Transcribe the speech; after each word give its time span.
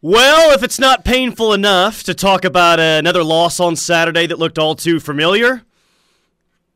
Well, 0.00 0.54
if 0.54 0.62
it's 0.62 0.78
not 0.78 1.04
painful 1.04 1.52
enough 1.52 2.04
to 2.04 2.14
talk 2.14 2.44
about 2.44 2.78
another 2.78 3.24
loss 3.24 3.58
on 3.58 3.74
Saturday 3.74 4.26
that 4.26 4.38
looked 4.38 4.56
all 4.56 4.76
too 4.76 5.00
familiar, 5.00 5.62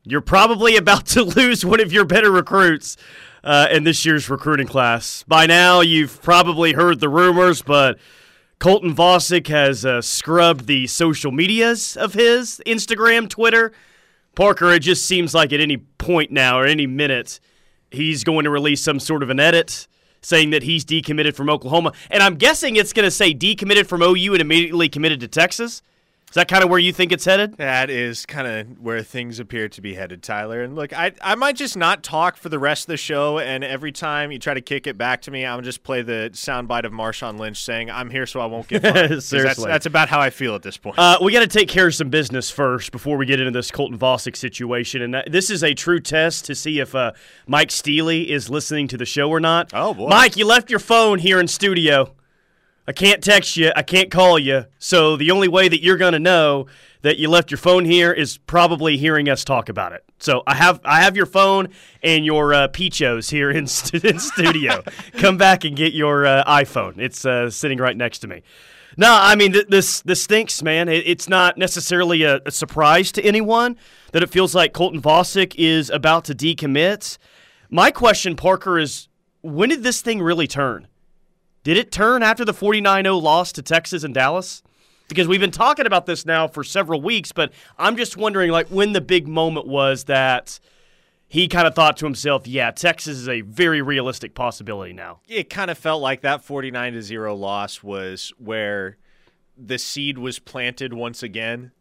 you're 0.02 0.20
probably 0.20 0.76
about 0.76 1.06
to 1.06 1.22
lose 1.22 1.64
one 1.64 1.78
of 1.78 1.92
your 1.92 2.04
better 2.04 2.32
recruits 2.32 2.96
uh, 3.44 3.68
in 3.70 3.84
this 3.84 4.04
year's 4.04 4.28
recruiting 4.28 4.66
class. 4.66 5.22
By 5.28 5.46
now, 5.46 5.82
you've 5.82 6.20
probably 6.20 6.72
heard 6.72 6.98
the 6.98 7.08
rumors, 7.08 7.62
but 7.62 7.96
Colton 8.58 8.92
Vasek 8.92 9.46
has 9.46 9.86
uh, 9.86 10.02
scrubbed 10.02 10.66
the 10.66 10.88
social 10.88 11.30
medias 11.30 11.96
of 11.96 12.14
his 12.14 12.60
Instagram, 12.66 13.28
Twitter. 13.28 13.70
Parker, 14.34 14.72
it 14.72 14.80
just 14.80 15.06
seems 15.06 15.32
like 15.32 15.52
at 15.52 15.60
any 15.60 15.76
point 15.76 16.32
now 16.32 16.58
or 16.58 16.66
any 16.66 16.88
minute, 16.88 17.38
he's 17.92 18.24
going 18.24 18.42
to 18.42 18.50
release 18.50 18.82
some 18.82 18.98
sort 18.98 19.22
of 19.22 19.30
an 19.30 19.38
edit 19.38 19.86
saying 20.22 20.50
that 20.50 20.62
he's 20.62 20.84
decommitted 20.84 21.34
from 21.34 21.50
Oklahoma. 21.50 21.92
And 22.10 22.22
I'm 22.22 22.36
guessing 22.36 22.76
it's 22.76 22.92
going 22.92 23.04
to 23.04 23.10
say 23.10 23.34
decommitted 23.34 23.86
from 23.86 24.02
OU 24.02 24.32
and 24.32 24.40
immediately 24.40 24.88
committed 24.88 25.20
to 25.20 25.28
Texas. 25.28 25.82
Is 26.32 26.36
that 26.36 26.48
kind 26.48 26.64
of 26.64 26.70
where 26.70 26.78
you 26.78 26.94
think 26.94 27.12
it's 27.12 27.26
headed? 27.26 27.58
That 27.58 27.90
is 27.90 28.24
kind 28.24 28.46
of 28.48 28.80
where 28.80 29.02
things 29.02 29.38
appear 29.38 29.68
to 29.68 29.82
be 29.82 29.92
headed, 29.92 30.22
Tyler. 30.22 30.62
And 30.62 30.74
look, 30.74 30.94
I 30.94 31.12
I 31.20 31.34
might 31.34 31.56
just 31.56 31.76
not 31.76 32.02
talk 32.02 32.38
for 32.38 32.48
the 32.48 32.58
rest 32.58 32.84
of 32.84 32.86
the 32.86 32.96
show. 32.96 33.38
And 33.38 33.62
every 33.62 33.92
time 33.92 34.32
you 34.32 34.38
try 34.38 34.54
to 34.54 34.62
kick 34.62 34.86
it 34.86 34.96
back 34.96 35.20
to 35.22 35.30
me, 35.30 35.44
I'm 35.44 35.62
just 35.62 35.82
play 35.82 36.00
the 36.00 36.30
soundbite 36.32 36.86
of 36.86 36.92
Marshawn 36.92 37.38
Lynch 37.38 37.62
saying, 37.62 37.90
"I'm 37.90 38.08
here, 38.08 38.24
so 38.24 38.40
I 38.40 38.46
won't 38.46 38.66
get 38.66 38.80
fired." 38.94 39.22
Seriously, 39.22 39.42
that's, 39.42 39.62
that's, 39.62 39.84
about 39.84 40.08
how 40.08 40.20
I 40.20 40.30
feel 40.30 40.54
at 40.54 40.62
this 40.62 40.78
point. 40.78 40.98
Uh, 40.98 41.18
we 41.20 41.32
got 41.32 41.40
to 41.40 41.46
take 41.46 41.68
care 41.68 41.88
of 41.88 41.94
some 41.94 42.08
business 42.08 42.50
first 42.50 42.92
before 42.92 43.18
we 43.18 43.26
get 43.26 43.38
into 43.38 43.52
this 43.52 43.70
Colton 43.70 43.98
Vasek 43.98 44.34
situation. 44.34 45.02
And 45.02 45.30
this 45.30 45.50
is 45.50 45.62
a 45.62 45.74
true 45.74 46.00
test 46.00 46.46
to 46.46 46.54
see 46.54 46.80
if 46.80 46.94
uh, 46.94 47.12
Mike 47.46 47.70
Steely 47.70 48.30
is 48.30 48.48
listening 48.48 48.88
to 48.88 48.96
the 48.96 49.04
show 49.04 49.28
or 49.28 49.38
not. 49.38 49.70
Oh 49.74 49.92
boy, 49.92 50.08
Mike, 50.08 50.38
you 50.38 50.46
left 50.46 50.70
your 50.70 50.80
phone 50.80 51.18
here 51.18 51.38
in 51.38 51.46
studio. 51.46 52.14
I 52.86 52.92
can't 52.92 53.22
text 53.22 53.56
you. 53.56 53.70
I 53.76 53.82
can't 53.82 54.10
call 54.10 54.38
you. 54.38 54.64
So 54.78 55.16
the 55.16 55.30
only 55.30 55.48
way 55.48 55.68
that 55.68 55.82
you're 55.82 55.96
going 55.96 56.14
to 56.14 56.18
know 56.18 56.66
that 57.02 57.18
you 57.18 57.28
left 57.28 57.50
your 57.50 57.58
phone 57.58 57.84
here 57.84 58.12
is 58.12 58.38
probably 58.38 58.96
hearing 58.96 59.28
us 59.28 59.44
talk 59.44 59.68
about 59.68 59.92
it. 59.92 60.04
So 60.18 60.42
I 60.46 60.54
have 60.54 60.80
I 60.84 61.02
have 61.02 61.16
your 61.16 61.26
phone 61.26 61.68
and 62.02 62.24
your 62.24 62.54
uh, 62.54 62.68
here 62.72 63.50
in, 63.50 63.66
st- 63.66 64.04
in 64.04 64.18
studio. 64.18 64.82
Come 65.14 65.36
back 65.36 65.64
and 65.64 65.76
get 65.76 65.92
your 65.92 66.26
uh, 66.26 66.44
iPhone. 66.44 66.98
It's 66.98 67.24
uh, 67.24 67.50
sitting 67.50 67.78
right 67.78 67.96
next 67.96 68.20
to 68.20 68.28
me. 68.28 68.42
No, 68.96 69.08
I 69.10 69.36
mean 69.36 69.52
th- 69.52 69.68
this 69.68 70.02
this 70.02 70.22
stinks, 70.22 70.62
man. 70.62 70.88
It, 70.88 71.06
it's 71.06 71.28
not 71.28 71.56
necessarily 71.56 72.22
a, 72.24 72.40
a, 72.44 72.50
surprise 72.50 73.10
to 73.12 73.22
anyone 73.22 73.76
that 74.12 74.22
it 74.22 74.30
feels 74.30 74.54
like 74.54 74.72
Colton 74.72 75.00
Vasek 75.00 75.54
is 75.56 75.88
about 75.88 76.24
to 76.26 76.34
decommit. 76.34 77.16
My 77.70 77.90
question, 77.90 78.36
Parker, 78.36 78.78
is 78.78 79.08
when 79.40 79.70
did 79.70 79.82
this 79.82 80.02
thing 80.02 80.20
really 80.20 80.46
turn? 80.46 80.88
Did 81.62 81.76
it 81.76 81.92
turn 81.92 82.22
after 82.22 82.44
the 82.44 82.52
49-0 82.52 83.22
loss 83.22 83.52
to 83.52 83.62
Texas 83.62 84.04
and 84.04 84.14
Dallas? 84.14 84.62
because 85.12 85.28
we've 85.28 85.40
been 85.40 85.50
talking 85.50 85.84
about 85.84 86.06
this 86.06 86.24
now 86.24 86.48
for 86.48 86.64
several 86.64 87.02
weeks, 87.02 87.32
but 87.32 87.52
I'm 87.78 87.98
just 87.98 88.16
wondering 88.16 88.50
like 88.50 88.68
when 88.68 88.94
the 88.94 89.00
big 89.02 89.28
moment 89.28 89.66
was 89.66 90.04
that 90.04 90.58
he 91.28 91.48
kind 91.48 91.66
of 91.66 91.74
thought 91.74 91.98
to 91.98 92.06
himself, 92.06 92.46
yeah, 92.46 92.70
Texas 92.70 93.18
is 93.18 93.28
a 93.28 93.42
very 93.42 93.82
realistic 93.82 94.34
possibility 94.34 94.94
now. 94.94 95.20
It 95.28 95.50
kind 95.50 95.70
of 95.70 95.76
felt 95.76 96.00
like 96.00 96.22
that 96.22 96.42
49 96.42 96.94
to 96.94 97.02
0 97.02 97.34
loss 97.34 97.82
was 97.82 98.32
where 98.38 98.96
the 99.56 99.78
seed 99.78 100.16
was 100.16 100.38
planted 100.38 100.94
once 100.94 101.22
again 101.22 101.72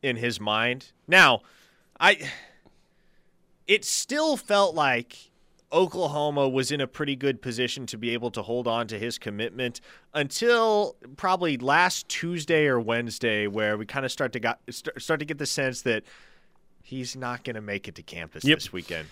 in 0.00 0.16
his 0.16 0.40
mind. 0.40 0.92
Now, 1.08 1.42
I 1.98 2.30
it 3.66 3.84
still 3.84 4.36
felt 4.36 4.76
like 4.76 5.29
Oklahoma 5.72 6.48
was 6.48 6.72
in 6.72 6.80
a 6.80 6.86
pretty 6.86 7.14
good 7.14 7.40
position 7.42 7.86
to 7.86 7.98
be 7.98 8.10
able 8.10 8.30
to 8.32 8.42
hold 8.42 8.66
on 8.66 8.86
to 8.88 8.98
his 8.98 9.18
commitment 9.18 9.80
until 10.14 10.96
probably 11.16 11.56
last 11.56 12.08
Tuesday 12.08 12.66
or 12.66 12.80
Wednesday, 12.80 13.46
where 13.46 13.76
we 13.76 13.86
kind 13.86 14.04
of 14.04 14.10
start 14.10 14.32
to 14.32 14.40
got 14.40 14.60
start 14.70 15.20
to 15.20 15.24
get 15.24 15.38
the 15.38 15.46
sense 15.46 15.82
that 15.82 16.02
he's 16.82 17.14
not 17.14 17.44
going 17.44 17.54
to 17.54 17.60
make 17.60 17.86
it 17.86 17.94
to 17.96 18.02
campus 18.02 18.44
yep. 18.44 18.58
this 18.58 18.72
weekend. 18.72 19.08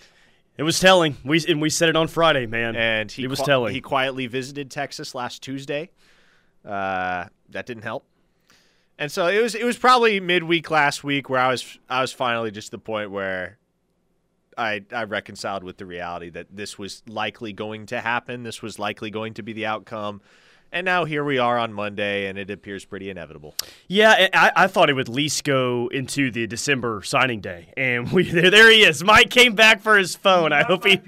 It 0.57 0.63
was 0.63 0.79
telling. 0.79 1.15
We 1.23 1.41
and 1.47 1.61
we 1.61 1.69
said 1.69 1.87
it 1.87 1.95
on 1.95 2.09
Friday, 2.09 2.45
man. 2.45 2.75
And 2.75 3.09
he 3.09 3.23
it 3.23 3.29
was 3.29 3.39
telling. 3.39 3.73
He 3.73 3.79
quietly 3.79 4.27
visited 4.27 4.69
Texas 4.69 5.15
last 5.15 5.41
Tuesday. 5.41 5.89
Uh, 6.65 7.25
that 7.49 7.65
didn't 7.65 7.83
help. 7.83 8.05
And 8.97 9.09
so 9.09 9.27
it 9.27 9.41
was. 9.41 9.55
It 9.55 9.63
was 9.63 9.77
probably 9.77 10.19
midweek 10.19 10.69
last 10.69 11.05
week 11.05 11.29
where 11.29 11.39
I 11.39 11.49
was. 11.49 11.79
I 11.89 12.01
was 12.01 12.11
finally 12.11 12.51
just 12.51 12.71
the 12.71 12.77
point 12.77 13.11
where 13.11 13.58
I, 14.59 14.81
I 14.91 15.05
reconciled 15.05 15.63
with 15.63 15.77
the 15.77 15.85
reality 15.85 16.29
that 16.31 16.47
this 16.51 16.77
was 16.77 17.01
likely 17.07 17.53
going 17.53 17.85
to 17.87 18.01
happen. 18.01 18.43
This 18.43 18.61
was 18.61 18.77
likely 18.77 19.09
going 19.09 19.33
to 19.35 19.43
be 19.43 19.53
the 19.53 19.65
outcome. 19.65 20.21
And 20.71 20.85
now 20.85 21.05
here 21.05 21.23
we 21.23 21.39
are 21.39 21.57
on 21.57 21.73
Monday, 21.73 22.27
and 22.27 22.37
it 22.37 22.51
appears 22.51 22.85
pretty 22.85 23.09
inevitable. 23.09 23.55
Yeah, 23.87 24.27
I, 24.33 24.51
I 24.55 24.67
thought 24.67 24.89
it 24.89 24.93
would 24.93 25.09
at 25.09 25.15
least 25.15 25.43
go 25.43 25.89
into 25.91 26.29
the 26.29 26.45
December 26.45 27.01
signing 27.01 27.41
day, 27.41 27.73
and 27.75 28.11
we 28.11 28.23
there, 28.31 28.51
there 28.51 28.69
he 28.69 28.83
is. 28.83 29.03
Mike 29.03 29.31
came 29.31 29.55
back 29.55 29.81
for 29.81 29.97
his 29.97 30.15
phone. 30.15 30.51
Not 30.51 30.53
I 30.53 30.63
hope 30.63 30.85
he 30.85 31.01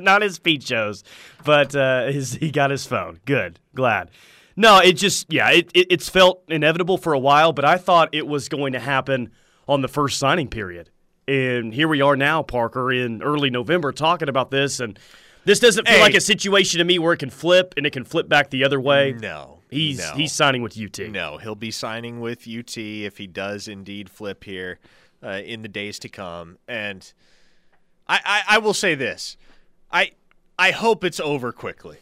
not 0.00 0.22
his 0.22 0.38
feet 0.38 0.64
shows, 0.64 1.04
but 1.44 1.76
uh, 1.76 2.06
his, 2.06 2.34
he 2.34 2.50
got 2.50 2.72
his 2.72 2.84
phone. 2.84 3.20
Good, 3.26 3.60
glad. 3.76 4.10
No, 4.56 4.78
it 4.78 4.94
just 4.94 5.32
yeah, 5.32 5.50
it, 5.50 5.70
it 5.72 5.86
it's 5.90 6.08
felt 6.08 6.42
inevitable 6.48 6.98
for 6.98 7.12
a 7.12 7.18
while, 7.20 7.52
but 7.52 7.64
I 7.64 7.76
thought 7.76 8.08
it 8.12 8.26
was 8.26 8.48
going 8.48 8.72
to 8.72 8.80
happen 8.80 9.30
on 9.68 9.82
the 9.82 9.88
first 9.88 10.18
signing 10.18 10.48
period. 10.48 10.90
And 11.28 11.72
here 11.72 11.88
we 11.88 12.02
are 12.02 12.16
now, 12.16 12.42
Parker, 12.42 12.92
in 12.92 13.22
early 13.22 13.50
November 13.50 13.92
talking 13.92 14.28
about 14.28 14.50
this. 14.50 14.80
And 14.80 14.98
this 15.44 15.60
doesn't 15.60 15.86
feel 15.86 15.96
hey. 15.96 16.02
like 16.02 16.14
a 16.14 16.20
situation 16.20 16.78
to 16.78 16.84
me 16.84 16.98
where 16.98 17.12
it 17.12 17.18
can 17.18 17.30
flip 17.30 17.74
and 17.76 17.86
it 17.86 17.92
can 17.92 18.04
flip 18.04 18.28
back 18.28 18.50
the 18.50 18.64
other 18.64 18.80
way. 18.80 19.12
No. 19.12 19.58
He's 19.70 19.98
no. 19.98 20.12
he's 20.14 20.32
signing 20.32 20.60
with 20.60 20.78
UT. 20.78 20.98
No, 21.10 21.38
he'll 21.38 21.54
be 21.54 21.70
signing 21.70 22.20
with 22.20 22.46
UT 22.46 22.76
if 22.76 23.16
he 23.16 23.26
does 23.26 23.68
indeed 23.68 24.10
flip 24.10 24.44
here 24.44 24.78
uh, 25.22 25.40
in 25.42 25.62
the 25.62 25.68
days 25.68 25.98
to 26.00 26.10
come. 26.10 26.58
And 26.68 27.10
I, 28.06 28.20
I, 28.22 28.56
I 28.56 28.58
will 28.58 28.74
say 28.74 28.94
this. 28.94 29.38
I 29.90 30.12
I 30.58 30.72
hope 30.72 31.04
it's 31.04 31.20
over 31.20 31.52
quickly 31.52 31.98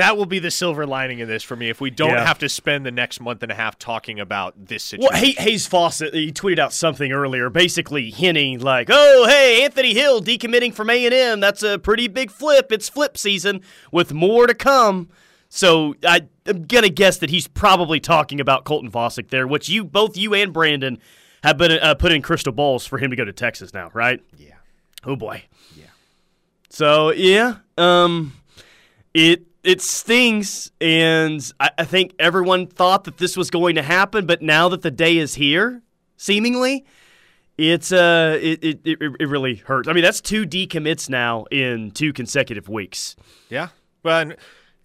that 0.00 0.16
will 0.16 0.26
be 0.26 0.38
the 0.38 0.50
silver 0.50 0.86
lining 0.86 1.20
of 1.20 1.28
this 1.28 1.42
for 1.42 1.56
me 1.56 1.68
if 1.68 1.80
we 1.80 1.90
don't 1.90 2.10
yeah. 2.10 2.24
have 2.24 2.38
to 2.38 2.48
spend 2.48 2.86
the 2.86 2.90
next 2.90 3.20
month 3.20 3.42
and 3.42 3.52
a 3.52 3.54
half 3.54 3.78
talking 3.78 4.18
about 4.18 4.54
this 4.66 4.82
situation. 4.82 5.12
Well, 5.12 5.34
Hayes 5.38 5.66
Fawcett, 5.66 6.14
he 6.14 6.32
tweeted 6.32 6.58
out 6.58 6.72
something 6.72 7.12
earlier, 7.12 7.50
basically 7.50 8.10
hinting 8.10 8.60
like, 8.60 8.88
"Oh, 8.90 9.26
hey, 9.28 9.64
Anthony 9.64 9.92
Hill 9.92 10.22
decommitting 10.22 10.72
from 10.72 10.88
A 10.88 11.04
and 11.04 11.14
M. 11.14 11.40
That's 11.40 11.62
a 11.62 11.78
pretty 11.78 12.08
big 12.08 12.30
flip. 12.30 12.72
It's 12.72 12.88
flip 12.88 13.18
season 13.18 13.60
with 13.92 14.12
more 14.14 14.46
to 14.46 14.54
come." 14.54 15.10
So 15.50 15.94
I, 16.04 16.22
am 16.46 16.64
gonna 16.64 16.88
guess 16.88 17.18
that 17.18 17.28
he's 17.30 17.48
probably 17.48 18.00
talking 18.00 18.40
about 18.40 18.64
Colton 18.64 18.90
Vasek 18.90 19.28
there, 19.28 19.46
which 19.46 19.68
you 19.68 19.84
both 19.84 20.16
you 20.16 20.32
and 20.32 20.52
Brandon 20.52 20.98
have 21.42 21.58
been 21.58 21.72
uh, 21.72 21.94
put 21.94 22.12
in 22.12 22.22
crystal 22.22 22.52
balls 22.52 22.86
for 22.86 22.98
him 22.98 23.10
to 23.10 23.16
go 23.16 23.24
to 23.24 23.32
Texas 23.32 23.74
now, 23.74 23.90
right? 23.92 24.20
Yeah. 24.38 24.54
Oh 25.04 25.16
boy. 25.16 25.44
Yeah. 25.76 25.86
So 26.70 27.12
yeah, 27.12 27.56
um, 27.76 28.32
it 29.12 29.44
it 29.62 29.82
stings, 29.82 30.70
and 30.80 31.52
I, 31.60 31.70
I, 31.78 31.84
think 31.84 32.14
everyone 32.18 32.66
thought 32.66 33.04
that 33.04 33.18
this 33.18 33.36
was 33.36 33.50
going 33.50 33.74
to 33.74 33.82
happen, 33.82 34.26
but 34.26 34.40
now 34.40 34.68
that 34.70 34.82
the 34.82 34.90
day 34.90 35.18
is 35.18 35.34
here, 35.34 35.82
seemingly, 36.16 36.86
it's 37.58 37.92
uh, 37.92 38.38
it 38.40 38.64
it, 38.64 38.80
it, 38.84 38.98
it 39.20 39.28
really 39.28 39.56
hurts. 39.56 39.88
I 39.88 39.92
mean, 39.92 40.02
that's 40.02 40.20
two 40.20 40.46
decommits 40.46 41.10
now 41.10 41.44
in 41.50 41.90
two 41.90 42.12
consecutive 42.12 42.68
weeks. 42.68 43.16
Yeah, 43.48 43.68
well, 44.02 44.32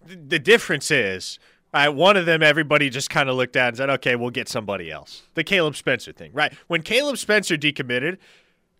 the 0.06 0.38
difference 0.38 0.90
is. 0.90 1.38
Uh, 1.74 1.90
one 1.90 2.16
of 2.16 2.24
them, 2.24 2.42
everybody 2.42 2.88
just 2.88 3.10
kind 3.10 3.28
of 3.28 3.36
looked 3.36 3.54
at 3.54 3.68
and 3.68 3.76
said, 3.76 3.90
okay, 3.90 4.16
we'll 4.16 4.30
get 4.30 4.48
somebody 4.48 4.90
else. 4.90 5.24
The 5.34 5.44
Caleb 5.44 5.76
Spencer 5.76 6.10
thing, 6.10 6.30
right? 6.32 6.54
When 6.68 6.80
Caleb 6.80 7.18
Spencer 7.18 7.58
decommitted, 7.58 8.16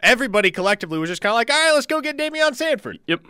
everybody 0.01 0.51
collectively 0.51 0.99
was 0.99 1.11
just 1.11 1.21
kind 1.21 1.33
of 1.33 1.35
like, 1.35 1.51
all 1.51 1.57
right, 1.57 1.75
let's 1.75 1.85
go 1.85 2.01
get 2.01 2.17
Damian 2.17 2.55
Sanford. 2.55 3.01
Yep. 3.07 3.27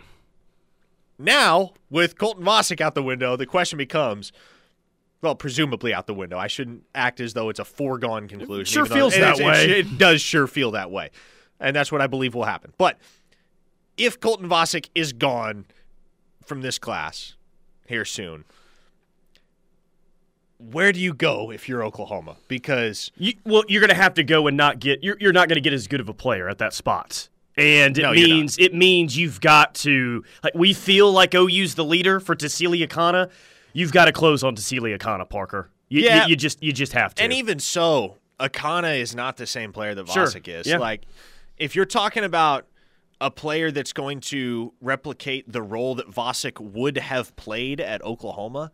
Now, 1.19 1.73
with 1.89 2.17
Colton 2.17 2.43
Vasek 2.43 2.79
out 2.79 2.95
the 2.95 3.03
window, 3.03 3.35
the 3.35 3.45
question 3.45 3.77
becomes 3.77 4.31
well, 5.21 5.35
presumably 5.35 5.93
out 5.93 6.05
the 6.07 6.13
window. 6.13 6.37
I 6.37 6.47
shouldn't 6.47 6.83
act 6.93 7.19
as 7.19 7.33
though 7.33 7.49
it's 7.49 7.59
a 7.59 7.65
foregone 7.65 8.27
conclusion. 8.27 8.61
It 8.61 8.67
sure 8.67 8.85
feels 8.85 9.15
that 9.15 9.37
way. 9.37 9.63
It, 9.63 9.71
it, 9.71 9.97
does 9.97 10.21
sure 10.21 10.47
feel 10.47 10.71
that 10.71 10.91
way. 10.91 11.09
And 11.59 11.75
that's 11.75 11.91
what 11.91 12.01
I 12.01 12.07
believe 12.07 12.35
will 12.35 12.43
happen. 12.43 12.71
But 12.77 12.99
if 13.97 14.19
Colton 14.19 14.47
Vasek 14.47 14.89
is 14.93 15.13
gone 15.13 15.65
from 16.45 16.61
this 16.61 16.77
class 16.77 17.35
here 17.87 18.05
soon, 18.05 18.43
where 20.59 20.91
do 20.91 20.99
you 20.99 21.13
go 21.13 21.51
if 21.51 21.67
you're 21.67 21.83
Oklahoma? 21.83 22.37
Because 22.47 23.11
you, 23.15 23.33
well, 23.43 23.63
you're 23.67 23.81
going 23.81 23.89
to 23.89 23.95
have 23.95 24.13
to 24.15 24.23
go 24.23 24.45
and 24.45 24.55
not 24.55 24.79
get. 24.79 25.03
You're, 25.03 25.17
you're 25.19 25.33
not 25.33 25.49
going 25.49 25.55
to 25.55 25.61
get 25.61 25.73
as 25.73 25.87
good 25.87 25.99
of 25.99 26.09
a 26.09 26.13
player 26.13 26.47
at 26.47 26.59
that 26.59 26.73
spot 26.73 27.27
and 27.57 27.97
it 27.97 28.01
no, 28.01 28.11
means 28.13 28.57
it 28.59 28.73
means 28.73 29.17
you've 29.17 29.41
got 29.41 29.73
to 29.75 30.23
like 30.43 30.53
we 30.53 30.73
feel 30.73 31.11
like 31.11 31.33
OU's 31.33 31.75
the 31.75 31.83
leader 31.83 32.19
for 32.19 32.35
Tausili 32.35 32.87
Akana. 32.87 33.29
You've 33.73 33.91
got 33.91 34.05
to 34.05 34.11
close 34.11 34.43
on 34.43 34.55
Tausili 34.55 34.97
Akana, 34.97 35.27
Parker. 35.27 35.69
You, 35.89 36.01
yeah, 36.01 36.23
you, 36.23 36.31
you, 36.31 36.35
just 36.35 36.61
you 36.61 36.71
just 36.71 36.93
have 36.93 37.15
to. 37.15 37.23
And 37.23 37.33
even 37.33 37.59
so, 37.59 38.17
Akana 38.39 38.99
is 38.99 39.15
not 39.15 39.37
the 39.37 39.47
same 39.47 39.73
player 39.73 39.95
that 39.95 40.05
Vasek 40.05 40.45
sure. 40.45 40.55
is. 40.55 40.67
Yeah. 40.67 40.77
Like 40.77 41.05
if 41.57 41.75
you're 41.75 41.85
talking 41.85 42.23
about 42.23 42.67
a 43.19 43.31
player 43.31 43.71
that's 43.71 43.93
going 43.93 44.19
to 44.19 44.73
replicate 44.79 45.51
the 45.51 45.61
role 45.61 45.95
that 45.95 46.09
Vasek 46.09 46.59
would 46.59 46.97
have 46.97 47.35
played 47.35 47.81
at 47.81 48.03
Oklahoma, 48.03 48.71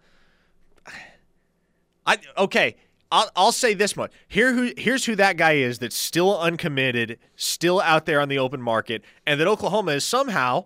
I 2.06 2.18
okay. 2.38 2.76
I'll, 3.14 3.30
I'll 3.36 3.52
say 3.52 3.76
this 3.76 3.96
much. 3.96 4.12
Here, 4.28 4.54
who, 4.54 4.72
here's 4.76 5.06
who 5.06 5.16
that 5.18 5.38
guy 5.38 5.54
is 5.54 5.78
that's 5.78 5.96
still 5.96 6.40
uncommitted, 6.40 7.20
still 7.36 7.80
out 7.80 8.08
there 8.08 8.20
on 8.20 8.28
the 8.28 8.40
open 8.40 8.60
market, 8.60 9.04
and 9.28 9.40
that 9.40 9.46
Oklahoma 9.46 9.92
is 9.92 10.04
somehow 10.04 10.66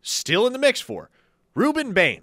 still 0.00 0.46
in 0.46 0.52
the 0.52 0.60
mix 0.60 0.80
for. 0.80 1.10
Rueben 1.56 1.92
Bain. 1.92 2.20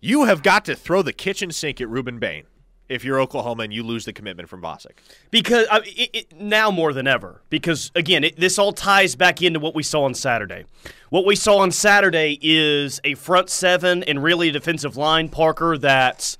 You 0.00 0.26
have 0.26 0.44
got 0.44 0.64
to 0.66 0.76
throw 0.76 1.02
the 1.02 1.12
kitchen 1.12 1.50
sink 1.50 1.80
at 1.80 1.88
Rueben 1.88 2.20
Bain 2.20 2.44
if 2.88 3.04
you're 3.04 3.20
Oklahoma 3.20 3.64
and 3.64 3.72
you 3.72 3.82
lose 3.82 4.04
the 4.04 4.12
commitment 4.12 4.48
from 4.48 4.62
Vasek. 4.62 4.92
Because 5.32 5.66
uh, 5.66 5.74
I 5.74 5.78
it, 5.86 6.10
it, 6.12 6.40
now 6.40 6.70
more 6.70 6.92
than 6.92 7.08
ever, 7.08 7.42
because 7.50 7.90
again, 7.96 8.22
it, 8.22 8.36
this 8.36 8.56
all 8.56 8.72
ties 8.72 9.16
back 9.16 9.42
into 9.42 9.58
what 9.58 9.74
we 9.74 9.82
saw 9.82 10.04
on 10.04 10.14
Saturday. 10.14 10.64
What 11.08 11.26
we 11.26 11.34
saw 11.34 11.58
on 11.58 11.72
Saturday 11.72 12.38
is 12.40 13.00
a 13.02 13.14
front 13.16 13.50
seven 13.50 14.04
and 14.04 14.22
really 14.22 14.50
a 14.50 14.52
defensive 14.52 14.96
line, 14.96 15.28
Parker, 15.28 15.76
that's 15.76 16.38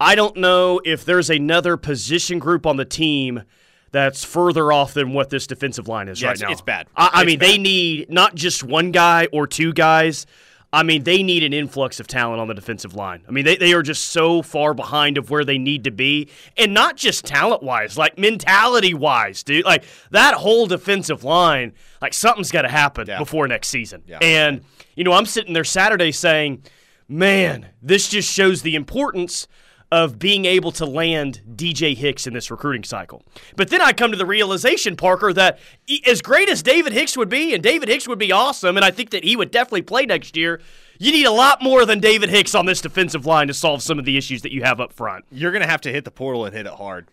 I 0.00 0.14
don't 0.14 0.36
know 0.36 0.80
if 0.84 1.04
there's 1.04 1.30
another 1.30 1.76
position 1.76 2.38
group 2.38 2.66
on 2.66 2.76
the 2.76 2.84
team 2.84 3.42
that's 3.90 4.24
further 4.24 4.70
off 4.70 4.94
than 4.94 5.12
what 5.12 5.30
this 5.30 5.46
defensive 5.46 5.88
line 5.88 6.08
is 6.08 6.20
yeah, 6.20 6.28
right 6.28 6.34
it's, 6.34 6.42
now. 6.42 6.50
It's 6.50 6.60
bad. 6.62 6.86
I, 6.94 7.10
I 7.12 7.20
it's 7.22 7.26
mean, 7.26 7.38
bad. 7.38 7.48
they 7.48 7.58
need 7.58 8.10
not 8.10 8.34
just 8.34 8.62
one 8.62 8.92
guy 8.92 9.28
or 9.32 9.46
two 9.46 9.72
guys. 9.72 10.26
I 10.70 10.82
mean, 10.82 11.04
they 11.04 11.22
need 11.22 11.42
an 11.44 11.54
influx 11.54 11.98
of 11.98 12.06
talent 12.06 12.40
on 12.42 12.48
the 12.48 12.54
defensive 12.54 12.94
line. 12.94 13.24
I 13.26 13.30
mean, 13.30 13.46
they, 13.46 13.56
they 13.56 13.72
are 13.72 13.82
just 13.82 14.08
so 14.08 14.42
far 14.42 14.74
behind 14.74 15.16
of 15.16 15.30
where 15.30 15.42
they 15.42 15.56
need 15.56 15.84
to 15.84 15.90
be. 15.90 16.28
And 16.58 16.74
not 16.74 16.96
just 16.96 17.24
talent 17.24 17.62
wise, 17.62 17.96
like 17.96 18.18
mentality 18.18 18.92
wise, 18.92 19.42
dude. 19.42 19.64
Like 19.64 19.84
that 20.10 20.34
whole 20.34 20.66
defensive 20.66 21.24
line, 21.24 21.72
like 22.02 22.12
something's 22.12 22.50
got 22.50 22.62
to 22.62 22.68
happen 22.68 23.06
Yeah. 23.06 23.18
before 23.18 23.48
next 23.48 23.68
season. 23.68 24.02
Yeah. 24.06 24.18
And, 24.20 24.60
you 24.94 25.04
know, 25.04 25.12
I'm 25.12 25.24
sitting 25.24 25.54
there 25.54 25.64
Saturday 25.64 26.12
saying, 26.12 26.62
man, 27.08 27.68
this 27.80 28.06
just 28.06 28.30
shows 28.30 28.60
the 28.60 28.74
importance 28.74 29.48
of 29.90 30.18
being 30.18 30.44
able 30.44 30.70
to 30.70 30.84
land 30.84 31.40
DJ 31.54 31.96
Hicks 31.96 32.26
in 32.26 32.34
this 32.34 32.50
recruiting 32.50 32.84
cycle. 32.84 33.22
But 33.56 33.70
then 33.70 33.80
I 33.80 33.92
come 33.92 34.10
to 34.10 34.18
the 34.18 34.26
realization, 34.26 34.96
Parker, 34.96 35.32
that 35.32 35.58
as 36.06 36.20
great 36.20 36.50
as 36.50 36.62
David 36.62 36.92
Hicks 36.92 37.16
would 37.16 37.30
be, 37.30 37.54
and 37.54 37.62
David 37.62 37.88
Hicks 37.88 38.06
would 38.06 38.18
be 38.18 38.30
awesome, 38.30 38.76
and 38.76 38.84
I 38.84 38.90
think 38.90 39.10
that 39.10 39.24
he 39.24 39.34
would 39.34 39.50
definitely 39.50 39.82
play 39.82 40.04
next 40.04 40.36
year, 40.36 40.60
you 40.98 41.10
need 41.10 41.24
a 41.24 41.32
lot 41.32 41.62
more 41.62 41.86
than 41.86 42.00
David 42.00 42.28
Hicks 42.28 42.54
on 42.54 42.66
this 42.66 42.82
defensive 42.82 43.24
line 43.24 43.46
to 43.46 43.54
solve 43.54 43.82
some 43.82 43.98
of 43.98 44.04
the 44.04 44.18
issues 44.18 44.42
that 44.42 44.52
you 44.52 44.62
have 44.62 44.80
up 44.80 44.92
front. 44.92 45.24
You're 45.30 45.52
going 45.52 45.62
to 45.62 45.68
have 45.68 45.80
to 45.82 45.92
hit 45.92 46.04
the 46.04 46.10
portal 46.10 46.44
and 46.44 46.54
hit 46.54 46.66
it 46.66 46.72
hard 46.72 47.08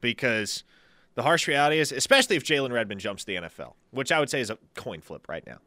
because 0.00 0.64
the 1.14 1.22
harsh 1.22 1.46
reality 1.46 1.78
is, 1.78 1.92
especially 1.92 2.36
if 2.36 2.42
Jalen 2.42 2.72
Redmond 2.72 3.00
jumps 3.00 3.24
the 3.24 3.36
NFL, 3.36 3.74
which 3.90 4.10
I 4.10 4.18
would 4.18 4.30
say 4.30 4.40
is 4.40 4.50
a 4.50 4.58
coin 4.74 5.00
flip 5.00 5.28
right 5.28 5.46
now. 5.46 5.58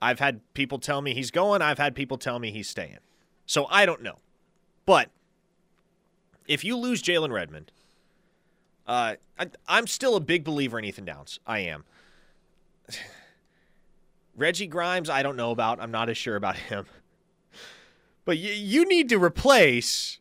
I've 0.00 0.20
had 0.20 0.40
people 0.54 0.78
tell 0.78 1.02
me 1.02 1.14
he's 1.14 1.30
going, 1.30 1.62
I've 1.62 1.78
had 1.78 1.94
people 1.94 2.16
tell 2.16 2.38
me 2.38 2.50
he's 2.50 2.68
staying. 2.68 2.98
So 3.46 3.66
I 3.70 3.86
don't 3.86 4.02
know. 4.02 4.18
But 4.86 5.10
if 6.50 6.64
you 6.64 6.76
lose 6.76 7.00
Jalen 7.00 7.30
Redmond, 7.30 7.70
uh, 8.84 9.14
I, 9.38 9.46
I'm 9.68 9.86
still 9.86 10.16
a 10.16 10.20
big 10.20 10.42
believer 10.42 10.80
in 10.80 10.84
Ethan 10.84 11.04
Downs. 11.04 11.38
I 11.46 11.60
am. 11.60 11.84
Reggie 14.36 14.66
Grimes, 14.66 15.08
I 15.08 15.22
don't 15.22 15.36
know 15.36 15.52
about. 15.52 15.80
I'm 15.80 15.92
not 15.92 16.08
as 16.08 16.18
sure 16.18 16.34
about 16.34 16.56
him. 16.70 16.86
But 18.24 18.36
you, 18.36 18.52
you 18.52 18.84
need 18.84 19.08
to 19.10 19.22
replace, 19.22 20.18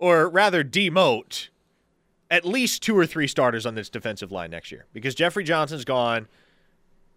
or 0.00 0.28
rather 0.28 0.64
demote, 0.64 1.48
at 2.32 2.44
least 2.44 2.82
two 2.82 2.98
or 2.98 3.06
three 3.06 3.28
starters 3.28 3.64
on 3.64 3.76
this 3.76 3.88
defensive 3.88 4.32
line 4.32 4.50
next 4.50 4.72
year 4.72 4.86
because 4.92 5.14
Jeffrey 5.14 5.44
Johnson's 5.44 5.84
gone, 5.84 6.26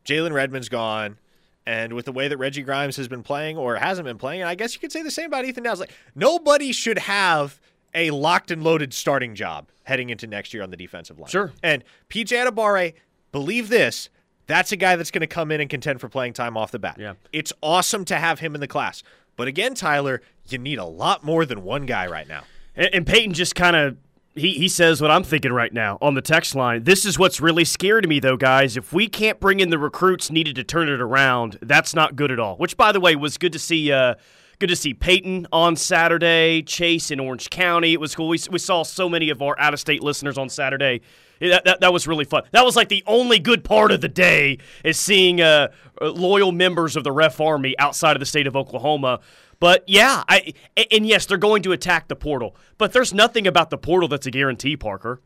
Jalen 0.06 0.32
Redmond's 0.32 0.70
gone, 0.70 1.18
and 1.66 1.94
with 1.94 2.06
the 2.06 2.12
way 2.12 2.28
that 2.28 2.38
Reggie 2.38 2.62
Grimes 2.62 2.98
has 2.98 3.08
been 3.08 3.24
playing 3.24 3.58
or 3.58 3.78
hasn't 3.78 4.06
been 4.06 4.20
playing, 4.20 4.42
and 4.42 4.50
I 4.50 4.54
guess 4.54 4.76
you 4.76 4.80
could 4.80 4.92
say 4.92 5.02
the 5.02 5.10
same 5.10 5.26
about 5.26 5.46
Ethan 5.46 5.64
Downs. 5.64 5.80
Like 5.80 5.94
nobody 6.14 6.72
should 6.72 7.00
have 7.00 7.60
a 7.98 8.12
locked 8.12 8.52
and 8.52 8.64
loaded 8.64 8.94
starting 8.94 9.36
job 9.36 9.68
heading 9.84 10.10
into 10.10 10.28
next 10.28 10.54
year 10.54 10.64
on 10.64 10.70
the 10.70 10.78
defensive 10.78 11.20
line. 11.20 11.30
Sure. 11.30 11.52
And 11.64 11.84
PJ 12.10 12.28
Adebawore, 12.28 12.94
believe 13.32 13.70
this, 13.70 14.10
that's 14.46 14.72
a 14.72 14.78
guy 14.78 14.96
that's 14.96 15.12
going 15.12 15.22
to 15.22 15.28
come 15.28 15.52
in 15.52 15.60
and 15.60 15.70
contend 15.70 16.00
for 16.00 16.08
playing 16.08 16.34
time 16.34 16.56
off 16.56 16.72
the 16.72 16.80
bat. 16.80 16.98
Yeah. 17.00 17.14
It's 17.34 17.52
awesome 17.62 18.06
to 18.06 18.16
have 18.16 18.40
him 18.40 18.56
in 18.56 18.62
the 18.62 18.68
class. 18.68 19.04
But 19.36 19.48
again, 19.48 19.74
Tyler, 19.74 20.22
you 20.48 20.58
need 20.58 20.78
a 20.78 20.86
lot 20.86 21.24
more 21.24 21.46
than 21.46 21.64
one 21.64 21.86
guy 21.86 22.08
right 22.08 22.28
now. 22.28 22.44
And, 22.76 22.90
and 22.94 23.08
Peyton 23.08 23.34
just 23.34 23.56
kind 23.56 23.76
of 23.76 23.98
he, 24.38 24.54
he 24.54 24.70
says 24.70 25.02
what 25.02 25.10
I'm 25.10 25.24
thinking 25.24 25.52
right 25.52 25.74
now 25.74 25.98
on 26.00 26.14
the 26.14 26.22
text 26.22 26.54
line. 26.54 26.84
This 26.84 27.06
is 27.06 27.18
what's 27.18 27.42
really 27.42 27.66
scary 27.66 28.04
to 28.04 28.08
me, 28.08 28.20
though, 28.20 28.38
guys. 28.38 28.78
If 28.78 28.94
we 28.94 29.08
can't 29.08 29.40
bring 29.40 29.60
in 29.60 29.72
the 29.72 29.80
recruits 29.80 30.30
needed 30.30 30.56
to 30.58 30.64
turn 30.64 30.88
it 30.88 31.02
around, 31.02 31.58
that's 31.62 31.96
not 31.96 32.16
good 32.16 32.32
at 32.32 32.40
all. 32.40 32.56
Which, 32.58 32.78
by 32.78 32.92
the 32.92 33.00
way, 33.00 33.16
was 33.16 33.38
good 33.38 33.54
to 33.54 33.60
see. 33.60 33.92
Uh, 33.92 34.16
good 34.60 34.68
to 34.68 34.76
see 34.76 34.94
Peyton 34.94 35.48
on 35.52 35.76
Saturday, 35.76 36.64
Chase 36.64 37.12
in 37.12 37.20
Orange 37.20 37.50
County. 37.50 37.94
It 37.94 38.00
was 38.00 38.16
cool. 38.16 38.28
We, 38.28 38.40
we 38.50 38.60
saw 38.60 38.84
so 38.84 39.08
many 39.08 39.30
of 39.30 39.42
our 39.42 39.60
out 39.60 39.74
of 39.74 39.80
state 39.80 40.02
listeners 40.02 40.38
on 40.38 40.50
Saturday. 40.50 41.02
That, 41.40 41.66
that, 41.66 41.82
that 41.82 41.94
was 41.94 42.08
really 42.08 42.26
fun. 42.26 42.44
That 42.52 42.66
was 42.66 42.76
like 42.76 42.90
the 42.90 43.04
only 43.06 43.38
good 43.38 43.64
part 43.64 43.92
of 43.92 44.02
the 44.02 44.08
day 44.08 44.58
is 44.84 45.00
seeing 45.00 45.40
uh, 45.42 45.68
loyal 46.02 46.52
members 46.52 46.96
of 46.96 47.04
the 47.04 47.12
Ref 47.12 47.40
Army 47.40 47.78
outside 47.78 48.16
of 48.16 48.20
the 48.20 48.26
state 48.26 48.48
of 48.48 48.56
Oklahoma. 48.56 49.20
But 49.60 49.84
yeah, 49.88 50.24
I 50.28 50.54
and 50.92 51.06
yes, 51.06 51.26
they're 51.28 51.38
going 51.38 51.62
to 51.64 51.72
attack 51.72 52.08
the 52.08 52.16
portal. 52.16 52.56
But 52.80 52.94
there's 52.94 53.14
nothing 53.14 53.46
about 53.46 53.70
the 53.70 53.78
portal 53.78 54.08
that's 54.08 54.26
a 54.26 54.32
guarantee, 54.32 54.78
Parker. 54.78 55.22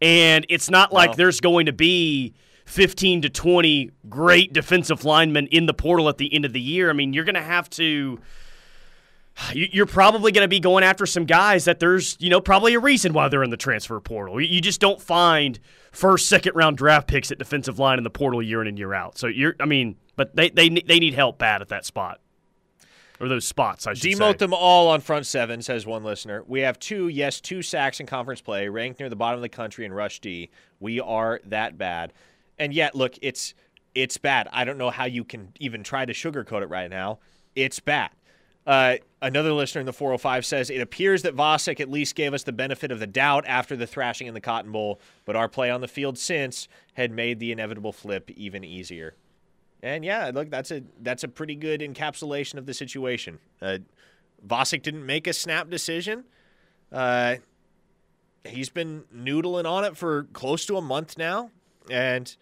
And 0.00 0.44
it's 0.48 0.68
not 0.70 0.92
like 0.92 1.10
No. 1.10 1.16
there's 1.16 1.40
going 1.40 1.66
to 1.66 1.72
be 1.72 2.34
15 2.66 3.22
to 3.22 3.30
20 3.30 3.90
great 4.08 4.52
defensive 4.52 5.04
linemen 5.04 5.46
in 5.48 5.66
the 5.66 5.74
portal 5.74 6.08
at 6.08 6.18
the 6.18 6.32
end 6.34 6.44
of 6.44 6.52
the 6.52 6.60
year. 6.60 6.90
I 6.90 6.92
mean, 6.94 7.12
you're 7.12 7.24
going 7.24 7.34
to 7.36 7.42
have 7.42 7.70
to 7.70 8.18
you're 9.52 9.86
probably 9.86 10.32
going 10.32 10.44
to 10.44 10.48
be 10.48 10.60
going 10.60 10.84
after 10.84 11.06
some 11.06 11.24
guys 11.24 11.64
that 11.64 11.80
there's, 11.80 12.16
you 12.20 12.30
know, 12.30 12.40
probably 12.40 12.74
a 12.74 12.80
reason 12.80 13.12
why 13.12 13.28
they're 13.28 13.42
in 13.42 13.50
the 13.50 13.56
transfer 13.56 13.98
portal. 14.00 14.40
You 14.40 14.60
just 14.60 14.80
don't 14.80 15.00
find 15.00 15.58
first, 15.92 16.28
second 16.28 16.54
round 16.54 16.76
draft 16.76 17.08
picks 17.08 17.30
at 17.30 17.38
defensive 17.38 17.78
line 17.78 17.98
in 17.98 18.04
the 18.04 18.10
portal 18.10 18.42
year 18.42 18.62
in 18.62 18.68
and 18.68 18.78
year 18.78 18.94
out. 18.94 19.18
So 19.18 19.26
you're, 19.26 19.56
I 19.60 19.66
mean, 19.66 19.96
but 20.16 20.36
they 20.36 20.50
they 20.50 20.68
they 20.68 20.98
need 20.98 21.14
help 21.14 21.38
bad 21.38 21.62
at 21.62 21.68
that 21.68 21.84
spot 21.84 22.20
or 23.20 23.28
those 23.28 23.46
spots. 23.46 23.86
I 23.86 23.94
should 23.94 24.10
Demote 24.12 24.32
say. 24.32 24.36
them 24.38 24.54
all 24.54 24.88
on 24.88 25.00
front 25.00 25.26
seven, 25.26 25.62
says 25.62 25.86
one 25.86 26.04
listener. 26.04 26.42
We 26.46 26.60
have 26.60 26.78
two, 26.78 27.08
yes, 27.08 27.40
two 27.40 27.62
sacks 27.62 28.00
in 28.00 28.06
conference 28.06 28.40
play, 28.40 28.68
ranked 28.68 29.00
near 29.00 29.08
the 29.08 29.16
bottom 29.16 29.38
of 29.38 29.42
the 29.42 29.48
country 29.48 29.84
in 29.84 29.92
rush 29.92 30.20
D. 30.20 30.50
We 30.80 31.00
are 31.00 31.40
that 31.46 31.78
bad. 31.78 32.12
And 32.58 32.72
yet, 32.72 32.94
look, 32.94 33.14
it's 33.22 33.54
it's 33.94 34.18
bad. 34.18 34.48
I 34.52 34.64
don't 34.64 34.78
know 34.78 34.90
how 34.90 35.04
you 35.04 35.24
can 35.24 35.52
even 35.60 35.82
try 35.82 36.04
to 36.04 36.12
sugarcoat 36.12 36.62
it 36.62 36.68
right 36.68 36.90
now. 36.90 37.18
It's 37.54 37.80
bad. 37.80 38.10
Uh, 38.66 38.96
another 39.24 39.52
listener 39.52 39.80
in 39.80 39.86
the 39.86 39.92
405 39.92 40.46
says 40.46 40.70
it 40.70 40.80
appears 40.80 41.22
that 41.22 41.34
Vasek 41.34 41.80
at 41.80 41.90
least 41.90 42.14
gave 42.14 42.32
us 42.34 42.42
the 42.44 42.52
benefit 42.52 42.92
of 42.92 43.00
the 43.00 43.06
doubt 43.06 43.44
after 43.46 43.74
the 43.76 43.86
thrashing 43.86 44.26
in 44.26 44.34
the 44.34 44.40
Cotton 44.40 44.70
Bowl, 44.70 45.00
but 45.24 45.34
our 45.34 45.48
play 45.48 45.70
on 45.70 45.80
the 45.80 45.88
field 45.88 46.18
since 46.18 46.68
had 46.94 47.10
made 47.10 47.40
the 47.40 47.50
inevitable 47.50 47.92
flip 47.92 48.30
even 48.32 48.62
easier. 48.62 49.14
And 49.82 50.04
yeah, 50.04 50.30
look, 50.32 50.48
that's 50.50 50.70
a 50.70 50.82
that's 51.02 51.24
a 51.24 51.28
pretty 51.28 51.54
good 51.56 51.80
encapsulation 51.80 52.54
of 52.54 52.66
the 52.66 52.72
situation. 52.74 53.38
Uh, 53.60 53.78
Vasek 54.46 54.82
didn't 54.82 55.04
make 55.04 55.26
a 55.26 55.32
snap 55.32 55.68
decision. 55.68 56.24
Uh, 56.92 57.36
he's 58.44 58.68
been 58.70 59.04
noodling 59.14 59.66
on 59.66 59.84
it 59.84 59.96
for 59.96 60.24
close 60.32 60.64
to 60.66 60.76
a 60.76 60.82
month 60.82 61.18
now, 61.18 61.50
and 61.90 62.36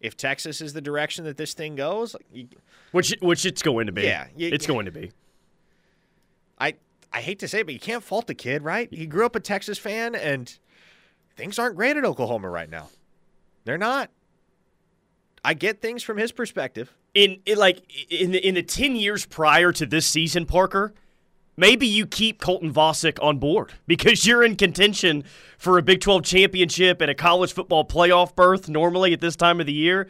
if 0.00 0.16
Texas 0.16 0.60
is 0.60 0.72
the 0.72 0.80
direction 0.80 1.24
that 1.24 1.36
this 1.36 1.54
thing 1.54 1.74
goes, 1.76 2.14
you, 2.32 2.48
which 2.92 3.14
which 3.20 3.44
it's 3.44 3.62
going 3.62 3.86
to 3.86 3.92
be. 3.92 4.02
Yeah, 4.02 4.26
you- 4.36 4.48
it's 4.52 4.66
going 4.66 4.86
to 4.86 4.92
be. 4.92 5.10
I 7.16 7.22
hate 7.22 7.38
to 7.38 7.48
say 7.48 7.60
it, 7.60 7.64
but 7.64 7.72
you 7.72 7.80
can't 7.80 8.04
fault 8.04 8.26
the 8.26 8.34
kid, 8.34 8.62
right? 8.62 8.92
He 8.92 9.06
grew 9.06 9.24
up 9.24 9.34
a 9.34 9.40
Texas 9.40 9.78
fan, 9.78 10.14
and 10.14 10.54
things 11.34 11.58
aren't 11.58 11.74
great 11.76 11.96
at 11.96 12.04
Oklahoma 12.04 12.50
right 12.50 12.68
now. 12.68 12.90
They're 13.64 13.78
not. 13.78 14.10
I 15.42 15.54
get 15.54 15.80
things 15.80 16.02
from 16.02 16.18
his 16.18 16.30
perspective. 16.30 16.92
in, 17.14 17.40
in 17.46 17.56
like 17.56 17.80
in 18.10 18.32
the, 18.32 18.46
in 18.46 18.54
the 18.54 18.62
10 18.62 18.96
years 18.96 19.24
prior 19.24 19.72
to 19.72 19.86
this 19.86 20.06
season 20.06 20.44
parker 20.44 20.92
maybe 21.56 21.86
you 21.86 22.06
keep 22.06 22.38
colton 22.38 22.70
Vasek 22.70 23.18
on 23.22 23.38
board 23.38 23.72
because 23.86 24.26
you're 24.26 24.44
in 24.44 24.54
contention 24.54 25.24
for 25.56 25.78
a 25.78 25.82
big 25.82 26.02
12 26.02 26.22
championship 26.22 27.00
and 27.00 27.10
a 27.10 27.14
college 27.14 27.54
football 27.54 27.86
playoff 27.86 28.34
berth 28.36 28.68
normally 28.68 29.14
at 29.14 29.22
this 29.22 29.36
time 29.36 29.58
of 29.58 29.66
the 29.66 29.72
year 29.72 30.08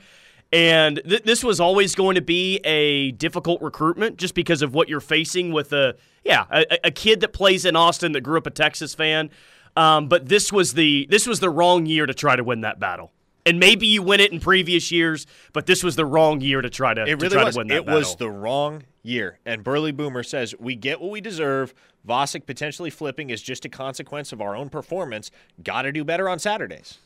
and 0.52 1.00
th- 1.08 1.24
this 1.24 1.42
was 1.42 1.58
always 1.60 1.94
going 1.94 2.14
to 2.14 2.20
be 2.22 2.58
a 2.64 3.10
difficult 3.12 3.60
recruitment 3.62 4.16
just 4.16 4.34
because 4.34 4.62
of 4.62 4.74
what 4.74 4.88
you're 4.88 5.00
facing 5.00 5.52
with 5.52 5.72
a 5.72 5.94
yeah 6.24 6.44
a, 6.50 6.64
a 6.84 6.90
kid 6.90 7.20
that 7.20 7.32
plays 7.32 7.64
in 7.64 7.74
austin 7.76 8.12
that 8.12 8.20
grew 8.20 8.38
up 8.38 8.46
a 8.46 8.50
texas 8.50 8.94
fan 8.94 9.30
um, 9.76 10.08
but 10.08 10.28
this 10.28 10.52
was 10.52 10.72
the 10.74 11.06
this 11.10 11.26
was 11.26 11.40
the 11.40 11.50
wrong 11.50 11.84
year 11.86 12.06
to 12.06 12.14
try 12.14 12.36
to 12.36 12.44
win 12.44 12.60
that 12.62 12.78
battle 12.80 13.12
and 13.46 13.60
maybe 13.60 13.86
you 13.86 14.02
win 14.02 14.18
it 14.18 14.32
in 14.32 14.40
previous 14.40 14.90
years, 14.90 15.24
but 15.52 15.66
this 15.66 15.84
was 15.84 15.94
the 15.94 16.04
wrong 16.04 16.40
year 16.40 16.60
to 16.60 16.68
try 16.68 16.92
to, 16.94 17.02
It 17.02 17.06
to 17.10 17.16
really 17.16 17.28
try 17.28 17.44
was. 17.44 17.54
to 17.54 17.58
win 17.60 17.68
that 17.68 17.76
it 17.76 17.86
battle. 17.86 18.00
was 18.00 18.16
the 18.16 18.28
wrong 18.28 18.82
year. 19.04 19.38
And 19.46 19.62
Burley 19.62 19.92
Boomer 19.92 20.24
says 20.24 20.52
we 20.58 20.74
get 20.74 21.00
what 21.00 21.12
we 21.12 21.20
deserve. 21.20 21.72
Vasek 22.06 22.44
potentially 22.44 22.90
flipping 22.90 23.30
is 23.30 23.40
just 23.40 23.64
a 23.64 23.68
consequence 23.68 24.32
of 24.32 24.40
our 24.40 24.56
own 24.56 24.68
performance. 24.68 25.30
Got 25.62 25.82
to 25.82 25.92
do 25.92 26.02
better 26.04 26.28
on 26.28 26.40
Saturdays. 26.40 26.98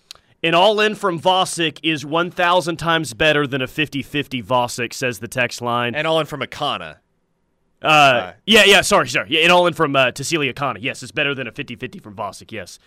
An 0.43 0.55
all 0.55 0.81
in 0.81 0.95
from 0.95 1.21
Vasek 1.21 1.79
is 1.83 2.05
1,000 2.05 2.77
times 2.77 3.13
better 3.13 3.47
than 3.47 3.61
a 3.61 3.67
50 3.67 4.03
50 4.03 4.43
Vasek, 4.43 4.93
says 4.95 5.19
the 5.19 5.29
text 5.29 5.61
line. 5.61 5.95
And 5.95 6.07
all 6.07 6.19
in 6.19 6.27
from 6.27 6.41
Akana. 6.41 6.97
Uh, 7.83 8.33
yeah, 8.47 8.65
yeah, 8.65 8.81
sorry, 8.81 9.09
sorry. 9.09 9.29
Yeah, 9.31 9.41
and 9.41 9.53
all 9.53 9.67
in 9.67 9.75
from 9.75 9.95
uh, 9.97 10.07
Tausili 10.07 10.53
Akana. 10.53 10.79
Yes, 10.81 11.03
it's 11.03 11.13
better 11.13 11.35
than 11.35 11.47
a 11.47 11.53
50-50 11.53 12.03
from 12.03 12.15
Vasek, 12.15 12.53
yes. 12.53 12.79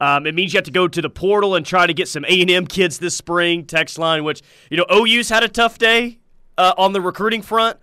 Um, 0.00 0.26
it 0.26 0.34
means 0.34 0.52
you 0.52 0.58
have 0.58 0.64
to 0.64 0.70
go 0.70 0.88
to 0.88 1.02
the 1.02 1.10
portal 1.10 1.54
and 1.54 1.64
try 1.64 1.86
to 1.86 1.92
get 1.92 2.08
some 2.08 2.24
A&M 2.24 2.66
kids 2.66 2.98
this 2.98 3.16
spring, 3.16 3.66
text 3.66 3.98
line, 3.98 4.24
which, 4.24 4.42
you 4.70 4.76
know, 4.76 4.86
OU's 4.90 5.28
had 5.28 5.42
a 5.42 5.48
tough 5.48 5.78
day 5.78 6.18
uh, 6.56 6.74
on 6.78 6.92
the 6.92 7.00
recruiting 7.00 7.42
front. 7.42 7.78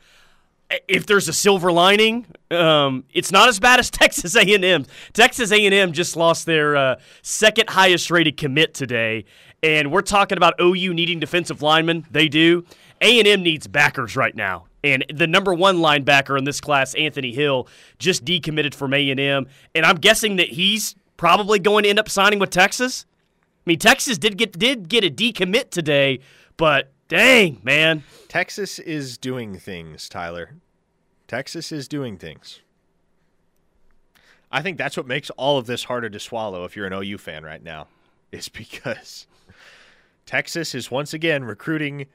If 0.88 1.06
there's 1.06 1.30
a 1.30 1.34
silver 1.34 1.72
lining, 1.72 2.26
um, 2.52 3.06
it's 3.14 3.32
not 3.32 3.48
as 3.48 3.60
bad 3.60 3.80
as 3.80 3.90
Texas 3.92 4.36
A&M. 4.36 4.86
Texas 5.14 5.52
A&M 5.52 5.94
just 5.94 6.18
lost 6.18 6.46
their 6.46 6.76
uh, 6.76 6.96
second 7.22 7.70
highest 7.70 8.12
rated 8.12 8.38
commit 8.38 8.74
today, 8.74 9.26
and 9.64 9.92
we're 9.92 10.02
talking 10.02 10.38
about 10.38 10.56
OU 10.60 10.94
needing 10.94 11.20
defensive 11.20 11.62
linemen. 11.62 12.06
They 12.12 12.28
do. 12.28 12.66
A&M 13.02 13.44
needs 13.44 13.68
backers 13.68 14.16
right 14.16 14.36
now. 14.36 14.66
And 14.84 15.06
the 15.14 15.28
number 15.28 15.54
one 15.54 15.78
linebacker 15.78 16.38
in 16.38 16.44
this 16.44 16.62
class, 16.62 16.96
Anthony 16.96 17.34
Hill, 17.34 17.68
just 18.00 18.24
decommitted 18.24 18.74
from 18.74 18.94
A&M. 18.94 19.48
And 19.76 19.86
I'm 19.86 19.98
guessing 19.98 20.38
that 20.38 20.50
he's 20.50 20.96
probably 21.18 21.60
going 21.60 21.84
to 21.84 21.90
end 21.90 22.00
up 22.00 22.10
signing 22.10 22.40
with 22.40 22.52
Texas. 22.52 23.06
I 23.66 23.70
mean, 23.70 23.80
Texas 23.80 24.18
did 24.18 24.38
get 24.38 24.58
did 24.58 24.88
get 24.88 25.04
a 25.04 25.10
decommit 25.10 25.72
today, 25.72 26.20
but 26.56 26.92
dang, 27.08 27.60
man. 27.64 28.04
Texas 28.28 28.80
is 28.80 29.18
doing 29.18 29.58
things, 29.58 30.10
Tyler. 30.10 30.56
Texas 31.28 31.72
is 31.72 31.88
doing 31.88 32.18
things. 32.18 32.62
I 34.52 34.62
think 34.62 34.78
that's 34.78 34.96
what 34.96 35.08
makes 35.08 35.30
all 35.32 35.58
of 35.58 35.66
this 35.66 35.86
harder 35.86 36.10
to 36.10 36.20
swallow 36.20 36.64
if 36.64 36.76
you're 36.76 36.88
an 36.88 36.94
OU 36.94 37.18
fan 37.18 37.44
right 37.44 37.64
now, 37.64 37.88
is 38.32 38.50
because 38.50 39.28
Texas 40.26 40.74
is 40.74 40.90
once 40.90 41.14
again 41.14 41.44
recruiting 41.44 42.06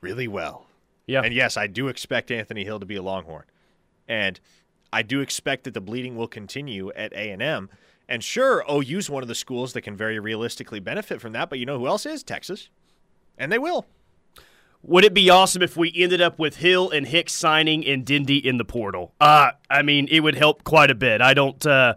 really 0.00 0.28
well. 0.28 0.66
Yeah. 1.06 1.22
And 1.22 1.32
yes, 1.32 1.56
I 1.56 1.66
do 1.68 1.88
expect 1.88 2.30
Anthony 2.30 2.64
Hill 2.64 2.80
to 2.80 2.86
be 2.86 2.96
a 2.96 3.02
Longhorn. 3.02 3.44
And 4.08 4.40
I 4.92 5.02
do 5.02 5.20
expect 5.20 5.64
that 5.64 5.74
the 5.74 5.80
bleeding 5.80 6.16
will 6.16 6.28
continue 6.28 6.90
at 6.92 7.12
A&M. 7.12 7.70
And 8.08 8.22
sure, 8.22 8.64
OU's 8.70 9.10
one 9.10 9.22
of 9.22 9.28
the 9.28 9.34
schools 9.34 9.72
that 9.72 9.82
can 9.82 9.96
very 9.96 10.18
realistically 10.18 10.80
benefit 10.80 11.20
from 11.20 11.32
that, 11.32 11.50
but 11.50 11.58
you 11.58 11.66
know 11.66 11.78
who 11.78 11.86
else 11.86 12.06
is? 12.06 12.22
Texas. 12.22 12.68
And 13.38 13.50
they 13.50 13.58
will. 13.58 13.86
Would 14.86 15.04
it 15.04 15.14
be 15.14 15.28
awesome 15.30 15.62
if 15.62 15.76
we 15.76 15.92
ended 15.96 16.20
up 16.20 16.38
with 16.38 16.56
Hill 16.56 16.90
and 16.90 17.08
Hicks 17.08 17.32
signing 17.32 17.84
and 17.84 18.04
Dindy 18.04 18.38
in 18.38 18.56
the 18.56 18.64
portal? 18.64 19.12
Uh, 19.20 19.50
I 19.68 19.82
mean, 19.82 20.06
it 20.10 20.20
would 20.20 20.36
help 20.36 20.62
quite 20.62 20.92
a 20.92 20.94
bit. 20.94 21.20
I 21.20 21.34
don't 21.34 21.64
uh, 21.66 21.94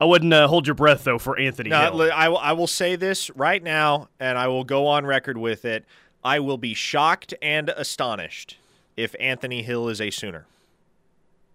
I 0.00 0.04
wouldn't 0.04 0.32
uh, 0.32 0.48
hold 0.48 0.66
your 0.66 0.74
breath 0.74 1.04
though 1.04 1.18
for 1.18 1.38
Anthony 1.38 1.70
no, 1.70 1.96
Hill. 1.96 2.12
I 2.12 2.26
I 2.26 2.52
will 2.52 2.66
say 2.66 2.96
this 2.96 3.30
right 3.30 3.62
now 3.62 4.08
and 4.18 4.36
I 4.36 4.48
will 4.48 4.64
go 4.64 4.88
on 4.88 5.06
record 5.06 5.38
with 5.38 5.64
it. 5.64 5.84
I 6.24 6.40
will 6.40 6.58
be 6.58 6.74
shocked 6.74 7.32
and 7.40 7.68
astonished 7.68 8.56
if 8.96 9.14
Anthony 9.20 9.62
Hill 9.62 9.88
is 9.88 10.00
a 10.00 10.10
Sooner. 10.10 10.46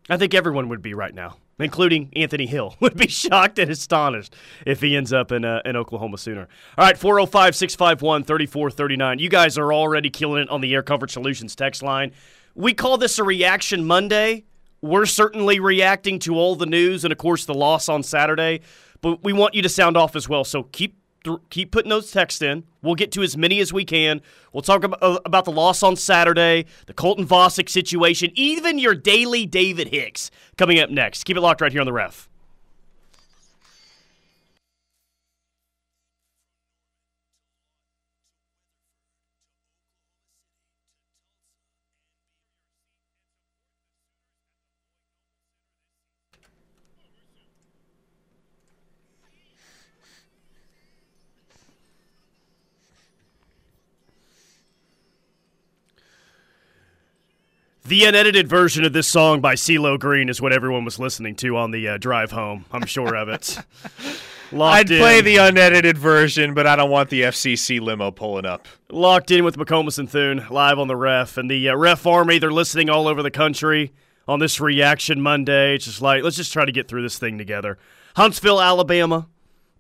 I 0.10 0.16
think 0.16 0.34
everyone 0.34 0.70
would 0.70 0.82
be 0.82 0.94
right 0.94 1.14
now, 1.14 1.36
including 1.62 2.10
Anthony 2.16 2.46
Hill, 2.46 2.76
would 2.80 2.96
be 2.96 3.08
shocked 3.08 3.60
and 3.60 3.70
astonished 3.70 4.36
if 4.66 4.82
he 4.82 4.96
ends 4.96 5.14
up 5.14 5.32
in, 5.32 5.46
uh, 5.46 5.62
in 5.66 5.76
Oklahoma 5.76 6.18
Sooner. 6.18 6.48
All 6.78 6.86
right, 6.86 6.98
405 6.98 7.56
651 7.56 8.24
3439. 8.24 9.20
You 9.20 9.30
guys 9.30 9.58
are 9.58 9.74
already 9.74 10.10
killing 10.10 10.44
it 10.44 10.50
on 10.50 10.62
the 10.62 10.74
Air 10.74 10.84
Comfort 10.84 11.12
Solutions 11.12 11.56
text 11.56 11.82
line. 11.84 12.12
We 12.56 12.74
call 12.74 12.98
this 12.98 13.18
a 13.20 13.24
reaction 13.24 13.86
Monday. 13.86 14.46
We're 14.82 15.06
certainly 15.06 15.60
reacting 15.60 16.20
to 16.20 16.36
all 16.36 16.56
the 16.56 16.66
news 16.66 17.04
and, 17.04 17.12
of 17.12 17.18
course, 17.18 17.46
the 17.46 17.54
loss 17.54 17.88
on 17.88 18.02
Saturday, 18.04 18.62
but 19.02 19.24
we 19.24 19.32
want 19.32 19.54
you 19.54 19.62
to 19.62 19.70
sound 19.70 19.96
off 19.96 20.16
as 20.16 20.28
well. 20.28 20.44
So 20.44 20.64
keep 20.64 21.01
th- 21.24 21.40
keep 21.50 21.72
putting 21.72 21.90
those 21.90 22.12
texts 22.12 22.42
in. 22.42 22.64
We'll 22.82 22.96
get 22.96 23.12
to 23.14 23.22
as 23.22 23.38
many 23.38 23.60
as 23.60 23.72
we 23.72 23.86
can. 23.86 24.22
We'll 24.54 24.62
talk 24.62 24.84
about, 24.84 25.02
uh, 25.02 25.20
about 25.26 25.46
the 25.46 25.52
loss 25.52 25.84
on 25.84 25.96
Saturday, 25.96 26.66
the 26.88 26.94
Colton 26.94 27.28
Vasek 27.28 27.70
situation, 27.70 28.32
even 28.36 28.80
your 28.80 28.96
daily 28.96 29.46
David 29.46 29.90
Hicks 29.90 30.32
coming 30.58 30.80
up 30.80 30.90
next. 30.90 31.24
Keep 31.24 31.38
it 31.38 31.42
locked 31.42 31.62
right 31.62 31.72
here 31.72 31.82
on 31.82 31.86
the 31.86 31.94
ref. 31.94 32.28
The 57.92 58.06
unedited 58.06 58.48
version 58.48 58.86
of 58.86 58.94
this 58.94 59.06
song 59.06 59.42
by 59.42 59.56
CeeLo 59.56 60.00
Green 60.00 60.30
is 60.30 60.42
what 60.42 60.54
everyone 60.54 60.86
was 60.86 60.98
listening 60.98 61.36
to 61.36 61.58
on 61.58 61.72
the 61.72 61.90
uh, 61.90 61.98
drive 61.98 62.32
home. 62.32 62.64
I'm 62.72 62.86
sure 62.86 63.14
of 63.18 63.28
it. 63.28 63.58
Locked 64.54 64.76
I'd 64.78 64.92
in. 64.92 65.00
play 65.00 65.20
the 65.20 65.36
unedited 65.36 65.98
version, 65.98 66.54
but 66.54 66.66
I 66.66 66.78
don't 66.78 66.90
want 66.90 67.10
the 67.10 67.24
FCC 67.24 67.82
limo 67.82 68.10
pulling 68.10 68.46
up. 68.46 68.66
Locked 68.90 69.30
in 69.30 69.44
with 69.44 69.58
McComas 69.58 70.00
and 70.00 70.10
Thune 70.10 70.46
live 70.50 70.80
on 70.80 70.88
the 70.88 70.96
ref. 70.96 71.36
And 71.36 71.52
the 71.52 71.68
uh, 71.68 71.76
ref 71.76 72.08
army, 72.08 72.40
they're 72.40 72.50
listening 72.50 72.90
all 72.90 73.10
over 73.10 73.22
the 73.22 73.30
country 73.30 73.92
on 74.26 74.40
this 74.40 74.62
reaction 74.62 75.20
Monday. 75.20 75.76
It's 75.76 75.84
just 75.84 76.02
like, 76.02 76.24
let's 76.24 76.38
just 76.38 76.54
try 76.54 76.64
to 76.64 76.72
get 76.72 76.88
through 76.88 77.02
this 77.02 77.20
thing 77.20 77.38
together. 77.38 77.78
Huntsville, 78.16 78.62
Alabama, 78.62 79.28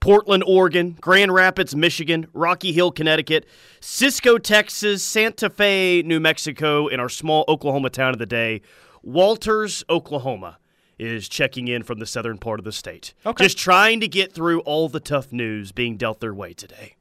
Portland, 0.01 0.43
Oregon, 0.45 0.97
Grand 0.99 1.33
Rapids, 1.33 1.75
Michigan, 1.75 2.27
Rocky 2.33 2.73
Hill, 2.73 2.91
Connecticut, 2.91 3.45
Cisco, 3.79 4.37
Texas, 4.37 5.03
Santa 5.03 5.49
Fe, 5.49 6.01
New 6.01 6.19
Mexico, 6.19 6.89
and 6.89 6.99
our 6.99 7.07
small 7.07 7.45
Oklahoma 7.47 7.89
town 7.91 8.11
of 8.11 8.19
the 8.19 8.25
day, 8.25 8.61
Walters, 9.03 9.83
Oklahoma, 9.89 10.57
is 10.99 11.29
checking 11.29 11.67
in 11.67 11.83
from 11.83 11.99
the 11.99 12.05
southern 12.05 12.37
part 12.37 12.59
of 12.59 12.63
the 12.65 12.71
state. 12.71 13.13
Okay. 13.25 13.45
Just 13.45 13.57
trying 13.57 13.99
to 14.01 14.07
get 14.07 14.33
through 14.33 14.59
all 14.61 14.89
the 14.89 14.99
tough 14.99 15.31
news 15.31 15.71
being 15.71 15.97
dealt 15.97 16.19
their 16.19 16.33
way 16.33 16.53
today. 16.53 16.95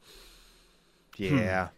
Yeah. 1.17 1.69
Hmm. 1.69 1.75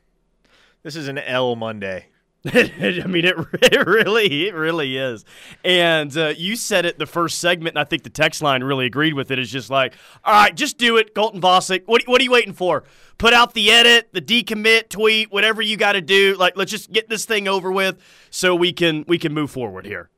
This 0.82 0.96
is 0.96 1.08
an 1.08 1.18
L 1.18 1.56
Monday. 1.56 2.06
I 2.52 3.06
mean, 3.06 3.24
it, 3.24 3.36
it 3.62 3.86
really, 3.86 4.48
it 4.48 4.54
really 4.54 4.96
is. 4.96 5.24
And 5.64 6.16
uh, 6.16 6.34
you 6.36 6.56
said 6.56 6.84
it 6.84 6.98
the 6.98 7.06
first 7.06 7.38
segment, 7.38 7.76
and 7.76 7.80
I 7.80 7.84
think 7.84 8.02
the 8.02 8.10
text 8.10 8.42
line 8.42 8.64
really 8.64 8.86
agreed 8.86 9.14
with 9.14 9.30
it. 9.30 9.38
It's 9.38 9.50
just 9.50 9.70
like, 9.70 9.94
all 10.24 10.34
right, 10.34 10.54
just 10.54 10.76
do 10.76 10.96
it, 10.96 11.14
Colton 11.14 11.40
Vasek. 11.40 11.82
What, 11.86 12.02
what 12.06 12.20
are 12.20 12.24
you 12.24 12.32
waiting 12.32 12.52
for? 12.52 12.82
Put 13.18 13.32
out 13.32 13.54
the 13.54 13.70
edit, 13.70 14.08
the 14.12 14.20
decommit 14.20 14.88
tweet, 14.88 15.30
whatever 15.30 15.62
you 15.62 15.76
got 15.76 15.92
to 15.92 16.00
do. 16.00 16.34
Like, 16.36 16.56
let's 16.56 16.72
just 16.72 16.90
get 16.90 17.08
this 17.08 17.24
thing 17.24 17.46
over 17.46 17.70
with 17.70 18.00
so 18.30 18.56
we 18.56 18.72
can 18.72 19.04
we 19.06 19.18
can 19.18 19.32
move 19.32 19.50
forward 19.52 19.86
here. 19.86 20.10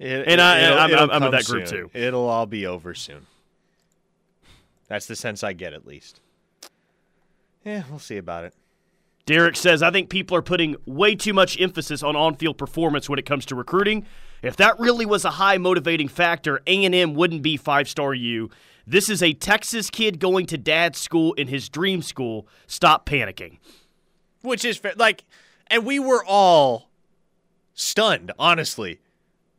It, 0.00 0.26
and 0.26 0.40
I, 0.40 0.88
it'll, 0.88 0.98
I'm, 0.98 1.10
I'm 1.10 1.22
with 1.22 1.32
that 1.32 1.44
soon. 1.44 1.58
group 1.58 1.68
too. 1.68 1.90
It'll 1.92 2.28
all 2.28 2.46
be 2.46 2.66
over 2.66 2.94
soon. 2.94 3.26
That's 4.88 5.06
the 5.06 5.16
sense 5.16 5.44
I 5.44 5.52
get, 5.52 5.74
at 5.74 5.86
least. 5.86 6.20
Yeah, 7.64 7.82
we'll 7.90 7.98
see 7.98 8.16
about 8.16 8.44
it. 8.44 8.54
Derek 9.28 9.56
says, 9.56 9.82
I 9.82 9.90
think 9.90 10.08
people 10.08 10.38
are 10.38 10.42
putting 10.42 10.74
way 10.86 11.14
too 11.14 11.34
much 11.34 11.60
emphasis 11.60 12.02
on 12.02 12.16
on-field 12.16 12.56
performance 12.56 13.10
when 13.10 13.18
it 13.18 13.26
comes 13.26 13.44
to 13.44 13.54
recruiting. 13.54 14.06
If 14.40 14.56
that 14.56 14.80
really 14.80 15.04
was 15.04 15.26
a 15.26 15.32
high 15.32 15.58
motivating 15.58 16.08
factor, 16.08 16.62
A&M 16.66 17.12
wouldn't 17.12 17.42
be 17.42 17.58
five-star 17.58 18.14
U. 18.14 18.48
This 18.86 19.10
is 19.10 19.22
a 19.22 19.34
Texas 19.34 19.90
kid 19.90 20.18
going 20.18 20.46
to 20.46 20.56
dad's 20.56 20.98
school 20.98 21.34
in 21.34 21.48
his 21.48 21.68
dream 21.68 22.00
school. 22.00 22.48
Stop 22.66 23.04
panicking. 23.04 23.58
Which 24.40 24.64
is 24.64 24.78
fair. 24.78 24.94
Like, 24.96 25.26
and 25.66 25.84
we 25.84 25.98
were 25.98 26.24
all 26.24 26.88
stunned, 27.74 28.32
honestly 28.38 28.98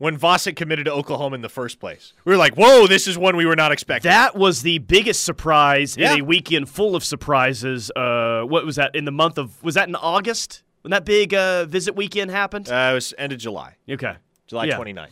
when 0.00 0.18
Vasek 0.18 0.56
committed 0.56 0.86
to 0.86 0.92
Oklahoma 0.92 1.34
in 1.34 1.42
the 1.42 1.50
first 1.50 1.78
place. 1.78 2.14
We 2.24 2.32
were 2.32 2.38
like, 2.38 2.54
whoa, 2.54 2.86
this 2.86 3.06
is 3.06 3.18
one 3.18 3.36
we 3.36 3.44
were 3.44 3.54
not 3.54 3.70
expecting. 3.70 4.08
That 4.08 4.34
was 4.34 4.62
the 4.62 4.78
biggest 4.78 5.24
surprise 5.24 5.94
yeah. 5.94 6.14
in 6.14 6.20
a 6.20 6.24
weekend 6.24 6.70
full 6.70 6.96
of 6.96 7.04
surprises. 7.04 7.90
Uh, 7.94 8.40
what 8.44 8.64
was 8.64 8.76
that 8.76 8.96
in 8.96 9.04
the 9.04 9.12
month 9.12 9.36
of, 9.36 9.62
was 9.62 9.74
that 9.74 9.88
in 9.88 9.94
August 9.94 10.62
when 10.80 10.90
that 10.90 11.04
big 11.04 11.34
uh, 11.34 11.66
visit 11.66 11.96
weekend 11.96 12.30
happened? 12.30 12.70
Uh, 12.70 12.88
it 12.92 12.94
was 12.94 13.12
end 13.18 13.34
of 13.34 13.38
July. 13.38 13.76
Okay. 13.90 14.14
July 14.46 14.64
yeah. 14.64 14.78
29th. 14.78 15.08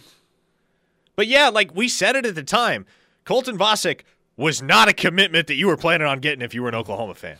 But 1.16 1.26
yeah, 1.26 1.50
like 1.50 1.75
we 1.75 1.87
said 1.87 2.16
it 2.16 2.25
at 2.25 2.35
the 2.35 2.42
time, 2.42 2.87
Colton 3.26 3.59
Vasek 3.59 4.04
was 4.38 4.62
not 4.62 4.88
a 4.88 4.95
commitment 4.95 5.49
that 5.49 5.57
you 5.57 5.66
were 5.66 5.76
planning 5.76 6.07
on 6.07 6.21
getting 6.21 6.40
if 6.40 6.54
you 6.54 6.62
were 6.62 6.68
an 6.71 6.75
Oklahoma 6.75 7.14
fan. 7.14 7.37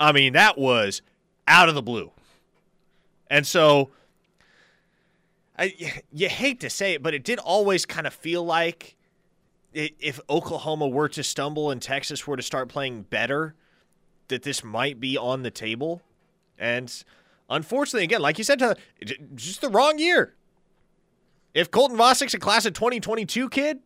I 0.00 0.10
mean, 0.10 0.32
that 0.32 0.58
was 0.58 1.00
out 1.46 1.68
of 1.68 1.76
the 1.76 1.82
blue. 1.82 2.10
And 3.30 3.46
so 3.46 3.90
I, 5.62 5.92
you 6.10 6.28
hate 6.28 6.58
to 6.60 6.70
say 6.70 6.94
it, 6.94 7.04
but 7.04 7.14
it 7.14 7.22
did 7.22 7.38
always 7.38 7.86
kind 7.86 8.06
of 8.06 8.12
feel 8.12 8.44
like 8.44 8.96
if 9.72 10.18
Oklahoma 10.28 10.88
were 10.88 11.08
to 11.10 11.22
stumble 11.22 11.70
and 11.70 11.80
Texas 11.80 12.26
were 12.26 12.36
to 12.36 12.42
start 12.42 12.68
playing 12.68 13.02
better, 13.02 13.54
that 14.26 14.42
this 14.42 14.64
might 14.64 14.98
be 14.98 15.16
on 15.16 15.42
the 15.42 15.52
table. 15.52 16.02
And 16.58 16.92
unfortunately, 17.48 18.02
again, 18.02 18.20
like 18.20 18.38
you 18.38 18.44
said, 18.44 18.76
just 19.36 19.60
the 19.60 19.68
wrong 19.68 20.00
year. 20.00 20.34
If 21.54 21.70
Colton 21.70 21.96
Vasek's 21.96 22.34
a 22.34 22.40
class 22.40 22.66
of 22.66 22.72
2022 22.72 23.48
kid, 23.48 23.78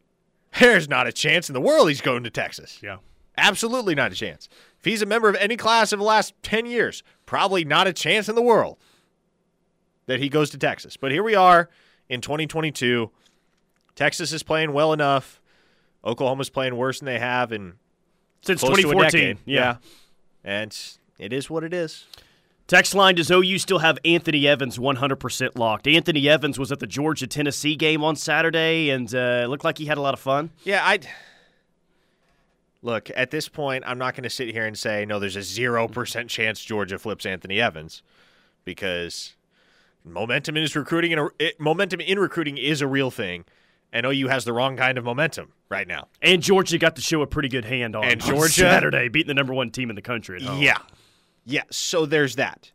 there's 0.59 0.89
not 0.89 1.07
a 1.07 1.13
chance 1.13 1.51
in 1.51 1.53
the 1.53 1.61
world 1.61 1.89
he's 1.89 2.01
going 2.01 2.25
to 2.25 2.31
Texas. 2.31 2.81
Yeah. 2.83 2.99
Absolutely 3.37 3.95
not 3.95 4.13
a 4.13 4.15
chance. 4.15 4.49
If 4.79 4.87
he's 4.87 5.03
a 5.03 5.07
member 5.07 5.29
of 5.29 5.37
any 5.37 5.57
class 5.59 5.93
of 5.93 5.99
the 5.99 6.07
last 6.07 6.33
10 6.43 6.65
years, 6.65 7.03
probably 7.27 7.67
not 7.67 7.87
a 7.87 7.93
chance 7.93 8.31
in 8.31 8.35
the 8.35 8.41
world 8.41 8.79
that 10.07 10.21
he 10.21 10.29
goes 10.29 10.51
to 10.51 10.59
Texas. 10.59 10.97
But 10.97 11.13
here 11.13 11.23
we 11.23 11.35
are 11.35 11.69
in 12.09 12.21
2022. 12.21 13.11
Texas 13.95 14.33
is 14.33 14.43
playing 14.43 14.73
well 14.73 14.93
enough. 14.93 15.41
Oklahoma's 16.05 16.51
playing 16.51 16.77
worse 16.77 17.01
than 17.01 17.07
they 17.07 17.19
have 17.19 17.53
in 17.53 17.75
Since 18.43 18.61
close 18.61 18.77
to 18.77 18.89
a 18.89 18.93
2014. 18.93 19.21
decade. 19.21 19.39
yeah. 19.45 19.77
and 20.45 20.77
it 21.19 21.33
is 21.33 21.51
what 21.51 21.65
it 21.65 21.73
is. 21.75 22.05
Text 22.69 22.95
line 22.95 23.15
Does 23.15 23.31
OU 23.31 23.59
still 23.59 23.79
have 23.79 23.97
Anthony 24.05 24.47
Evans 24.47 24.77
100% 24.77 25.57
locked? 25.57 25.87
Anthony 25.87 26.29
Evans 26.29 26.59
was 26.59 26.73
at 26.73 26.81
the 26.81 26.87
Georgia 26.87 27.27
Tennessee 27.29 27.77
game 27.77 28.03
on 28.03 28.17
Saturday 28.17 28.91
and 28.91 29.13
uh, 29.15 29.47
looked 29.49 29.63
like 29.65 29.79
he 29.79 29.87
had 29.87 29.99
a 29.99 30.01
lot 30.01 30.15
of 30.15 30.21
fun. 30.21 30.51
Yeah, 30.65 30.83
I 30.85 30.99
look 32.83 33.09
at 33.15 33.31
this 33.31 33.49
point. 33.49 33.85
I'm 33.87 33.99
not 33.99 34.15
going 34.15 34.25
to 34.25 34.31
sit 34.31 34.49
here 34.49 34.67
and 34.67 34.77
say 34.77 35.05
no. 35.07 35.21
There's 35.21 35.37
a 35.37 35.43
zero 35.43 35.87
percent 35.87 36.29
chance 36.29 36.61
Georgia 36.63 36.99
flips 36.99 37.25
Anthony 37.25 37.61
Evans 37.61 38.03
because 38.65 39.36
momentum 40.07 40.57
in 40.57 40.63
his 40.63 40.75
recruiting 40.77 41.13
and 41.13 41.31
it, 41.39 41.61
momentum 41.61 42.01
in 42.01 42.19
recruiting 42.19 42.57
is 42.59 42.81
a 42.81 42.87
real 42.87 43.11
thing, 43.11 43.45
and 43.93 44.07
OU 44.07 44.29
has 44.29 44.45
the 44.45 44.53
wrong 44.53 44.77
kind 44.77 44.97
of 44.99 45.05
momentum 45.05 45.53
right 45.69 45.87
now. 45.87 46.09
And 46.23 46.43
Georgia 46.43 46.79
got 46.79 46.97
to 46.97 47.03
show 47.03 47.23
a 47.23 47.27
pretty 47.27 47.49
good 47.49 47.65
hand 47.65 47.97
on, 47.97 48.05
And 48.05 48.23
on 48.23 48.29
Georgia- 48.29 48.53
Saturday, 48.53 49.09
beating 49.09 49.29
the 49.29 49.35
number 49.35 49.53
one 49.55 49.71
team 49.71 49.91
in 49.91 49.97
the 49.97 50.03
country. 50.03 50.41
Yeah. 50.43 50.79
Yeah, 51.45 51.63
so 51.71 52.07
there's 52.07 52.37
that. 52.37 52.73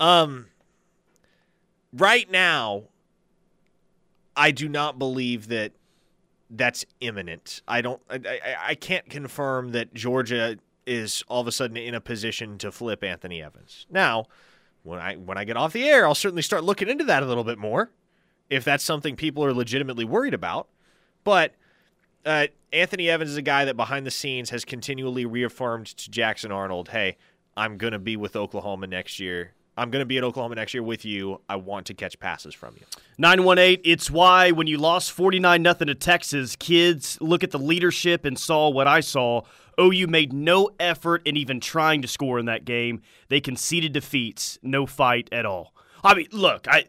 Um 0.00 0.46
right 1.92 2.30
now 2.30 2.84
I 4.36 4.50
do 4.50 4.68
not 4.68 4.98
believe 4.98 5.48
that 5.48 5.72
that's 6.50 6.84
imminent. 7.00 7.62
I 7.68 7.80
don't 7.82 8.00
I, 8.10 8.16
I, 8.16 8.56
I 8.68 8.74
can't 8.74 9.08
confirm 9.08 9.72
that 9.72 9.92
Georgia 9.94 10.56
is 10.86 11.22
all 11.28 11.40
of 11.40 11.46
a 11.46 11.52
sudden 11.52 11.76
in 11.76 11.94
a 11.94 12.00
position 12.00 12.58
to 12.58 12.72
flip 12.72 13.04
Anthony 13.04 13.42
Evans. 13.42 13.86
Now, 13.90 14.26
when 14.82 14.98
I 14.98 15.14
when 15.14 15.38
I 15.38 15.44
get 15.44 15.56
off 15.56 15.72
the 15.72 15.88
air, 15.88 16.06
I'll 16.06 16.14
certainly 16.14 16.42
start 16.42 16.64
looking 16.64 16.88
into 16.88 17.04
that 17.04 17.22
a 17.22 17.26
little 17.26 17.44
bit 17.44 17.58
more 17.58 17.90
if 18.50 18.64
that's 18.64 18.84
something 18.84 19.16
people 19.16 19.44
are 19.44 19.54
legitimately 19.54 20.04
worried 20.04 20.34
about. 20.34 20.68
But 21.24 21.54
uh, 22.26 22.48
Anthony 22.72 23.08
Evans 23.08 23.30
is 23.30 23.36
a 23.36 23.42
guy 23.42 23.64
that 23.64 23.76
behind 23.76 24.06
the 24.06 24.10
scenes 24.10 24.50
has 24.50 24.64
continually 24.64 25.24
reaffirmed 25.24 25.86
to 25.86 26.10
Jackson 26.10 26.52
Arnold, 26.52 26.90
hey, 26.90 27.16
I'm 27.56 27.78
going 27.78 27.92
to 27.92 27.98
be 27.98 28.16
with 28.16 28.36
Oklahoma 28.36 28.86
next 28.86 29.18
year. 29.18 29.52
I'm 29.76 29.90
going 29.90 30.02
to 30.02 30.06
be 30.06 30.18
at 30.18 30.24
Oklahoma 30.24 30.56
next 30.56 30.74
year 30.74 30.82
with 30.82 31.04
you. 31.06 31.40
I 31.48 31.56
want 31.56 31.86
to 31.86 31.94
catch 31.94 32.18
passes 32.20 32.54
from 32.54 32.74
you. 32.78 32.84
918, 33.16 33.80
it's 33.90 34.10
why 34.10 34.50
when 34.50 34.66
you 34.66 34.76
lost 34.76 35.12
49 35.12 35.62
nothing 35.62 35.86
to 35.86 35.94
Texas, 35.94 36.56
kids 36.56 37.16
look 37.22 37.42
at 37.42 37.52
the 37.52 37.58
leadership 37.58 38.26
and 38.26 38.38
saw 38.38 38.68
what 38.68 38.86
I 38.86 39.00
saw. 39.00 39.42
OU 39.80 40.06
made 40.06 40.32
no 40.32 40.70
effort 40.78 41.22
in 41.26 41.36
even 41.36 41.60
trying 41.60 42.02
to 42.02 42.08
score 42.08 42.38
in 42.38 42.46
that 42.46 42.64
game. 42.64 43.02
They 43.28 43.40
conceded 43.40 43.92
defeats, 43.92 44.58
no 44.62 44.86
fight 44.86 45.28
at 45.32 45.46
all. 45.46 45.74
I 46.04 46.14
mean, 46.14 46.28
look, 46.32 46.66
I 46.68 46.86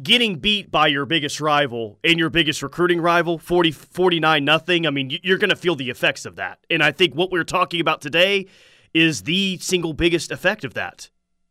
getting 0.00 0.36
beat 0.36 0.70
by 0.70 0.86
your 0.86 1.04
biggest 1.04 1.40
rival 1.40 1.98
and 2.04 2.18
your 2.18 2.30
biggest 2.30 2.62
recruiting 2.62 3.00
rival 3.00 3.38
40 3.38 3.72
49 3.72 4.44
nothing. 4.44 4.86
I 4.86 4.90
mean, 4.90 5.18
you're 5.22 5.38
going 5.38 5.50
to 5.50 5.56
feel 5.56 5.76
the 5.76 5.90
effects 5.90 6.24
of 6.24 6.36
that. 6.36 6.58
And 6.70 6.82
I 6.82 6.92
think 6.92 7.14
what 7.14 7.30
we're 7.30 7.44
talking 7.44 7.80
about 7.80 8.00
today 8.00 8.46
is 8.94 9.22
the 9.22 9.58
single 9.58 9.92
biggest 9.92 10.30
effect 10.30 10.64
of 10.64 10.74
that 10.74 11.10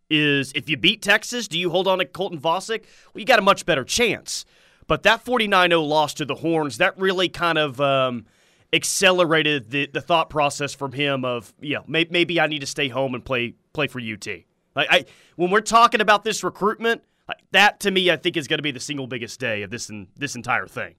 is 0.10 0.51
if 0.55 0.69
you 0.69 0.77
beat 0.77 1.01
Texas, 1.01 1.48
do 1.48 1.60
you 1.60 1.69
hold 1.69 1.88
on 1.88 2.00
to 2.00 2.05
Colton 2.05 2.39
Vasek? 2.39 2.84
Well, 3.13 3.19
you 3.19 3.25
got 3.25 3.39
a 3.39 3.43
much 3.43 3.65
better 3.65 3.84
chance. 3.84 4.46
But 4.88 5.03
that 5.03 5.24
49 5.24 5.69
0 5.69 5.81
loss 5.84 6.15
to 6.15 6.25
the 6.25 6.36
Horns, 6.36 6.77
that 6.79 6.98
really 6.98 7.29
kind 7.29 7.60
of 7.60 7.79
um, 7.79 8.25
accelerated 8.71 9.71
the, 9.71 9.88
the 9.88 10.01
thought 10.01 10.29
process 10.29 10.73
from 10.73 10.91
him 10.91 11.25
of, 11.25 11.53
yeah, 11.59 11.79
may, 11.88 12.07
maybe 12.09 12.39
I 12.39 12.47
need 12.47 12.59
to 12.59 12.67
stay 12.67 12.88
home 12.88 13.15
and 13.15 13.23
play 13.23 13.55
play 13.73 13.88
for 13.88 13.99
UT. 13.99 14.27
Like 14.75 14.88
I, 14.89 15.05
when 15.35 15.51
we're 15.51 15.61
talking 15.61 16.01
about 16.01 16.23
this 16.23 16.43
recruitment, 16.43 17.03
like 17.27 17.39
that 17.51 17.79
to 17.82 17.91
me, 17.91 18.12
I 18.12 18.17
think 18.17 18.38
is 18.38 18.47
going 18.47 18.60
to 18.60 18.63
be 18.63 18.71
the 18.71 18.79
single 18.79 19.08
biggest 19.08 19.39
day 19.39 19.63
of 19.63 19.69
this 19.69 19.89
in, 19.89 20.08
this 20.15 20.36
entire 20.36 20.67
thing. 20.67 20.95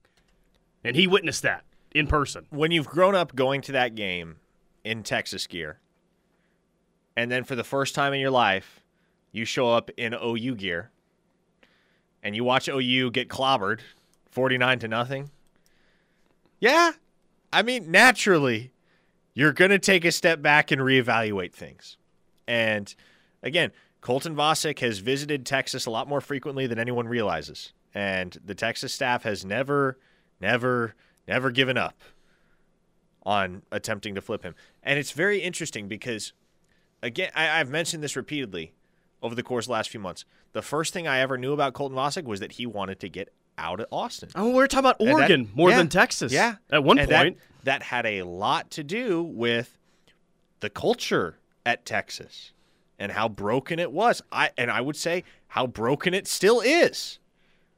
And 0.82 0.96
he 0.96 1.06
witnessed 1.06 1.42
that 1.42 1.64
in 1.92 2.06
person. 2.06 2.46
When 2.50 2.70
you've 2.70 2.86
grown 2.86 3.14
up 3.14 3.34
going 3.34 3.60
to 3.62 3.72
that 3.72 3.94
game 3.94 4.36
in 4.84 5.02
Texas 5.02 5.46
gear, 5.46 5.78
and 7.16 7.30
then 7.30 7.44
for 7.44 7.54
the 7.54 7.64
first 7.64 7.94
time 7.94 8.12
in 8.14 8.20
your 8.20 8.30
life, 8.30 8.80
you 9.32 9.44
show 9.44 9.70
up 9.70 9.90
in 9.96 10.14
OU 10.14 10.54
gear, 10.56 10.90
and 12.22 12.34
you 12.34 12.44
watch 12.44 12.68
OU 12.68 13.10
get 13.10 13.28
clobbered 13.28 13.80
49 14.30 14.78
to 14.80 14.88
nothing. 14.88 15.30
Yeah. 16.60 16.92
I 17.52 17.62
mean, 17.62 17.90
naturally, 17.90 18.72
you're 19.34 19.52
going 19.52 19.70
to 19.70 19.78
take 19.78 20.04
a 20.04 20.12
step 20.12 20.42
back 20.42 20.70
and 20.70 20.80
reevaluate 20.80 21.52
things. 21.52 21.96
And 22.46 22.94
again, 23.42 23.72
Colton 24.00 24.34
Vasek 24.34 24.78
has 24.80 24.98
visited 24.98 25.44
Texas 25.44 25.86
a 25.86 25.90
lot 25.90 26.08
more 26.08 26.20
frequently 26.20 26.66
than 26.66 26.78
anyone 26.78 27.06
realizes. 27.08 27.72
And 27.94 28.38
the 28.44 28.54
Texas 28.54 28.94
staff 28.94 29.24
has 29.24 29.44
never, 29.44 29.98
never, 30.40 30.94
never 31.26 31.50
given 31.50 31.76
up 31.76 32.00
on 33.24 33.62
attempting 33.70 34.14
to 34.14 34.20
flip 34.20 34.42
him. 34.42 34.54
And 34.82 34.98
it's 34.98 35.10
very 35.10 35.40
interesting 35.40 35.88
because, 35.88 36.32
again, 37.02 37.30
I, 37.34 37.60
I've 37.60 37.68
mentioned 37.68 38.02
this 38.02 38.16
repeatedly 38.16 38.74
over 39.22 39.34
the 39.34 39.42
course 39.42 39.64
of 39.66 39.68
the 39.68 39.72
last 39.72 39.90
few 39.90 40.00
months. 40.00 40.24
The 40.52 40.62
first 40.62 40.92
thing 40.92 41.06
I 41.06 41.20
ever 41.20 41.36
knew 41.36 41.52
about 41.52 41.74
Colton 41.74 41.96
Vasek 41.96 42.24
was 42.24 42.40
that 42.40 42.52
he 42.52 42.66
wanted 42.66 43.00
to 43.00 43.08
get 43.08 43.32
out 43.60 43.80
at 43.80 43.86
Austin. 43.92 44.30
Oh, 44.34 44.50
we're 44.50 44.66
talking 44.66 44.80
about 44.86 45.00
And 45.00 45.08
that- 45.08 45.14
Oregon 45.14 45.50
more 45.54 45.70
yeah, 45.70 45.76
than 45.76 45.88
Texas. 45.88 46.32
Yeah. 46.32 46.56
At 46.70 46.82
one 46.82 46.98
And 46.98 47.08
point. 47.08 47.38
That, 47.38 47.64
that 47.64 47.82
had 47.84 48.06
a 48.06 48.22
lot 48.22 48.70
to 48.72 48.82
do 48.82 49.22
with 49.22 49.76
the 50.60 50.70
culture 50.70 51.36
at 51.64 51.84
Texas 51.84 52.52
and 52.98 53.12
how 53.12 53.28
broken 53.28 53.78
it 53.78 53.92
was. 53.92 54.22
I 54.32 54.50
and 54.58 54.70
I 54.70 54.80
would 54.80 54.96
say 54.96 55.24
how 55.48 55.66
broken 55.66 56.14
it 56.14 56.26
still 56.26 56.60
is. 56.60 57.18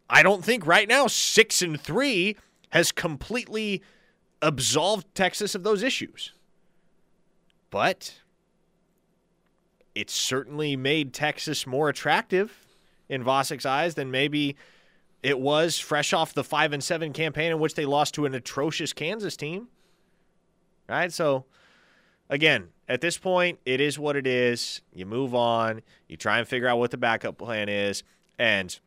I 0.09 0.23
don't 0.23 0.45
think 0.45 0.67
right 0.67 0.89
now 0.89 1.07
6 1.07 1.63
and 1.63 1.81
3 1.81 2.37
has 2.71 2.93
completely 2.93 3.83
absolved 4.41 5.07
Texas 5.15 5.55
of 5.55 5.63
those 5.63 5.83
issues. 5.83 6.33
But 7.71 8.21
it 9.95 10.11
certainly 10.11 10.77
made 10.77 11.13
Texas 11.13 11.67
more 11.67 11.89
attractive 11.89 12.67
in 13.09 13.25
Vasek's 13.25 13.65
eyes 13.67 13.95
than 13.95 14.11
maybe 14.11 14.57
it 15.23 15.39
was 15.39 15.79
fresh 15.79 16.13
off 16.13 16.35
the 16.35 16.45
5 16.45 16.73
and 16.73 16.83
7 16.83 17.13
campaign 17.13 17.53
in 17.53 17.59
which 17.61 17.75
they 17.75 17.85
lost 17.85 18.15
to 18.15 18.27
an 18.27 18.35
atrocious 18.35 18.93
Kansas 18.93 19.37
team. 19.37 19.69
Right? 20.89 21.13
So 21.13 21.45
again, 22.29 22.69
at 22.89 23.01
this 23.01 23.19
point, 23.19 23.59
it 23.65 23.81
is 23.81 23.99
what 23.99 24.17
it 24.17 24.27
is. 24.27 24.83
You 24.93 25.07
move 25.07 25.35
on, 25.35 25.83
you 26.09 26.17
try 26.17 26.39
and 26.39 26.49
figure 26.49 26.69
out 26.69 26.79
what 26.79 26.91
the 26.91 26.97
backup 26.97 27.39
plan 27.39 27.69
is, 27.69 28.03
and 28.39 28.79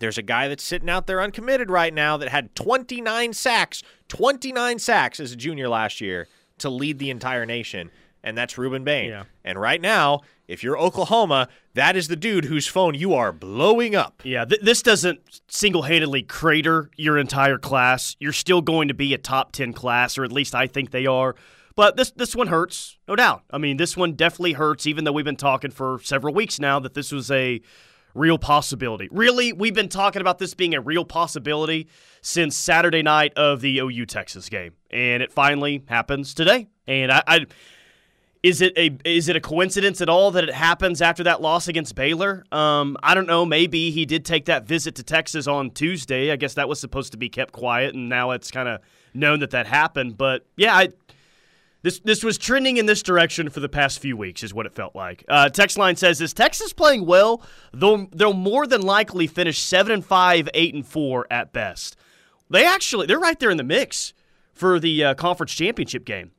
there's 0.00 0.18
a 0.18 0.22
guy 0.22 0.48
that's 0.48 0.64
sitting 0.64 0.90
out 0.90 1.06
there 1.06 1.22
uncommitted 1.22 1.70
right 1.70 1.94
now 1.94 2.16
that 2.16 2.28
had 2.28 2.54
29 2.54 3.32
sacks, 3.32 3.82
29 4.08 4.78
sacks 4.78 5.20
as 5.20 5.32
a 5.32 5.36
junior 5.36 5.68
last 5.68 6.00
year 6.00 6.28
to 6.58 6.68
lead 6.68 6.98
the 6.98 7.10
entire 7.10 7.46
nation, 7.46 7.90
and 8.24 8.36
that's 8.36 8.54
Rueben 8.54 8.82
Bain. 8.82 9.10
Yeah. 9.10 9.24
And 9.44 9.60
right 9.60 9.80
now, 9.80 10.22
if 10.48 10.64
you're 10.64 10.78
Oklahoma, 10.78 11.48
that 11.74 11.94
is 11.94 12.08
the 12.08 12.16
dude 12.16 12.46
whose 12.46 12.66
phone 12.66 12.94
you 12.94 13.14
are 13.14 13.30
blowing 13.32 13.94
up. 13.94 14.22
Yeah, 14.24 14.44
th- 14.44 14.62
this 14.62 14.82
doesn't 14.82 15.20
single 15.46 15.82
handedly 15.82 16.22
crater 16.22 16.90
your 16.96 17.18
entire 17.18 17.58
class. 17.58 18.16
You're 18.18 18.32
still 18.32 18.62
going 18.62 18.88
to 18.88 18.94
be 18.94 19.14
a 19.14 19.18
top 19.18 19.52
10 19.52 19.74
class, 19.74 20.18
or 20.18 20.24
at 20.24 20.32
least 20.32 20.54
I 20.54 20.66
think 20.66 20.90
they 20.90 21.06
are. 21.06 21.36
But 21.76 21.96
this, 21.96 22.12
this 22.12 22.34
one 22.34 22.46
hurts, 22.48 22.98
no 23.06 23.14
doubt. 23.14 23.42
I 23.50 23.58
mean, 23.58 23.76
this 23.76 23.96
one 23.96 24.14
definitely 24.14 24.52
hurts, 24.54 24.86
even 24.86 25.04
though 25.04 25.12
we've 25.12 25.24
been 25.24 25.36
talking 25.36 25.70
for 25.70 25.98
several 26.02 26.32
weeks 26.32 26.58
now 26.58 26.80
that 26.80 26.94
this 26.94 27.12
was 27.12 27.30
a 27.30 27.60
real 28.14 28.38
possibility. 28.38 29.08
Really, 29.10 29.52
we've 29.52 29.74
been 29.74 29.88
talking 29.88 30.22
about 30.22 30.38
this 30.38 30.54
being 30.54 30.74
a 30.74 30.80
real 30.80 31.04
possibility 31.04 31.88
since 32.22 32.56
Saturday 32.56 33.02
night 33.02 33.32
of 33.36 33.60
the 33.60 33.80
OU 33.80 34.06
Texas 34.06 34.48
game. 34.48 34.74
And 34.90 35.22
it 35.22 35.32
finally 35.32 35.82
happens 35.88 36.32
today. 36.32 36.68
And 36.86 37.12
I. 37.12 37.22
I 37.26 37.46
is 38.44 38.60
it 38.60 38.76
a 38.76 38.94
is 39.06 39.30
it 39.30 39.36
a 39.36 39.40
coincidence 39.40 40.02
at 40.02 40.10
all 40.10 40.30
that 40.32 40.44
it 40.44 40.52
happens 40.52 41.00
after 41.00 41.24
that 41.24 41.40
loss 41.40 41.66
against 41.66 41.94
Baylor? 41.94 42.44
Um, 42.52 42.98
I 43.02 43.14
don't 43.14 43.26
know. 43.26 43.46
Maybe 43.46 43.90
he 43.90 44.04
did 44.04 44.26
take 44.26 44.44
that 44.44 44.66
visit 44.66 44.96
to 44.96 45.02
Texas 45.02 45.46
on 45.46 45.70
Tuesday. 45.70 46.30
I 46.30 46.36
guess 46.36 46.52
that 46.54 46.68
was 46.68 46.78
supposed 46.78 47.12
to 47.12 47.18
be 47.18 47.30
kept 47.30 47.54
quiet, 47.54 47.94
and 47.94 48.10
now 48.10 48.32
it's 48.32 48.50
kind 48.50 48.68
of 48.68 48.82
known 49.14 49.40
that 49.40 49.52
that 49.52 49.66
happened. 49.66 50.18
But 50.18 50.44
yeah, 50.58 50.76
I, 50.76 50.88
this 51.80 52.00
this 52.00 52.22
was 52.22 52.36
trending 52.36 52.76
in 52.76 52.84
this 52.84 53.02
direction 53.02 53.48
for 53.48 53.60
the 53.60 53.68
past 53.70 53.98
few 53.98 54.14
weeks, 54.14 54.42
is 54.42 54.52
what 54.52 54.66
it 54.66 54.74
felt 54.74 54.94
like. 54.94 55.24
Uh, 55.26 55.48
text 55.48 55.78
line 55.78 55.96
says, 55.96 56.20
"Is 56.20 56.34
Texas 56.34 56.74
playing 56.74 57.06
well? 57.06 57.40
Though 57.72 58.10
they'll 58.12 58.34
more 58.34 58.66
than 58.66 58.82
likely 58.82 59.26
finish 59.26 59.58
seven 59.58 59.90
and 59.90 60.04
five, 60.04 60.50
eight 60.52 60.74
and 60.74 60.86
four 60.86 61.26
at 61.30 61.54
best. 61.54 61.96
They 62.50 62.66
actually 62.66 63.06
they're 63.06 63.18
right 63.18 63.40
there 63.40 63.50
in 63.50 63.56
the 63.56 63.64
mix 63.64 64.12
for 64.52 64.78
the 64.78 65.02
uh, 65.02 65.14
conference 65.14 65.54
championship 65.54 66.04
game." 66.04 66.32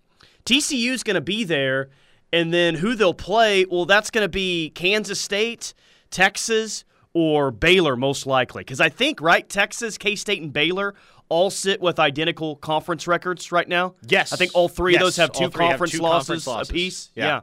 TCU's 0.45 1.03
going 1.03 1.15
to 1.15 1.21
be 1.21 1.43
there, 1.43 1.89
and 2.31 2.53
then 2.53 2.75
who 2.75 2.95
they'll 2.95 3.13
play, 3.13 3.65
well, 3.65 3.85
that's 3.85 4.09
going 4.11 4.23
to 4.25 4.29
be 4.29 4.71
Kansas 4.75 5.19
State, 5.19 5.73
Texas, 6.11 6.85
or 7.13 7.51
Baylor, 7.51 7.95
most 7.95 8.25
likely. 8.25 8.61
Because 8.61 8.79
I 8.81 8.89
think, 8.89 9.21
right, 9.21 9.47
Texas, 9.47 9.97
K 9.97 10.15
State, 10.15 10.41
and 10.41 10.51
Baylor 10.53 10.93
all 11.29 11.49
sit 11.49 11.81
with 11.81 11.97
identical 11.97 12.55
conference 12.57 13.07
records 13.07 13.51
right 13.51 13.67
now. 13.67 13.95
Yes. 14.07 14.31
I 14.31 14.35
think 14.35 14.51
all 14.53 14.67
three 14.69 14.93
Yes, 14.93 15.01
of 15.01 15.05
those 15.07 15.15
have 15.17 15.31
two, 15.31 15.49
three 15.49 15.65
have 15.65 15.71
conference, 15.71 15.93
two 15.93 15.99
losses 15.99 16.27
conference 16.27 16.47
losses. 16.47 16.69
apiece. 16.69 17.09
Yeah. 17.15 17.25
yeah. 17.25 17.41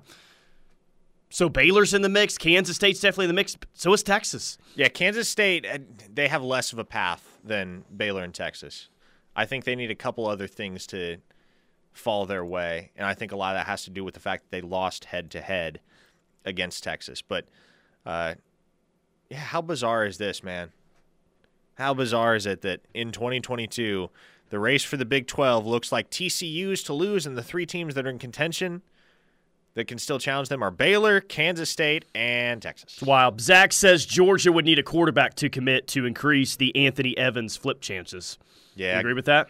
So 1.30 1.48
Baylor's 1.48 1.94
in 1.94 2.02
the 2.02 2.08
mix. 2.08 2.36
Kansas 2.38 2.76
State's 2.76 3.00
definitely 3.00 3.24
in 3.24 3.28
the 3.30 3.34
mix. 3.34 3.56
So 3.72 3.92
is 3.92 4.02
Texas. 4.02 4.58
Yeah, 4.76 4.88
Kansas 4.88 5.28
State, 5.28 5.66
uh, 5.66 5.78
they 6.12 6.28
have 6.28 6.42
less 6.44 6.72
of 6.72 6.78
a 6.78 6.84
path 6.84 7.38
than 7.42 7.84
Baylor 7.96 8.22
and 8.22 8.34
Texas. 8.34 8.88
I 9.34 9.46
think 9.46 9.64
they 9.64 9.74
need 9.74 9.90
a 9.90 9.94
couple 9.94 10.26
other 10.28 10.46
things 10.46 10.86
to 10.88 11.16
fall 11.92 12.26
their 12.26 12.44
way, 12.44 12.90
and 12.96 13.06
I 13.06 13.14
think 13.14 13.32
a 13.32 13.36
lot 13.36 13.54
of 13.54 13.60
that 13.60 13.66
has 13.66 13.84
to 13.84 13.90
do 13.90 14.04
with 14.04 14.14
the 14.14 14.20
fact 14.20 14.44
that 14.44 14.50
they 14.50 14.60
lost 14.60 15.06
head 15.06 15.30
to 15.32 15.40
head 15.40 15.80
against 16.44 16.82
Texas. 16.82 17.22
But 17.22 17.46
uh, 18.06 18.34
yeah, 19.30 19.38
how 19.38 19.62
bizarre 19.62 20.04
is 20.04 20.18
this, 20.18 20.42
man? 20.42 20.70
How 21.76 21.94
bizarre 21.94 22.34
is 22.34 22.46
it 22.46 22.62
that 22.62 22.80
in 22.94 23.12
2022 23.12 24.10
the 24.50 24.58
race 24.58 24.84
for 24.84 24.98
the 24.98 25.06
Big 25.06 25.26
12 25.26 25.66
looks 25.66 25.90
like 25.90 26.10
TCU's 26.10 26.82
to 26.82 26.92
lose, 26.92 27.24
and 27.26 27.38
the 27.38 27.42
three 27.42 27.64
teams 27.64 27.94
that 27.94 28.06
are 28.06 28.10
in 28.10 28.18
contention 28.18 28.82
that 29.74 29.86
can 29.86 29.98
still 29.98 30.18
challenge 30.18 30.50
them 30.50 30.62
are 30.62 30.70
Baylor, 30.70 31.22
Kansas 31.22 31.70
State, 31.70 32.04
and 32.14 32.60
Texas. 32.60 32.92
It's 32.92 33.02
wild. 33.02 33.40
Zach 33.40 33.72
says 33.72 34.04
Georgia 34.04 34.52
would 34.52 34.66
need 34.66 34.78
a 34.78 34.82
quarterback 34.82 35.34
to 35.36 35.48
commit 35.48 35.86
to 35.88 36.04
increase 36.04 36.56
the 36.56 36.76
Anthony 36.76 37.16
Evans 37.16 37.56
flip 37.56 37.80
chances. 37.80 38.38
Yeah, 38.74 38.92
You 38.92 39.00
agree 39.00 39.14
with 39.14 39.24
that? 39.24 39.48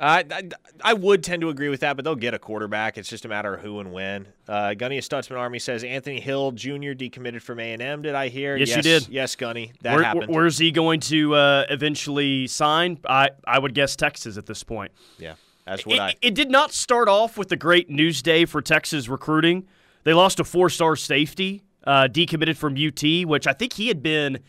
I, 0.00 0.24
I, 0.30 0.42
I 0.82 0.92
would 0.94 1.22
tend 1.22 1.40
to 1.42 1.50
agree 1.50 1.68
with 1.68 1.80
that, 1.80 1.94
but 1.94 2.04
they'll 2.04 2.16
get 2.16 2.34
a 2.34 2.38
quarterback. 2.38 2.98
It's 2.98 3.08
just 3.08 3.24
a 3.24 3.28
matter 3.28 3.54
of 3.54 3.60
who 3.60 3.78
and 3.78 3.92
when. 3.92 4.26
Uh, 4.48 4.74
Gunny 4.74 4.98
of 4.98 5.04
Stutzman 5.04 5.38
Army 5.38 5.60
says 5.60 5.84
Anthony 5.84 6.18
Hill 6.20 6.50
Jr. 6.50 6.94
decommitted 6.94 7.42
from 7.42 7.60
A 7.60 7.72
and 7.72 7.80
M. 7.80 8.02
Did 8.02 8.16
I 8.16 8.28
hear? 8.28 8.56
Yes, 8.56 8.74
you 8.74 8.82
did. 8.82 9.08
Yes, 9.08 9.36
Gunny. 9.36 9.72
That 9.82 9.94
Where, 9.94 10.02
happened. 10.04 10.34
where's 10.34 10.58
he 10.58 10.72
going 10.72 10.98
to 11.00 11.34
uh, 11.36 11.64
eventually 11.70 12.48
sign? 12.48 12.98
I, 13.08 13.30
I 13.46 13.58
would 13.60 13.72
guess 13.74 13.94
Texas 13.94 14.36
at 14.36 14.46
this 14.46 14.64
point. 14.64 14.90
yeah, 15.18 15.34
that's 15.64 15.86
what 15.86 15.94
It, 15.96 16.00
I. 16.00 16.14
it 16.20 16.34
did 16.34 16.50
not 16.50 16.72
start 16.72 17.08
off 17.08 17.38
with 17.38 17.52
a 17.52 17.56
great 17.56 17.88
news 17.88 18.20
day 18.20 18.44
for 18.46 18.60
Texas 18.60 19.08
recruiting. 19.08 19.66
They 20.02 20.12
lost 20.12 20.40
a 20.40 20.44
four 20.44 20.70
star 20.70 20.96
safety, 20.96 21.62
uh, 21.86 22.08
decommitted 22.10 22.56
from 22.56 22.74
UT, 22.74 23.28
which 23.28 23.46
I 23.46 23.52
think 23.52 23.74
he 23.74 23.86
had 23.88 24.02
been 24.02 24.40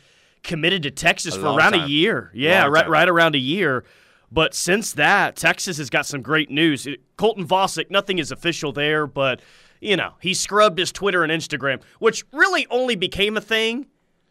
committed 0.44 0.82
to 0.84 0.92
Texas 0.92 1.36
A 1.36 1.40
for 1.40 1.48
around 1.56 1.76
a 1.76 1.88
year. 1.88 2.32
Yeah, 2.34 2.66
right, 2.66 2.90
right 2.90 3.08
around 3.08 3.36
a 3.36 3.40
year. 3.40 3.84
But 4.32 4.54
since 4.54 4.94
that, 4.94 5.36
Texas 5.36 5.78
has 5.78 5.90
got 5.90 6.06
some 6.06 6.22
great 6.22 6.50
news. 6.50 6.88
Colton 7.18 7.48
Vasek, 7.48 7.90
nothing 7.90 8.20
is 8.20 8.32
official 8.32 8.72
there, 8.72 9.08
but 9.08 9.42
you 9.82 9.96
know 9.96 10.14
he 10.20 10.34
scrubbed 10.34 10.80
his 10.80 10.92
Twitter 10.92 11.24
and 11.24 11.32
Instagram, 11.32 11.82
which 12.00 12.24
really 12.32 12.68
only 12.70 12.96
became 12.96 13.38
a 13.38 13.42
thing. 13.42 13.88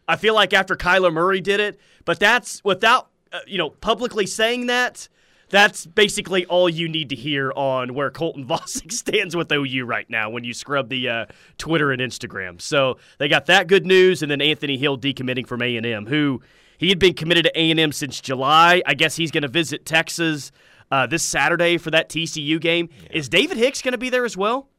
I 0.07 0.15
feel 0.15 0.35
like 0.35 0.53
after 0.53 0.75
Kyler 0.75 1.11
Murray 1.11 1.41
did 1.41 1.59
it, 1.59 1.79
but 2.03 2.19
that's 2.19 2.63
without 2.63 3.09
uh, 3.31 3.39
you 3.47 3.57
know 3.57 3.69
publicly 3.69 4.25
saying 4.25 4.67
that. 4.67 5.07
That's 5.49 5.85
basically 5.85 6.47
all 6.47 6.67
you 6.67 6.89
need 6.89 7.09
to 7.09 7.15
hear 7.15 7.53
on 7.55 7.93
where 7.93 8.09
Colton 8.09 8.45
Vasek 8.47 8.91
stands 8.91 9.35
with 9.35 9.51
OU 9.51 9.85
right 9.85 10.09
now 10.09 10.29
when 10.31 10.43
you 10.43 10.55
scrub 10.55 10.89
the 10.89 11.07
uh, 11.07 11.25
Twitter 11.59 11.91
and 11.91 12.01
Instagram. 12.01 12.59
So 12.59 12.97
they 13.19 13.27
got 13.27 13.45
that 13.45 13.67
good 13.67 13.85
news, 13.85 14.23
and 14.23 14.31
then 14.31 14.41
Anthony 14.41 14.75
Hill 14.75 14.97
decommitting 14.97 15.45
from 15.45 15.61
A 15.61 15.77
and 15.77 15.85
M, 15.85 16.07
who 16.07 16.41
he 16.77 16.89
had 16.89 16.99
been 16.99 17.13
committed 17.13 17.45
to 17.45 17.59
A 17.59 17.71
and 17.71 17.79
M 17.79 17.91
since 17.91 18.19
July. 18.21 18.81
I 18.85 18.93
guess 18.93 19.15
he's 19.15 19.31
going 19.31 19.43
to 19.43 19.47
visit 19.47 19.85
Texas 19.85 20.51
uh, 20.91 21.07
this 21.07 21.23
Saturday 21.23 21.77
for 21.77 21.91
that 21.91 22.09
TCU 22.09 22.59
game. 22.61 22.89
Is 23.11 23.29
David 23.29 23.57
Hicks 23.57 23.81
going 23.81 23.93
to 23.93 23.97
be 23.97 24.09
there 24.09 24.25
as 24.25 24.37
well? 24.37 24.69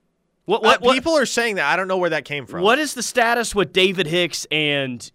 What 0.44 0.62
what, 0.62 0.76
Uh, 0.76 0.80
what 0.80 0.94
people 0.94 1.16
are 1.16 1.26
saying 1.26 1.56
that. 1.56 1.72
I 1.72 1.76
don't 1.76 1.88
know 1.88 1.98
where 1.98 2.10
that 2.10 2.24
came 2.24 2.46
from. 2.46 2.62
what 2.62 2.78
is 2.78 2.94
the 2.94 3.02
status 3.02 3.54
with 3.54 3.72
David 3.72 4.06
Hicks 4.06 4.46
and 4.50 5.10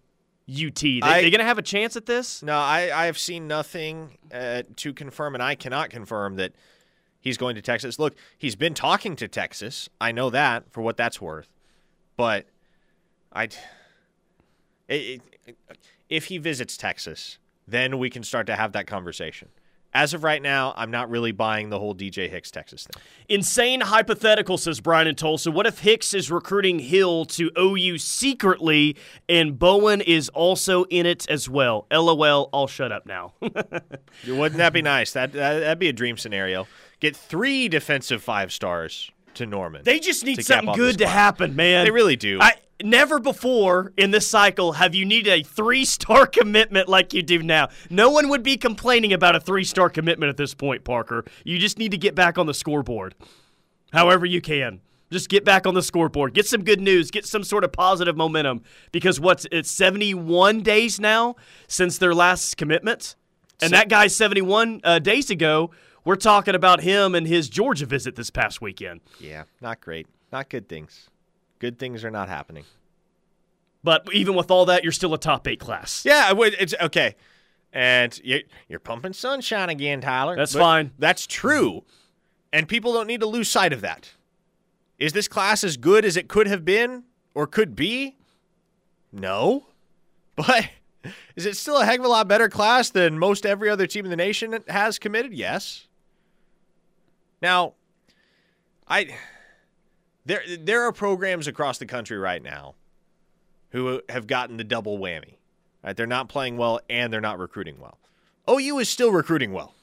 UT? 0.48 0.74
They, 0.80 1.00
I- 1.02 1.22
they 1.22 1.30
going 1.30 1.38
to 1.38 1.44
have 1.44 1.58
a 1.58 1.62
chance 1.62 1.96
at 1.96 2.04
this? 2.06 2.42
No, 2.42 2.54
I, 2.54 2.90
I 2.94 3.06
have 3.06 3.16
seen 3.18 3.48
nothing 3.48 4.18
uh, 4.32 4.62
to 4.76 4.92
confirm, 4.92 5.34
and 5.34 5.42
I 5.42 5.54
cannot 5.54 5.88
confirm 5.88 6.36
that 6.36 6.52
he's 7.20 7.38
going 7.38 7.54
to 7.54 7.62
Texas. 7.62 7.98
Look, 7.98 8.14
he's 8.36 8.56
been 8.56 8.74
talking 8.74 9.16
to 9.16 9.28
Texas. 9.28 9.88
I 10.00 10.12
know 10.12 10.28
that 10.30 10.70
for 10.70 10.82
what 10.82 10.98
that's 10.98 11.20
worth. 11.20 11.48
But 12.18 12.44
I, 13.32 13.44
it, 14.88 15.22
it, 15.46 15.56
if 16.12 16.26
he 16.26 16.36
visits 16.36 16.76
Texas, 16.76 17.38
then 17.66 17.98
we 17.98 18.10
can 18.10 18.22
start 18.22 18.46
to 18.46 18.54
have 18.54 18.72
that 18.72 18.86
conversation. 18.86 19.48
As 19.94 20.14
of 20.14 20.24
right 20.24 20.40
now, 20.40 20.72
I'm 20.76 20.90
not 20.90 21.10
really 21.10 21.32
buying 21.32 21.68
the 21.68 21.78
whole 21.78 21.94
DJ 21.94 22.28
Hicks 22.28 22.50
Texas 22.50 22.84
thing. 22.86 23.02
Insane 23.28 23.80
hypothetical, 23.80 24.56
says 24.56 24.80
Brian 24.80 25.06
in 25.06 25.14
Tulsa. 25.14 25.50
What 25.50 25.66
if 25.66 25.80
Hicks 25.80 26.14
is 26.14 26.30
recruiting 26.30 26.78
Hill 26.78 27.24
to 27.26 27.50
OU 27.58 27.98
secretly 27.98 28.96
and 29.28 29.58
Bowen 29.58 30.00
is 30.02 30.28
also 30.30 30.84
in 30.84 31.04
it 31.04 31.28
as 31.30 31.48
well? 31.48 31.86
LOL, 31.90 32.48
I'll 32.52 32.66
shut 32.66 32.92
up 32.92 33.04
now. 33.06 33.34
Wouldn't 33.40 34.56
that 34.56 34.72
be 34.72 34.82
nice? 34.82 35.12
That, 35.12 35.32
that 35.32 35.60
that'd 35.60 35.78
be 35.78 35.88
a 35.88 35.94
dream 35.94 36.16
scenario. 36.16 36.66
Get 37.00 37.16
three 37.16 37.68
defensive 37.68 38.22
five 38.22 38.50
stars 38.50 39.10
to 39.36 39.46
Norman. 39.46 39.82
they 39.84 39.98
just 40.00 40.24
need 40.24 40.44
something 40.44 40.74
good 40.74 40.98
to 40.98 41.06
happen, 41.08 41.56
man. 41.56 41.84
They 41.84 41.90
really 41.90 42.16
do. 42.16 42.38
I 42.40 42.54
never 42.82 43.18
before 43.18 43.92
in 43.96 44.10
this 44.10 44.28
cycle 44.28 44.72
have 44.72 44.94
you 44.94 45.04
needed 45.04 45.32
a 45.32 45.42
three-star 45.42 46.26
commitment 46.38 46.88
like 46.88 47.12
you 47.14 47.22
do 47.22 47.42
now. 47.42 47.68
No 47.90 48.10
one 48.10 48.28
would 48.28 48.42
be 48.42 48.56
complaining 48.56 49.12
about 49.12 49.36
a 49.36 49.40
three-star 49.40 49.90
commitment 49.90 50.30
at 50.30 50.36
this 50.36 50.54
point, 50.54 50.84
Parker. 50.84 51.24
You 51.44 51.58
just 51.58 51.78
need 51.78 51.92
to 51.92 51.98
get 51.98 52.14
back 52.14 52.38
on 52.38 52.46
the 52.46 52.54
scoreboard. 52.54 53.14
However 53.92 54.26
you 54.26 54.40
can. 54.40 54.80
Just 55.10 55.28
get 55.28 55.44
back 55.44 55.66
on 55.66 55.74
the 55.74 55.82
scoreboard. 55.82 56.32
Get 56.32 56.46
some 56.46 56.64
good 56.64 56.80
news. 56.80 57.10
Get 57.10 57.26
some 57.26 57.44
sort 57.44 57.64
of 57.64 57.72
positive 57.72 58.16
momentum 58.16 58.62
because 58.92 59.20
what's 59.20 59.46
it's 59.52 59.70
71 59.70 60.62
days 60.62 60.98
now 60.98 61.36
since 61.68 61.98
their 61.98 62.14
last 62.14 62.56
commitment. 62.56 63.14
And 63.60 63.70
Se- 63.70 63.76
that 63.76 63.90
guy 63.90 64.06
71 64.06 64.80
uh, 64.82 64.98
days 65.00 65.28
ago, 65.28 65.70
we're 66.04 66.16
talking 66.16 66.54
about 66.54 66.80
him 66.82 67.14
and 67.14 67.26
his 67.26 67.48
Georgia 67.48 67.86
visit 67.86 68.16
this 68.16 68.30
past 68.30 68.60
weekend. 68.60 69.00
Yeah, 69.20 69.44
not 69.60 69.80
great. 69.80 70.06
Not 70.32 70.48
good 70.48 70.68
things. 70.68 71.08
Good 71.58 71.78
things 71.78 72.04
are 72.04 72.10
not 72.10 72.28
happening. 72.28 72.64
But 73.84 74.06
even 74.12 74.34
with 74.34 74.50
all 74.50 74.66
that, 74.66 74.82
you're 74.82 74.92
still 74.92 75.12
a 75.14 75.18
top 75.18 75.46
8 75.46 75.58
class. 75.58 76.04
Yeah, 76.04 76.32
it's 76.36 76.74
okay. 76.80 77.16
And 77.72 78.18
you- 78.22 78.44
you're 78.68 78.78
pumping 78.80 79.12
sunshine 79.12 79.68
again, 79.70 80.00
Tyler. 80.00 80.36
That's 80.36 80.52
But 80.52 80.58
fine. 80.60 80.90
That's 80.98 81.26
true. 81.26 81.84
And 82.52 82.68
people 82.68 82.92
don't 82.92 83.06
need 83.06 83.20
to 83.20 83.26
lose 83.26 83.48
sight 83.50 83.72
of 83.72 83.80
that. 83.80 84.12
Is 84.98 85.12
this 85.14 85.26
class 85.26 85.64
as 85.64 85.76
good 85.76 86.04
as 86.04 86.16
it 86.16 86.28
could 86.28 86.46
have 86.46 86.64
been 86.64 87.04
or 87.34 87.46
could 87.46 87.74
be? 87.74 88.16
No. 89.12 89.66
But 90.36 90.70
is 91.36 91.44
it 91.44 91.56
still 91.58 91.76
a 91.78 91.84
heck 91.84 91.98
of 91.98 92.04
a 92.06 92.08
lot 92.08 92.26
better 92.26 92.48
class 92.48 92.88
than 92.88 93.18
most 93.18 93.44
every 93.44 93.68
other 93.68 93.86
team 93.86 94.04
in 94.06 94.10
the 94.10 94.16
nation 94.16 94.58
has 94.68 94.98
committed? 94.98 95.34
Yes. 95.34 95.86
Now, 97.42 97.74
I 98.86 99.14
there 100.24 100.42
there 100.58 100.82
are 100.84 100.92
programs 100.92 101.48
across 101.48 101.78
the 101.78 101.86
country 101.86 102.16
right 102.16 102.42
now 102.42 102.76
who 103.70 104.00
have 104.08 104.26
gotten 104.26 104.56
the 104.56 104.64
double 104.64 104.98
whammy. 104.98 105.34
Right? 105.82 105.96
They're 105.96 106.06
not 106.06 106.28
playing 106.28 106.56
well 106.56 106.80
and 106.88 107.12
they're 107.12 107.20
not 107.20 107.38
recruiting 107.38 107.80
well. 107.80 107.98
OU 108.48 108.78
is 108.78 108.88
still 108.88 109.10
recruiting 109.10 109.52
well. 109.52 109.74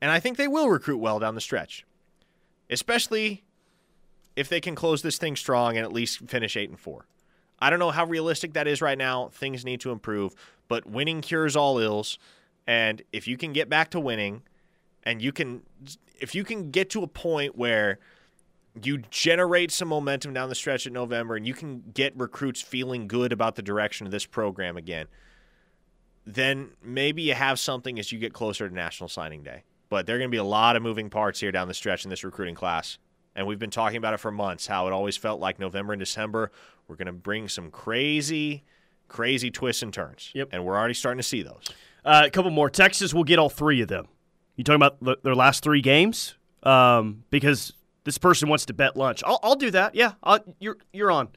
And 0.00 0.10
I 0.10 0.20
think 0.20 0.36
they 0.36 0.48
will 0.48 0.68
recruit 0.68 0.98
well 0.98 1.18
down 1.18 1.34
the 1.34 1.40
stretch. 1.40 1.84
Especially 2.70 3.42
if 4.36 4.48
they 4.48 4.60
can 4.60 4.74
close 4.74 5.02
this 5.02 5.18
thing 5.18 5.34
strong 5.34 5.76
and 5.76 5.84
at 5.84 5.92
least 5.92 6.28
finish 6.28 6.56
8 6.56 6.68
and 6.68 6.78
4. 6.78 7.06
I 7.58 7.70
don't 7.70 7.78
know 7.78 7.90
how 7.90 8.04
realistic 8.04 8.52
that 8.52 8.66
is 8.66 8.82
right 8.82 8.98
now. 8.98 9.28
Things 9.28 9.64
need 9.64 9.80
to 9.80 9.90
improve, 9.90 10.34
but 10.68 10.86
winning 10.86 11.22
cures 11.22 11.56
all 11.56 11.78
ills. 11.78 12.18
And 12.66 13.02
if 13.12 13.26
you 13.26 13.38
can 13.38 13.54
get 13.54 13.70
back 13.70 13.90
to 13.92 14.00
winning 14.00 14.42
and 15.06 15.22
you 15.22 15.32
can 15.32 15.62
if 16.18 16.34
you 16.34 16.44
can 16.44 16.70
get 16.70 16.90
to 16.90 17.02
a 17.02 17.06
point 17.06 17.56
where 17.56 17.98
you 18.82 18.98
generate 19.10 19.70
some 19.70 19.88
momentum 19.88 20.34
down 20.34 20.50
the 20.50 20.54
stretch 20.54 20.86
in 20.86 20.92
November 20.92 21.36
and 21.36 21.46
you 21.46 21.54
can 21.54 21.82
get 21.94 22.14
recruits 22.16 22.60
feeling 22.60 23.08
good 23.08 23.32
about 23.32 23.54
the 23.54 23.62
direction 23.62 24.06
of 24.06 24.10
this 24.10 24.26
program 24.26 24.76
again, 24.76 25.06
then 26.26 26.70
maybe 26.82 27.22
you 27.22 27.32
have 27.32 27.58
something 27.58 27.98
as 27.98 28.12
you 28.12 28.18
get 28.18 28.34
closer 28.34 28.68
to 28.68 28.74
National 28.74 29.08
Signing 29.08 29.42
Day. 29.42 29.62
But 29.88 30.04
there 30.04 30.16
are 30.16 30.18
going 30.18 30.30
to 30.30 30.34
be 30.34 30.38
a 30.38 30.44
lot 30.44 30.76
of 30.76 30.82
moving 30.82 31.08
parts 31.08 31.40
here 31.40 31.52
down 31.52 31.68
the 31.68 31.74
stretch 31.74 32.04
in 32.04 32.10
this 32.10 32.24
recruiting 32.24 32.56
class. 32.56 32.98
And 33.34 33.46
we've 33.46 33.58
been 33.58 33.70
talking 33.70 33.96
about 33.96 34.12
it 34.14 34.20
for 34.20 34.30
months 34.30 34.66
how 34.66 34.86
it 34.86 34.92
always 34.92 35.16
felt 35.16 35.40
like 35.40 35.58
November 35.58 35.92
and 35.92 36.00
December 36.00 36.50
were 36.88 36.96
going 36.96 37.06
to 37.06 37.12
bring 37.12 37.48
some 37.48 37.70
crazy, 37.70 38.64
crazy 39.08 39.50
twists 39.50 39.82
and 39.82 39.92
turns. 39.92 40.32
Yep. 40.34 40.48
And 40.52 40.64
we're 40.64 40.76
already 40.76 40.94
starting 40.94 41.18
to 41.18 41.22
see 41.22 41.42
those. 41.42 41.62
Uh, 42.04 42.24
a 42.26 42.30
couple 42.30 42.50
more. 42.50 42.68
Texas 42.68 43.14
will 43.14 43.24
get 43.24 43.38
all 43.38 43.48
three 43.48 43.80
of 43.80 43.88
them. 43.88 44.08
You 44.56 44.64
talking 44.64 44.76
about 44.76 45.02
the, 45.02 45.16
their 45.22 45.34
last 45.34 45.62
three 45.62 45.80
games? 45.80 46.34
Um, 46.62 47.24
because 47.30 47.72
this 48.04 48.18
person 48.18 48.48
wants 48.48 48.66
to 48.66 48.72
bet 48.72 48.96
lunch. 48.96 49.22
I'll, 49.24 49.38
I'll 49.42 49.56
do 49.56 49.70
that. 49.70 49.94
Yeah, 49.94 50.12
I'll, 50.22 50.40
you're 50.58 50.78
you're 50.92 51.10
on. 51.10 51.28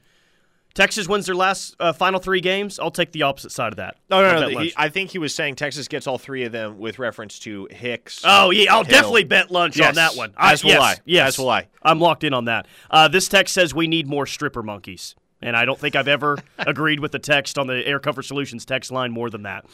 Texas 0.72 1.08
wins 1.08 1.26
their 1.26 1.34
last 1.34 1.74
uh, 1.80 1.92
final 1.92 2.20
three 2.20 2.40
games. 2.40 2.78
I'll 2.78 2.92
take 2.92 3.10
the 3.10 3.22
opposite 3.22 3.50
side 3.50 3.72
of 3.72 3.78
that. 3.78 3.96
No, 4.08 4.22
no, 4.22 4.48
no. 4.48 4.60
He, 4.60 4.72
I 4.76 4.88
think 4.88 5.10
he 5.10 5.18
was 5.18 5.34
saying 5.34 5.56
Texas 5.56 5.88
gets 5.88 6.06
all 6.06 6.16
three 6.16 6.44
of 6.44 6.52
them 6.52 6.78
with 6.78 7.00
reference 7.00 7.40
to 7.40 7.66
Hicks. 7.70 8.22
Oh 8.24 8.50
yeah, 8.50 8.72
I'll 8.72 8.84
Hill. 8.84 8.92
definitely 8.92 9.24
bet 9.24 9.50
lunch 9.50 9.80
on 9.80 9.96
that 9.96 10.14
one. 10.14 10.32
as 10.36 10.62
will 10.62 10.70
yes, 10.70 10.80
I. 10.80 10.96
Yes, 11.04 11.28
As 11.28 11.38
will 11.38 11.50
I. 11.50 11.66
I'm 11.82 11.98
locked 11.98 12.22
in 12.22 12.32
on 12.32 12.44
that. 12.44 12.66
Uh, 12.88 13.08
this 13.08 13.26
text 13.26 13.52
says 13.52 13.74
we 13.74 13.88
need 13.88 14.06
more 14.06 14.26
stripper 14.26 14.62
monkeys, 14.62 15.16
and 15.42 15.56
I 15.56 15.64
don't 15.64 15.78
think 15.78 15.96
I've 15.96 16.08
ever 16.08 16.38
agreed 16.58 17.00
with 17.00 17.10
the 17.10 17.18
text 17.18 17.58
on 17.58 17.66
the 17.66 17.84
Air 17.84 17.98
Comfort 17.98 18.22
Solutions 18.22 18.64
text 18.64 18.92
line 18.92 19.10
more 19.10 19.28
than 19.28 19.42
that. 19.42 19.64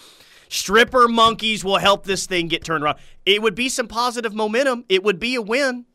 Stripper 0.48 1.08
monkeys 1.08 1.64
will 1.64 1.78
help 1.78 2.04
this 2.04 2.26
thing 2.26 2.48
get 2.48 2.64
turned 2.64 2.84
around. 2.84 2.98
It 3.24 3.42
would 3.42 3.54
be 3.54 3.68
some 3.68 3.88
positive 3.88 4.34
momentum. 4.34 4.84
It 4.88 5.02
would 5.02 5.18
be 5.18 5.34
a 5.34 5.42
win. 5.42 5.86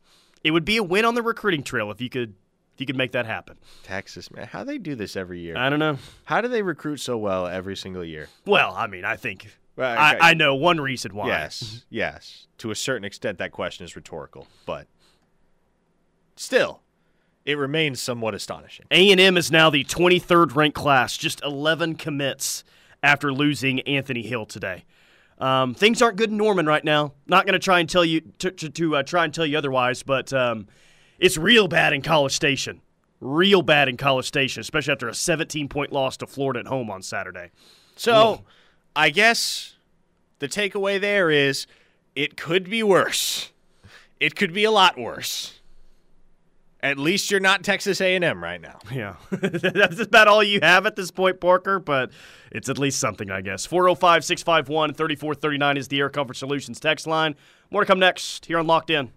It 0.44 0.50
would 0.50 0.64
be 0.64 0.76
a 0.76 0.82
win 0.82 1.04
on 1.04 1.14
the 1.14 1.22
recruiting 1.22 1.62
trail 1.62 1.90
if 1.90 2.00
you 2.00 2.10
could 2.10 2.34
if 2.74 2.80
you 2.80 2.86
could 2.86 2.96
make 2.96 3.12
that 3.12 3.26
happen. 3.26 3.58
Texas, 3.82 4.30
man. 4.30 4.46
How 4.46 4.64
they 4.64 4.78
do 4.78 4.94
this 4.94 5.14
every 5.16 5.40
year? 5.40 5.56
I 5.56 5.68
don't 5.68 5.78
know. 5.78 5.98
How 6.24 6.40
do 6.40 6.48
they 6.48 6.62
recruit 6.62 6.98
so 6.98 7.18
well 7.18 7.46
every 7.46 7.76
single 7.76 8.04
year? 8.04 8.28
Well, 8.46 8.74
I 8.74 8.86
mean, 8.86 9.04
I 9.04 9.16
think 9.16 9.50
Well, 9.76 9.96
I. 9.98 10.18
I 10.20 10.34
know 10.34 10.54
one 10.54 10.80
reason 10.80 11.14
why. 11.14 11.28
Yes, 11.28 11.84
yes. 11.90 12.46
To 12.58 12.70
a 12.70 12.74
certain 12.74 13.04
extent, 13.04 13.38
that 13.38 13.52
question 13.52 13.84
is 13.84 13.94
rhetorical, 13.94 14.46
but 14.66 14.86
still, 16.36 16.80
it 17.44 17.58
remains 17.58 18.00
somewhat 18.00 18.34
astonishing. 18.34 18.86
A&M 18.90 19.36
is 19.36 19.50
now 19.50 19.68
the 19.70 19.84
23rd 19.84 20.54
ranked 20.54 20.76
class, 20.76 21.16
just 21.16 21.42
11 21.42 21.96
commits 21.96 22.64
after 23.02 23.32
losing 23.32 23.80
Anthony 23.80 24.22
Hill 24.22 24.46
today. 24.46 24.84
Um, 25.38 25.74
things 25.74 26.00
aren't 26.00 26.16
good 26.16 26.30
in 26.30 26.36
Norman 26.36 26.66
right 26.66 26.84
now. 26.84 27.14
Not 27.26 27.46
going 27.46 27.54
to 27.54 27.58
try 27.58 27.80
and 27.80 27.88
tell 27.88 28.04
you 28.04 28.20
to, 28.38 28.50
to, 28.50 28.68
to 28.70 28.96
uh, 28.96 29.02
try 29.02 29.24
and 29.24 29.34
tell 29.34 29.44
you 29.44 29.58
otherwise, 29.58 30.02
but 30.02 30.32
um, 30.32 30.68
it's 31.18 31.36
real 31.36 31.66
bad 31.68 31.92
in 31.92 32.02
College 32.02 32.32
Station. 32.32 32.80
Real 33.20 33.62
bad 33.62 33.88
in 33.88 33.96
College 33.96 34.26
Station, 34.26 34.60
especially 34.60 34.92
after 34.92 35.08
a 35.08 35.14
17 35.14 35.68
point 35.68 35.92
loss 35.92 36.16
to 36.18 36.26
Florida 36.26 36.60
at 36.60 36.66
home 36.66 36.90
on 36.90 37.02
Saturday. 37.02 37.50
So, 37.96 38.42
I 38.96 39.10
guess 39.10 39.76
the 40.38 40.48
takeaway 40.48 41.00
there 41.00 41.30
is 41.30 41.66
it 42.14 42.36
could 42.36 42.68
be 42.68 42.82
worse. 42.82 43.50
It 44.20 44.36
could 44.36 44.52
be 44.52 44.64
a 44.64 44.70
lot 44.70 44.98
worse. 44.98 45.60
At 46.82 46.98
least 46.98 47.30
you're 47.30 47.40
not 47.40 47.62
Texas 47.62 48.00
A&M 48.00 48.42
right 48.42 48.60
now. 48.60 48.78
Yeah, 48.92 49.14
that's 49.30 50.00
about 50.00 50.28
all 50.28 50.42
you 50.42 50.60
have 50.62 50.84
at 50.84 50.96
this 50.96 51.10
point, 51.10 51.40
Parker, 51.40 51.78
but 51.78 52.10
it's 52.50 52.68
at 52.68 52.78
least 52.78 52.98
something, 53.00 53.30
I 53.30 53.40
guess. 53.40 53.64
405 53.64 54.24
651 54.24 54.94
3439 54.94 55.76
is 55.76 55.88
the 55.88 56.00
Air 56.00 56.10
Comfort 56.10 56.36
Solutions 56.36 56.78
text 56.80 57.06
line. 57.06 57.34
More 57.70 57.82
to 57.82 57.86
come 57.86 57.98
next 57.98 58.46
here 58.46 58.58
on 58.58 58.66
Locked 58.66 58.90
In. 58.90 59.12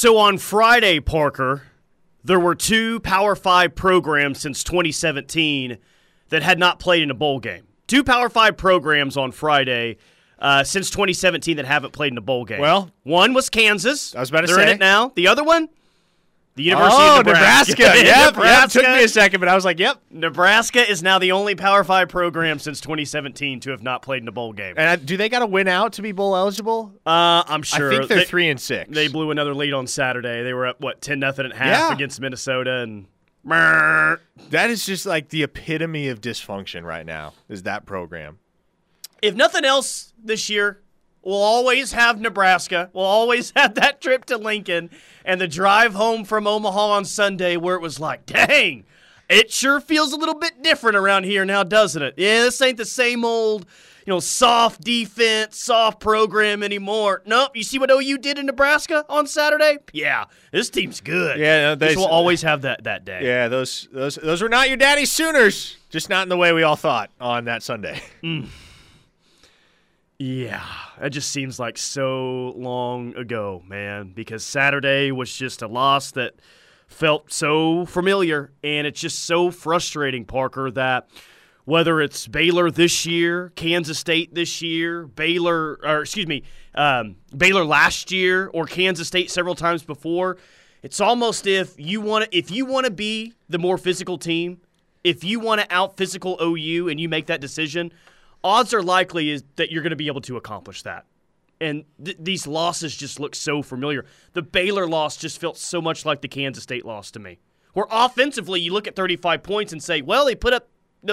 So 0.00 0.16
on 0.16 0.38
Friday, 0.38 0.98
Parker, 0.98 1.64
there 2.24 2.40
were 2.40 2.54
two 2.54 3.00
Power 3.00 3.36
Five 3.36 3.74
programs 3.74 4.40
since 4.40 4.64
2017 4.64 5.76
that 6.30 6.42
had 6.42 6.58
not 6.58 6.80
played 6.80 7.02
in 7.02 7.10
a 7.10 7.14
bowl 7.14 7.38
game. 7.38 7.66
Two 7.86 8.02
Power 8.02 8.30
Five 8.30 8.56
programs 8.56 9.18
on 9.18 9.30
Friday 9.30 9.98
uh, 10.38 10.64
since 10.64 10.88
2017 10.88 11.58
that 11.58 11.66
haven't 11.66 11.92
played 11.92 12.12
in 12.12 12.16
a 12.16 12.22
bowl 12.22 12.46
game. 12.46 12.60
Well- 12.60 12.90
one 13.02 13.34
was 13.34 13.50
Kansas. 13.50 14.14
I 14.16 14.20
was 14.20 14.30
about 14.30 14.40
to 14.40 14.46
They're 14.46 14.60
in 14.60 14.68
say. 14.68 14.72
it 14.72 14.80
now. 14.80 15.12
The 15.14 15.26
other 15.26 15.44
one, 15.44 15.68
the 16.60 16.66
University 16.66 17.02
oh, 17.02 17.20
of 17.20 17.26
Nebraska. 17.26 17.72
Nebraska. 17.72 18.04
Yep, 18.06 18.34
Nebraska. 18.34 18.78
yep. 18.78 18.86
Took 18.86 18.96
me 18.96 19.04
a 19.04 19.08
second, 19.08 19.40
but 19.40 19.48
I 19.48 19.54
was 19.54 19.64
like, 19.64 19.78
yep. 19.78 20.00
Nebraska 20.10 20.88
is 20.88 21.02
now 21.02 21.18
the 21.18 21.32
only 21.32 21.54
Power 21.54 21.84
Five 21.84 22.08
program 22.08 22.58
since 22.58 22.80
2017 22.80 23.60
to 23.60 23.70
have 23.70 23.82
not 23.82 24.02
played 24.02 24.22
in 24.22 24.28
a 24.28 24.32
bowl 24.32 24.52
game. 24.52 24.74
And 24.76 24.88
I, 24.88 24.96
do 24.96 25.16
they 25.16 25.28
got 25.28 25.40
to 25.40 25.46
win 25.46 25.68
out 25.68 25.94
to 25.94 26.02
be 26.02 26.12
bowl 26.12 26.36
eligible? 26.36 26.92
Uh, 27.06 27.42
I'm 27.46 27.62
sure 27.62 27.92
I 27.92 27.96
think 27.96 28.08
they're 28.08 28.18
they, 28.18 28.24
three 28.24 28.50
and 28.50 28.60
six. 28.60 28.90
They 28.94 29.08
blew 29.08 29.30
another 29.30 29.54
lead 29.54 29.72
on 29.72 29.86
Saturday. 29.86 30.42
They 30.42 30.52
were 30.52 30.66
up 30.66 30.80
what 30.80 31.00
ten 31.00 31.18
nothing 31.18 31.46
at 31.46 31.54
half 31.54 31.90
Yeah. 31.90 31.94
against 31.94 32.20
Minnesota, 32.20 32.80
and 32.80 33.06
that 33.44 34.70
is 34.70 34.84
just 34.84 35.06
like 35.06 35.30
the 35.30 35.42
epitome 35.42 36.08
of 36.08 36.20
dysfunction 36.20 36.84
right 36.84 37.06
now. 37.06 37.32
Is 37.48 37.62
that 37.62 37.86
program? 37.86 38.38
if 39.22 39.34
nothing 39.34 39.64
else 39.64 40.12
this 40.22 40.48
year, 40.48 40.80
we'll 41.22 41.42
always 41.42 41.92
have 41.92 42.20
Nebraska. 42.20 42.90
We'll 42.92 43.04
always 43.04 43.52
have 43.56 43.74
that 43.74 44.00
trip 44.00 44.24
to 44.26 44.36
Lincoln 44.36 44.90
and 45.24 45.40
the 45.40 45.48
drive 45.48 45.94
home 45.94 46.24
from 46.24 46.46
Omaha 46.46 46.90
on 46.90 47.04
Sunday 47.04 47.56
where 47.56 47.76
it 47.76 47.82
was 47.82 48.00
like, 48.00 48.26
dang, 48.26 48.84
it 49.28 49.50
sure 49.52 49.80
feels 49.80 50.12
a 50.12 50.16
little 50.16 50.34
bit 50.38 50.62
different 50.62 50.96
around 50.96 51.24
here 51.24 51.44
now, 51.44 51.62
doesn't 51.62 52.02
it? 52.02 52.14
Yeah, 52.16 52.42
this 52.42 52.60
ain't 52.60 52.78
the 52.78 52.84
same 52.84 53.24
old, 53.24 53.64
you 54.04 54.12
know, 54.12 54.18
soft 54.18 54.80
defense, 54.80 55.56
soft 55.56 56.00
program 56.00 56.62
anymore. 56.64 57.22
Nope. 57.26 57.54
You 57.54 57.62
see 57.62 57.78
what 57.78 57.90
OU 57.92 58.18
did 58.18 58.38
in 58.38 58.46
Nebraska 58.46 59.04
on 59.08 59.26
Saturday? 59.28 59.78
Yeah, 59.92 60.24
this 60.50 60.68
team's 60.68 61.00
good. 61.00 61.38
Yeah, 61.38 61.60
no, 61.62 61.74
they- 61.76 61.94
will 61.94 62.06
always 62.06 62.42
have 62.42 62.62
that 62.62 62.82
that 62.84 63.04
day. 63.04 63.20
Yeah, 63.22 63.46
those 63.48 63.88
those 63.92 64.16
those 64.16 64.42
were 64.42 64.48
not 64.48 64.68
your 64.68 64.76
daddy's 64.78 65.12
Sooners. 65.12 65.76
Just 65.90 66.08
not 66.08 66.22
in 66.24 66.28
the 66.28 66.36
way 66.36 66.52
we 66.52 66.62
all 66.64 66.76
thought 66.76 67.10
on 67.20 67.44
that 67.44 67.62
Sunday. 67.62 68.00
Mm. 68.22 68.48
Yeah, 70.22 70.66
it 71.00 71.10
just 71.10 71.30
seems 71.30 71.58
like 71.58 71.78
so 71.78 72.52
long 72.54 73.16
ago, 73.16 73.62
man, 73.66 74.12
because 74.14 74.44
Saturday 74.44 75.10
was 75.12 75.34
just 75.34 75.62
a 75.62 75.66
loss 75.66 76.10
that 76.10 76.34
felt 76.88 77.32
so 77.32 77.86
familiar, 77.86 78.52
and 78.62 78.86
it's 78.86 79.00
just 79.00 79.20
so 79.20 79.50
frustrating, 79.50 80.26
Parker, 80.26 80.70
that 80.72 81.08
whether 81.64 82.02
it's 82.02 82.28
Baylor 82.28 82.70
this 82.70 83.06
year, 83.06 83.50
Kansas 83.56 83.98
State 83.98 84.34
this 84.34 84.60
year, 84.60 85.06
Baylor, 85.06 85.78
or 85.82 86.02
excuse 86.02 86.26
me, 86.26 86.42
um, 86.74 87.16
Baylor 87.34 87.64
last 87.64 88.12
year, 88.12 88.50
or 88.52 88.66
Kansas 88.66 89.08
State 89.08 89.30
several 89.30 89.54
times 89.54 89.82
before, 89.82 90.36
it's 90.82 91.00
almost 91.00 91.46
if 91.46 91.80
you 91.80 92.02
want 92.02 92.30
to, 92.30 92.36
if 92.36 92.50
you 92.50 92.66
want 92.66 92.84
to 92.84 92.92
be 92.92 93.32
the 93.48 93.58
more 93.58 93.78
physical 93.78 94.18
team, 94.18 94.60
if 95.02 95.24
you 95.24 95.40
want 95.40 95.62
to 95.62 95.74
out 95.74 95.96
physical 95.96 96.36
OU 96.42 96.90
and 96.90 97.00
you 97.00 97.08
make 97.08 97.24
that 97.28 97.40
decision, 97.40 97.90
odds 98.42 98.74
are 98.74 98.82
likely 98.82 99.30
is 99.30 99.44
that 99.56 99.70
you're 99.70 99.82
going 99.82 99.90
to 99.90 99.96
be 99.96 100.06
able 100.06 100.20
to 100.22 100.36
accomplish 100.36 100.82
that. 100.82 101.04
And 101.60 101.84
th- 102.02 102.16
these 102.18 102.46
losses 102.46 102.96
just 102.96 103.20
look 103.20 103.34
so 103.34 103.62
familiar. 103.62 104.06
The 104.32 104.42
Baylor 104.42 104.88
loss 104.88 105.16
just 105.16 105.40
felt 105.40 105.58
so 105.58 105.82
much 105.82 106.06
like 106.06 106.22
the 106.22 106.28
Kansas 106.28 106.62
State 106.62 106.86
loss 106.86 107.10
to 107.12 107.18
me. 107.18 107.38
Where 107.74 107.86
offensively, 107.90 108.60
you 108.60 108.72
look 108.72 108.88
at 108.88 108.96
35 108.96 109.42
points 109.42 109.72
and 109.72 109.82
say, 109.82 110.02
well, 110.02 110.24
they 110.24 110.34
put 110.34 110.52
up 110.54 110.68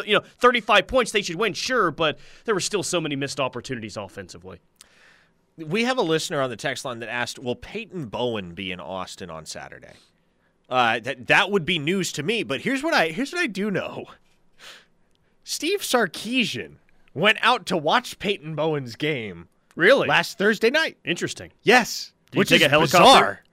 you 0.05 0.13
know 0.13 0.23
35 0.39 0.87
points, 0.87 1.11
they 1.11 1.21
should 1.21 1.37
win, 1.37 1.53
sure, 1.53 1.91
but 1.91 2.19
there 2.45 2.53
were 2.55 2.59
still 2.59 2.83
so 2.83 2.99
many 2.99 3.15
missed 3.15 3.39
opportunities 3.39 3.95
offensively. 3.97 4.59
we 5.57 5.85
have 5.85 5.97
a 5.97 6.01
listener 6.01 6.41
on 6.41 6.49
the 6.49 6.55
text 6.55 6.83
line 6.85 6.99
that 6.99 7.09
asked, 7.09 7.39
"Will 7.39 7.55
Peyton 7.55 8.07
Bowen 8.07 8.53
be 8.53 8.71
in 8.71 8.79
Austin 8.79 9.29
on 9.29 9.45
Saturday?" 9.45 9.93
Uh, 10.69 10.99
that 10.99 11.27
that 11.27 11.51
would 11.51 11.65
be 11.65 11.79
news 11.79 12.11
to 12.13 12.23
me. 12.23 12.43
But 12.43 12.61
here's 12.61 12.83
what 12.83 12.93
I 12.93 13.09
here's 13.09 13.31
what 13.31 13.41
I 13.41 13.47
do 13.47 13.71
know. 13.71 14.05
Steve 15.43 15.79
Sarkisian 15.79 16.75
went 17.17 17.37
out 17.41 17.65
to 17.67 17.77
watch 17.77 18.19
Peyton 18.19 18.55
Bowen's 18.55 18.95
game 18.95 19.47
Really? 19.75 20.07
last 20.07 20.37
Thursday 20.37 20.69
night. 20.69 20.97
Interesting. 21.05 21.51
Yes, 21.63 22.11
Did 22.31 22.39
which 22.39 22.49
take 22.49 22.61
is 22.61 22.67
a 22.67 22.69
helicopter? 22.69 22.99
bizarre. 23.03 23.43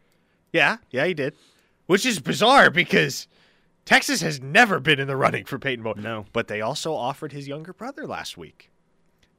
Yeah, 0.53 0.77
yeah, 0.91 1.07
he 1.07 1.15
did. 1.15 1.35
Which 1.87 2.07
is 2.07 2.19
bizarre 2.21 2.71
because 2.71 3.27
Texas 3.85 4.21
has 4.23 4.41
never 4.41 4.81
been 4.81 4.99
in 5.01 5.07
the 5.09 5.17
running 5.17 5.45
for 5.45 5.59
Peyton 5.59 5.83
Bowen. 5.83 6.03
No. 6.03 6.27
but 6.33 6.49
they 6.49 6.61
also 6.61 6.95
offered 6.95 7.33
his 7.33 7.47
younger 7.49 7.73
brother 7.73 8.07
last 8.07 8.37
week, 8.37 8.71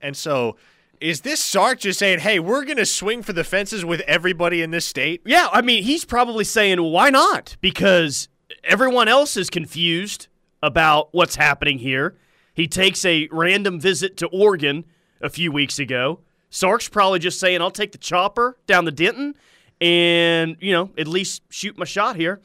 and 0.01 0.15
so. 0.17 0.57
Is 1.01 1.21
this 1.21 1.41
Sark 1.43 1.79
just 1.81 1.99
saying, 1.99 2.19
"Hey, 2.19 2.39
we're 2.39 2.63
going 2.63 2.77
to 2.77 2.85
swing 2.85 3.21
for 3.21 3.33
the 3.33 3.43
fences 3.43 3.83
with 3.83 3.99
everybody 4.07 4.61
in 4.61 4.71
this 4.71 4.85
state"? 4.85 5.21
Yeah, 5.25 5.49
I 5.51 5.61
mean, 5.61 5.83
he's 5.83 6.05
probably 6.05 6.45
saying, 6.45 6.81
why 6.81 7.09
not? 7.09 7.57
Because 7.59 8.29
everyone 8.63 9.09
else 9.09 9.35
is 9.35 9.49
confused 9.49 10.27
about 10.63 11.09
what's 11.13 11.35
happening 11.35 11.79
here. 11.79 12.15
He 12.55 12.67
takes 12.67 13.03
a 13.05 13.27
random 13.31 13.79
visit 13.79 14.17
to 14.17 14.27
Oregon 14.27 14.85
a 15.21 15.29
few 15.29 15.51
weeks 15.51 15.77
ago. 15.77 16.21
Sark's 16.49 16.87
probably 16.87 17.19
just 17.19 17.39
saying, 17.39 17.61
I'll 17.61 17.69
take 17.69 17.91
the 17.91 17.97
chopper 17.97 18.57
down 18.65 18.85
the 18.85 18.91
Denton 18.91 19.35
and, 19.81 20.55
you 20.61 20.71
know, 20.71 20.91
at 20.97 21.07
least 21.07 21.43
shoot 21.49 21.77
my 21.77 21.85
shot 21.85 22.15
here. 22.15 22.41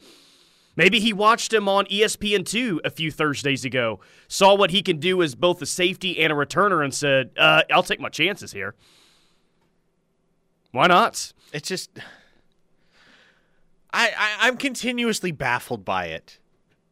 Maybe 0.75 0.99
he 0.99 1.13
watched 1.13 1.53
him 1.53 1.67
on 1.67 1.85
E 1.89 2.01
ESPN2 2.01 2.79
a 2.83 2.89
few 2.89 3.11
Thursdays 3.11 3.65
ago, 3.65 3.99
saw 4.27 4.55
what 4.55 4.71
he 4.71 4.81
can 4.81 4.99
do 4.99 5.21
as 5.21 5.35
both 5.35 5.61
a 5.61 5.65
safety 5.65 6.19
and 6.21 6.31
a 6.31 6.35
returner, 6.35 6.83
and 6.83 6.93
said, 6.93 7.31
uh, 7.37 7.63
I'll 7.71 7.83
take 7.83 7.99
my 7.99 8.09
chances 8.09 8.51
here. 8.51 8.75
Why 10.71 10.87
not? 10.87 11.33
It's 11.53 11.67
just 11.67 11.89
I, 13.91 14.07
I 14.17 14.47
I'm 14.47 14.57
continuously 14.57 15.31
baffled 15.31 15.83
by 15.83 16.05
it, 16.07 16.39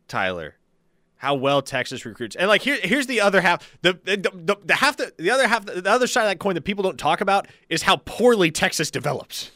Tyler. 0.07 0.55
How 1.19 1.35
well 1.35 1.61
Texas 1.61 2.05
recruits, 2.05 2.37
and 2.37 2.47
like 2.47 2.61
here 2.61 2.79
here's 2.81 3.05
the 3.05 3.19
other 3.19 3.41
half. 3.41 3.77
The 3.81 3.99
the, 4.05 4.15
the, 4.33 4.55
the 4.63 4.73
half 4.75 4.95
the, 4.95 5.13
the 5.17 5.29
other 5.31 5.49
half 5.49 5.65
the 5.65 5.83
other 5.85 6.07
side 6.07 6.23
of 6.23 6.29
that 6.29 6.39
coin 6.39 6.55
that 6.55 6.63
people 6.63 6.81
don't 6.81 6.97
talk 6.97 7.19
about 7.19 7.47
is 7.67 7.83
how 7.83 7.97
poorly 8.05 8.51
Texas 8.51 8.89
develops, 8.89 9.51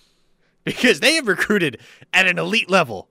because 0.65 0.99
they 0.99 1.13
have 1.13 1.25
recruited 1.25 1.79
at 2.13 2.27
an 2.27 2.37
elite 2.37 2.69
level 2.69 3.07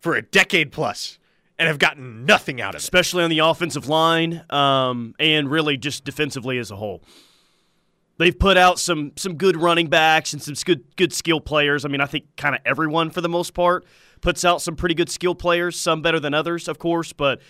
for 0.00 0.14
a 0.16 0.20
decade 0.20 0.70
plus 0.70 1.18
and 1.58 1.66
have 1.66 1.78
gotten 1.78 2.26
nothing 2.26 2.60
out 2.60 2.74
of 2.74 2.80
it. 2.80 2.82
especially 2.82 3.24
on 3.24 3.30
the 3.30 3.38
offensive 3.38 3.88
line, 3.88 4.44
um, 4.50 5.14
and 5.18 5.50
really 5.50 5.78
just 5.78 6.04
defensively 6.04 6.58
as 6.58 6.70
a 6.70 6.76
whole. 6.76 7.02
They've 8.18 8.38
put 8.38 8.58
out 8.58 8.78
some 8.78 9.12
some 9.16 9.36
good 9.36 9.56
running 9.56 9.88
backs 9.88 10.34
and 10.34 10.42
some 10.42 10.54
good 10.66 10.84
good 10.96 11.14
skill 11.14 11.40
players. 11.40 11.86
I 11.86 11.88
mean, 11.88 12.02
I 12.02 12.06
think 12.06 12.26
kind 12.36 12.54
of 12.54 12.60
everyone 12.66 13.08
for 13.08 13.22
the 13.22 13.30
most 13.30 13.54
part 13.54 13.86
puts 14.20 14.44
out 14.44 14.60
some 14.60 14.76
pretty 14.76 14.94
good 14.94 15.08
skill 15.08 15.34
players. 15.34 15.80
Some 15.80 16.02
better 16.02 16.20
than 16.20 16.34
others, 16.34 16.68
of 16.68 16.78
course, 16.78 17.14
but 17.14 17.40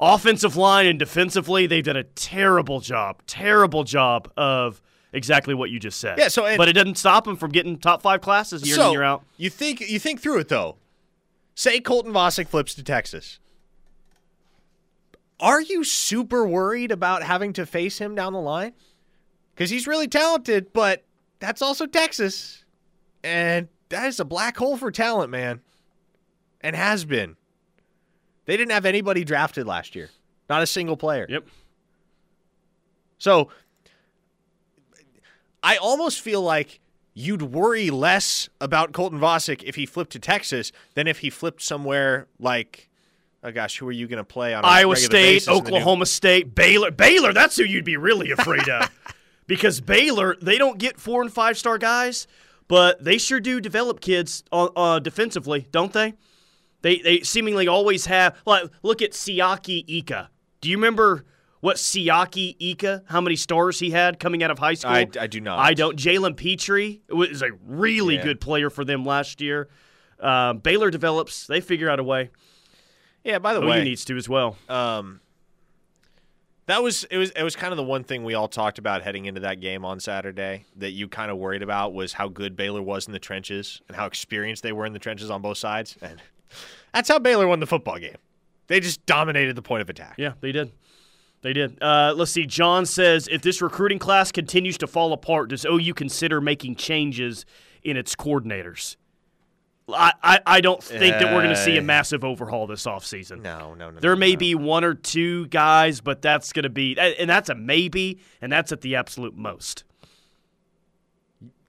offensive 0.00 0.56
line 0.56 0.86
and 0.86 0.98
defensively, 0.98 1.66
they've 1.66 1.84
done 1.84 1.96
a 1.96 2.04
terrible 2.04 2.80
job, 2.80 3.20
terrible 3.26 3.84
job 3.84 4.32
of 4.36 4.80
exactly 5.12 5.54
what 5.54 5.70
you 5.70 5.78
just 5.78 6.00
said. 6.00 6.18
Yeah, 6.18 6.28
so- 6.28 6.46
and- 6.46 6.56
but 6.58 6.68
it 6.68 6.72
doesn't 6.72 6.96
stop 6.98 7.24
them 7.24 7.36
from 7.36 7.50
getting 7.50 7.78
top 7.78 8.00
five 8.02 8.20
classes 8.20 8.62
year 8.66 8.74
in 8.74 8.80
so 8.80 8.84
and 8.86 8.92
year 8.92 9.02
out. 9.02 9.22
you 9.36 9.50
think 9.50 9.80
you 9.80 9.98
think 9.98 10.20
through 10.20 10.38
it 10.38 10.48
though. 10.48 10.76
Say 11.54 11.80
Colton 11.80 12.12
Vasek 12.12 12.48
flips 12.48 12.74
to 12.76 12.82
Texas. 12.82 13.38
Are 15.38 15.60
you 15.60 15.84
super 15.84 16.46
worried 16.46 16.90
about 16.92 17.22
having 17.22 17.52
to 17.54 17.64
face 17.66 17.98
him 17.98 18.14
down 18.14 18.32
the 18.32 18.40
line? 18.40 18.72
Because 19.54 19.70
he's 19.70 19.86
really 19.86 20.08
talented, 20.08 20.72
but 20.72 21.04
that's 21.38 21.62
also 21.62 21.86
Texas, 21.86 22.64
and 23.24 23.68
that 23.88 24.06
is 24.06 24.20
a 24.20 24.24
black 24.24 24.56
hole 24.58 24.76
for 24.76 24.90
talent, 24.90 25.30
man, 25.30 25.60
and 26.60 26.76
has 26.76 27.04
been. 27.04 27.36
They 28.50 28.56
didn't 28.56 28.72
have 28.72 28.84
anybody 28.84 29.22
drafted 29.22 29.64
last 29.64 29.94
year, 29.94 30.10
not 30.48 30.60
a 30.60 30.66
single 30.66 30.96
player. 30.96 31.24
Yep. 31.28 31.46
So 33.16 33.48
I 35.62 35.76
almost 35.76 36.20
feel 36.20 36.42
like 36.42 36.80
you'd 37.14 37.42
worry 37.42 37.90
less 37.90 38.48
about 38.60 38.92
Colton 38.92 39.20
Vasek 39.20 39.62
if 39.62 39.76
he 39.76 39.86
flipped 39.86 40.10
to 40.14 40.18
Texas 40.18 40.72
than 40.94 41.06
if 41.06 41.20
he 41.20 41.30
flipped 41.30 41.62
somewhere 41.62 42.26
like, 42.40 42.90
oh 43.44 43.52
gosh, 43.52 43.78
who 43.78 43.86
are 43.86 43.92
you 43.92 44.08
going 44.08 44.16
to 44.16 44.24
play 44.24 44.52
on 44.52 44.64
a 44.64 44.66
Iowa 44.66 44.96
State, 44.96 45.46
in 45.46 45.52
new- 45.52 45.60
Oklahoma 45.60 46.06
State, 46.06 46.52
Baylor. 46.52 46.90
Baylor, 46.90 47.32
that's 47.32 47.54
who 47.54 47.62
you'd 47.62 47.84
be 47.84 47.96
really 47.96 48.32
afraid 48.32 48.68
of. 48.68 48.90
because 49.46 49.80
Baylor, 49.80 50.34
they 50.42 50.58
don't 50.58 50.78
get 50.80 50.98
four 50.98 51.22
and 51.22 51.32
five 51.32 51.56
star 51.56 51.78
guys, 51.78 52.26
but 52.66 53.04
they 53.04 53.16
sure 53.16 53.38
do 53.38 53.60
develop 53.60 54.00
kids 54.00 54.42
uh, 54.50 54.70
uh, 54.74 54.98
defensively, 54.98 55.68
don't 55.70 55.92
they? 55.92 56.14
They 56.82 56.98
they 56.98 57.20
seemingly 57.20 57.68
always 57.68 58.06
have. 58.06 58.36
Like, 58.46 58.64
look 58.82 59.02
at 59.02 59.12
Siaki 59.12 59.84
Ika. 59.86 60.30
Do 60.60 60.68
you 60.70 60.76
remember 60.76 61.24
what 61.60 61.76
Siaki 61.76 62.56
Ika, 62.58 63.02
how 63.08 63.20
many 63.20 63.36
stars 63.36 63.78
he 63.80 63.90
had 63.90 64.18
coming 64.18 64.42
out 64.42 64.50
of 64.50 64.58
high 64.58 64.74
school? 64.74 64.92
I, 64.92 65.06
I 65.20 65.26
do 65.26 65.40
not. 65.40 65.58
I 65.58 65.74
don't. 65.74 65.96
Jalen 65.98 66.36
Petrie 66.36 67.02
was 67.08 67.42
a 67.42 67.50
really 67.66 68.14
Yeah. 68.16 68.22
good 68.24 68.40
player 68.40 68.70
for 68.70 68.84
them 68.84 69.04
last 69.04 69.40
year. 69.42 69.68
Um, 70.20 70.58
Baylor 70.58 70.90
develops. 70.90 71.46
They 71.46 71.60
figure 71.60 71.90
out 71.90 71.98
a 72.00 72.04
way. 72.04 72.30
Yeah. 73.24 73.38
By 73.40 73.52
the 73.54 73.60
OU 73.62 73.68
way, 73.68 73.84
needs 73.84 74.04
to 74.06 74.16
as 74.16 74.28
well. 74.28 74.56
um, 74.68 75.20
that 76.66 76.82
was 76.82 77.04
it 77.04 77.18
was 77.18 77.30
it 77.30 77.42
was 77.42 77.56
kind 77.56 77.72
of 77.72 77.76
the 77.78 77.82
one 77.82 78.04
thing 78.04 78.22
we 78.24 78.34
all 78.34 78.46
talked 78.48 78.78
about 78.78 79.02
heading 79.02 79.24
into 79.26 79.40
that 79.40 79.60
game 79.60 79.84
on 79.84 79.98
Saturday 79.98 80.66
that 80.76 80.92
you 80.92 81.08
kind 81.08 81.30
of 81.30 81.36
worried 81.36 81.62
about 81.62 81.92
was 81.92 82.12
how 82.12 82.28
good 82.28 82.54
Baylor 82.56 82.80
was 82.82 83.06
in 83.06 83.12
the 83.12 83.18
trenches 83.18 83.82
and 83.88 83.96
how 83.96 84.06
experienced 84.06 84.62
they 84.62 84.72
were 84.72 84.86
in 84.86 84.92
the 84.92 84.98
trenches 84.98 85.30
on 85.30 85.42
both 85.42 85.58
sides, 85.58 85.96
and 86.00 86.22
that's 86.92 87.08
how 87.08 87.18
Baylor 87.18 87.46
won 87.46 87.60
the 87.60 87.66
football 87.66 87.98
game. 87.98 88.16
They 88.66 88.80
just 88.80 89.04
dominated 89.06 89.56
the 89.56 89.62
point 89.62 89.82
of 89.82 89.90
attack. 89.90 90.14
Yeah, 90.16 90.34
they 90.40 90.52
did. 90.52 90.72
They 91.42 91.52
did. 91.52 91.82
Uh, 91.82 92.12
let's 92.16 92.30
see. 92.30 92.46
John 92.46 92.84
says 92.86 93.26
if 93.30 93.42
this 93.42 93.62
recruiting 93.62 93.98
class 93.98 94.30
continues 94.30 94.76
to 94.78 94.86
fall 94.86 95.12
apart, 95.12 95.48
does 95.50 95.64
OU 95.64 95.94
consider 95.94 96.40
making 96.40 96.76
changes 96.76 97.46
in 97.82 97.96
its 97.96 98.14
coordinators? 98.14 98.96
I, 99.88 100.12
I, 100.22 100.40
I 100.46 100.60
don't 100.60 100.80
think 100.80 101.14
that 101.18 101.34
we're 101.34 101.42
going 101.42 101.48
to 101.54 101.56
see 101.56 101.76
a 101.76 101.80
Uh, 101.80 101.84
massive 101.84 102.22
overhaul 102.24 102.68
this 102.68 102.84
offseason. 102.84 103.42
No, 103.42 103.74
no, 103.74 103.90
no. 103.90 103.98
There 103.98 104.14
no, 104.14 104.20
may 104.20 104.34
no. 104.34 104.38
be 104.38 104.54
one 104.54 104.84
or 104.84 104.94
two 104.94 105.46
guys, 105.48 106.00
but 106.00 106.22
that's 106.22 106.52
going 106.52 106.62
to 106.62 106.68
be, 106.68 106.96
and 106.96 107.28
that's 107.28 107.48
a 107.48 107.56
maybe, 107.56 108.20
and 108.40 108.52
that's 108.52 108.70
at 108.70 108.82
the 108.82 108.94
absolute 108.94 109.36
most. 109.36 109.82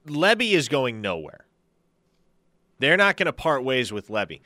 Levy 0.06 0.54
is 0.54 0.68
going 0.68 1.02
nowhere. 1.02 1.46
They're 2.80 2.98
not 2.98 3.18
going 3.18 3.28
to 3.28 3.34
part 3.34 3.64
ways 3.64 3.92
with 3.92 4.10
Levy. 4.10 4.42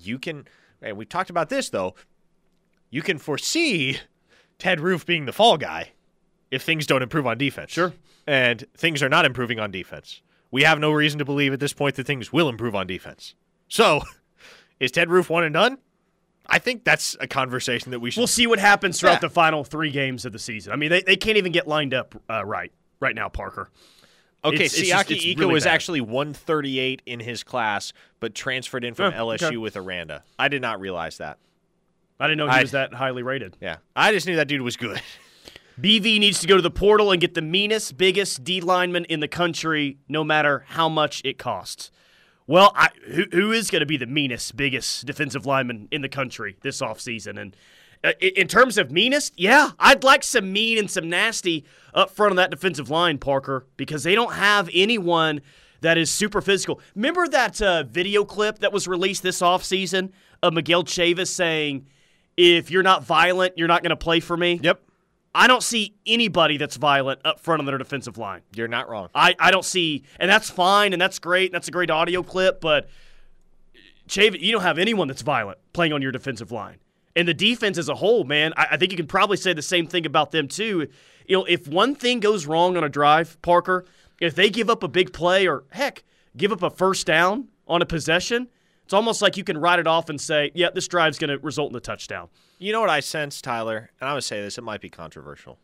You 0.00 0.18
can, 0.18 0.46
and 0.82 0.96
we've 0.96 1.08
talked 1.08 1.30
about 1.30 1.48
this 1.48 1.70
though. 1.70 1.94
You 2.90 3.02
can 3.02 3.18
foresee 3.18 3.98
Ted 4.58 4.80
Roof 4.80 5.04
being 5.04 5.26
the 5.26 5.32
fall 5.32 5.58
guy 5.58 5.90
if 6.50 6.62
things 6.62 6.86
don't 6.86 7.02
improve 7.02 7.26
on 7.26 7.36
defense. 7.38 7.70
Sure. 7.72 7.92
And 8.26 8.64
things 8.76 9.02
are 9.02 9.08
not 9.08 9.24
improving 9.24 9.58
on 9.58 9.70
defense. 9.70 10.22
We 10.50 10.62
have 10.62 10.78
no 10.78 10.92
reason 10.92 11.18
to 11.18 11.24
believe 11.24 11.52
at 11.52 11.60
this 11.60 11.72
point 11.74 11.96
that 11.96 12.06
things 12.06 12.32
will 12.32 12.48
improve 12.48 12.74
on 12.74 12.86
defense. 12.86 13.34
So, 13.68 14.00
is 14.80 14.90
Ted 14.90 15.10
Roof 15.10 15.28
one 15.28 15.44
and 15.44 15.52
done? 15.52 15.78
I 16.46 16.58
think 16.58 16.84
that's 16.84 17.14
a 17.20 17.26
conversation 17.26 17.90
that 17.90 18.00
we 18.00 18.10
should. 18.10 18.20
We'll 18.20 18.26
see 18.26 18.46
what 18.46 18.58
happens 18.58 18.98
throughout 18.98 19.14
Yeah. 19.14 19.18
the 19.20 19.30
final 19.30 19.64
three 19.64 19.90
games 19.90 20.24
of 20.24 20.32
the 20.32 20.38
season. 20.38 20.72
I 20.72 20.76
mean, 20.76 20.88
they, 20.88 21.02
they 21.02 21.16
can't 21.16 21.36
even 21.36 21.52
get 21.52 21.68
lined 21.68 21.92
up 21.92 22.14
uh, 22.30 22.42
right 22.44 22.72
right 23.00 23.14
now, 23.14 23.28
Parker. 23.28 23.68
Okay, 24.44 24.54
It's- 24.56 24.78
it's 24.78 24.88
just- 24.88 25.08
Siaki 25.08 25.16
it's 25.16 25.24
Ika 25.26 25.40
really 25.40 25.52
was 25.54 25.64
bad. 25.64 25.74
actually 25.74 26.00
138 26.00 27.02
in 27.06 27.20
his 27.20 27.42
class, 27.42 27.92
but 28.20 28.34
transferred 28.34 28.84
in 28.84 28.94
from 28.94 29.12
Oh, 29.14 29.16
LSU 29.26 29.46
okay. 29.48 29.56
with 29.56 29.76
Aranda. 29.76 30.22
I 30.38 30.48
did 30.48 30.62
not 30.62 30.80
realize 30.80 31.18
that. 31.18 31.38
I 32.20 32.26
didn't 32.26 32.38
know 32.38 32.48
he 32.48 32.58
I- 32.58 32.62
was 32.62 32.70
that 32.72 32.94
highly 32.94 33.22
rated. 33.22 33.56
Yeah, 33.60 33.76
I 33.96 34.12
just 34.12 34.26
knew 34.26 34.36
that 34.36 34.48
dude 34.48 34.62
was 34.62 34.76
good. 34.76 35.00
BV 35.80 36.18
needs 36.18 36.40
to 36.40 36.46
go 36.48 36.56
to 36.56 36.62
the 36.62 36.70
portal 36.72 37.12
and 37.12 37.20
get 37.20 37.34
the 37.34 37.42
meanest, 37.42 37.96
biggest 37.96 38.42
D 38.42 38.60
lineman 38.60 39.04
in 39.04 39.20
the 39.20 39.28
country, 39.28 39.98
no 40.08 40.24
matter 40.24 40.64
how 40.68 40.88
much 40.88 41.22
it 41.24 41.38
costs. 41.38 41.92
Well, 42.48 42.72
I, 42.74 42.88
who, 43.06 43.24
who 43.30 43.52
is 43.52 43.70
going 43.70 43.80
to 43.80 43.86
be 43.86 43.96
the 43.96 44.06
meanest, 44.06 44.56
biggest 44.56 45.04
defensive 45.06 45.46
lineman 45.46 45.86
in 45.92 46.00
the 46.02 46.08
country 46.08 46.56
this 46.62 46.80
offseason? 46.80 47.38
And 47.40 47.54
in 48.20 48.46
terms 48.46 48.78
of 48.78 48.90
meanest, 48.90 49.34
yeah, 49.36 49.70
I'd 49.78 50.04
like 50.04 50.22
some 50.22 50.52
mean 50.52 50.78
and 50.78 50.90
some 50.90 51.08
nasty 51.08 51.64
up 51.94 52.10
front 52.10 52.30
on 52.30 52.36
that 52.36 52.50
defensive 52.50 52.90
line, 52.90 53.18
Parker, 53.18 53.66
because 53.76 54.02
they 54.02 54.14
don't 54.14 54.34
have 54.34 54.70
anyone 54.72 55.40
that 55.80 55.98
is 55.98 56.10
super 56.10 56.40
physical. 56.40 56.80
Remember 56.94 57.26
that 57.28 57.60
uh, 57.60 57.84
video 57.84 58.24
clip 58.24 58.60
that 58.60 58.72
was 58.72 58.86
released 58.86 59.22
this 59.22 59.40
offseason 59.40 60.12
of 60.42 60.52
Miguel 60.52 60.84
Chavis 60.84 61.28
saying, 61.28 61.86
if 62.36 62.70
you're 62.70 62.82
not 62.82 63.04
violent, 63.04 63.58
you're 63.58 63.68
not 63.68 63.82
going 63.82 63.90
to 63.90 63.96
play 63.96 64.20
for 64.20 64.36
me? 64.36 64.60
Yep, 64.62 64.80
I 65.34 65.46
don't 65.46 65.62
see 65.62 65.94
anybody 66.06 66.56
that's 66.56 66.76
violent 66.76 67.20
up 67.24 67.40
front 67.40 67.60
on 67.60 67.66
their 67.66 67.78
defensive 67.78 68.16
line. 68.16 68.42
you're 68.54 68.68
not 68.68 68.88
wrong. 68.88 69.08
I, 69.14 69.34
I 69.38 69.50
don't 69.50 69.64
see, 69.64 70.04
and 70.18 70.30
that's 70.30 70.48
fine, 70.48 70.92
and 70.92 71.02
that's 71.02 71.18
great, 71.18 71.50
and 71.50 71.54
that's 71.54 71.68
a 71.68 71.72
great 71.72 71.90
audio 71.90 72.22
clip, 72.22 72.60
but 72.60 72.88
Chavis, 74.08 74.40
you 74.40 74.52
don't 74.52 74.62
have 74.62 74.78
anyone 74.78 75.08
that's 75.08 75.22
violent 75.22 75.58
playing 75.72 75.92
on 75.92 76.00
your 76.00 76.12
defensive 76.12 76.50
line. 76.50 76.78
And 77.18 77.26
the 77.26 77.34
defense 77.34 77.78
as 77.78 77.88
a 77.88 77.96
whole, 77.96 78.22
man, 78.22 78.52
I, 78.56 78.68
I 78.70 78.76
think 78.76 78.92
you 78.92 78.96
can 78.96 79.08
probably 79.08 79.36
say 79.36 79.52
the 79.52 79.60
same 79.60 79.88
thing 79.88 80.06
about 80.06 80.30
them 80.30 80.46
too. 80.46 80.86
You 81.26 81.36
know, 81.36 81.44
if 81.46 81.66
one 81.66 81.96
thing 81.96 82.20
goes 82.20 82.46
wrong 82.46 82.76
on 82.76 82.84
a 82.84 82.88
drive, 82.88 83.42
Parker, 83.42 83.84
if 84.20 84.36
they 84.36 84.48
give 84.50 84.70
up 84.70 84.84
a 84.84 84.88
big 84.88 85.12
play 85.12 85.48
or 85.48 85.64
heck, 85.70 86.04
give 86.36 86.52
up 86.52 86.62
a 86.62 86.70
first 86.70 87.08
down 87.08 87.48
on 87.66 87.82
a 87.82 87.86
possession, 87.86 88.46
it's 88.84 88.94
almost 88.94 89.20
like 89.20 89.36
you 89.36 89.42
can 89.42 89.58
write 89.58 89.80
it 89.80 89.88
off 89.88 90.08
and 90.08 90.20
say, 90.20 90.52
yeah, 90.54 90.70
this 90.72 90.86
drive's 90.86 91.18
going 91.18 91.30
to 91.30 91.38
result 91.38 91.72
in 91.72 91.76
a 91.76 91.80
touchdown. 91.80 92.28
You 92.60 92.72
know 92.72 92.80
what 92.80 92.88
I 92.88 93.00
sense, 93.00 93.42
Tyler, 93.42 93.90
and 94.00 94.08
I'm 94.08 94.12
gonna 94.12 94.22
say 94.22 94.40
this. 94.40 94.56
It 94.56 94.62
might 94.62 94.80
be 94.80 94.88
controversial, 94.88 95.58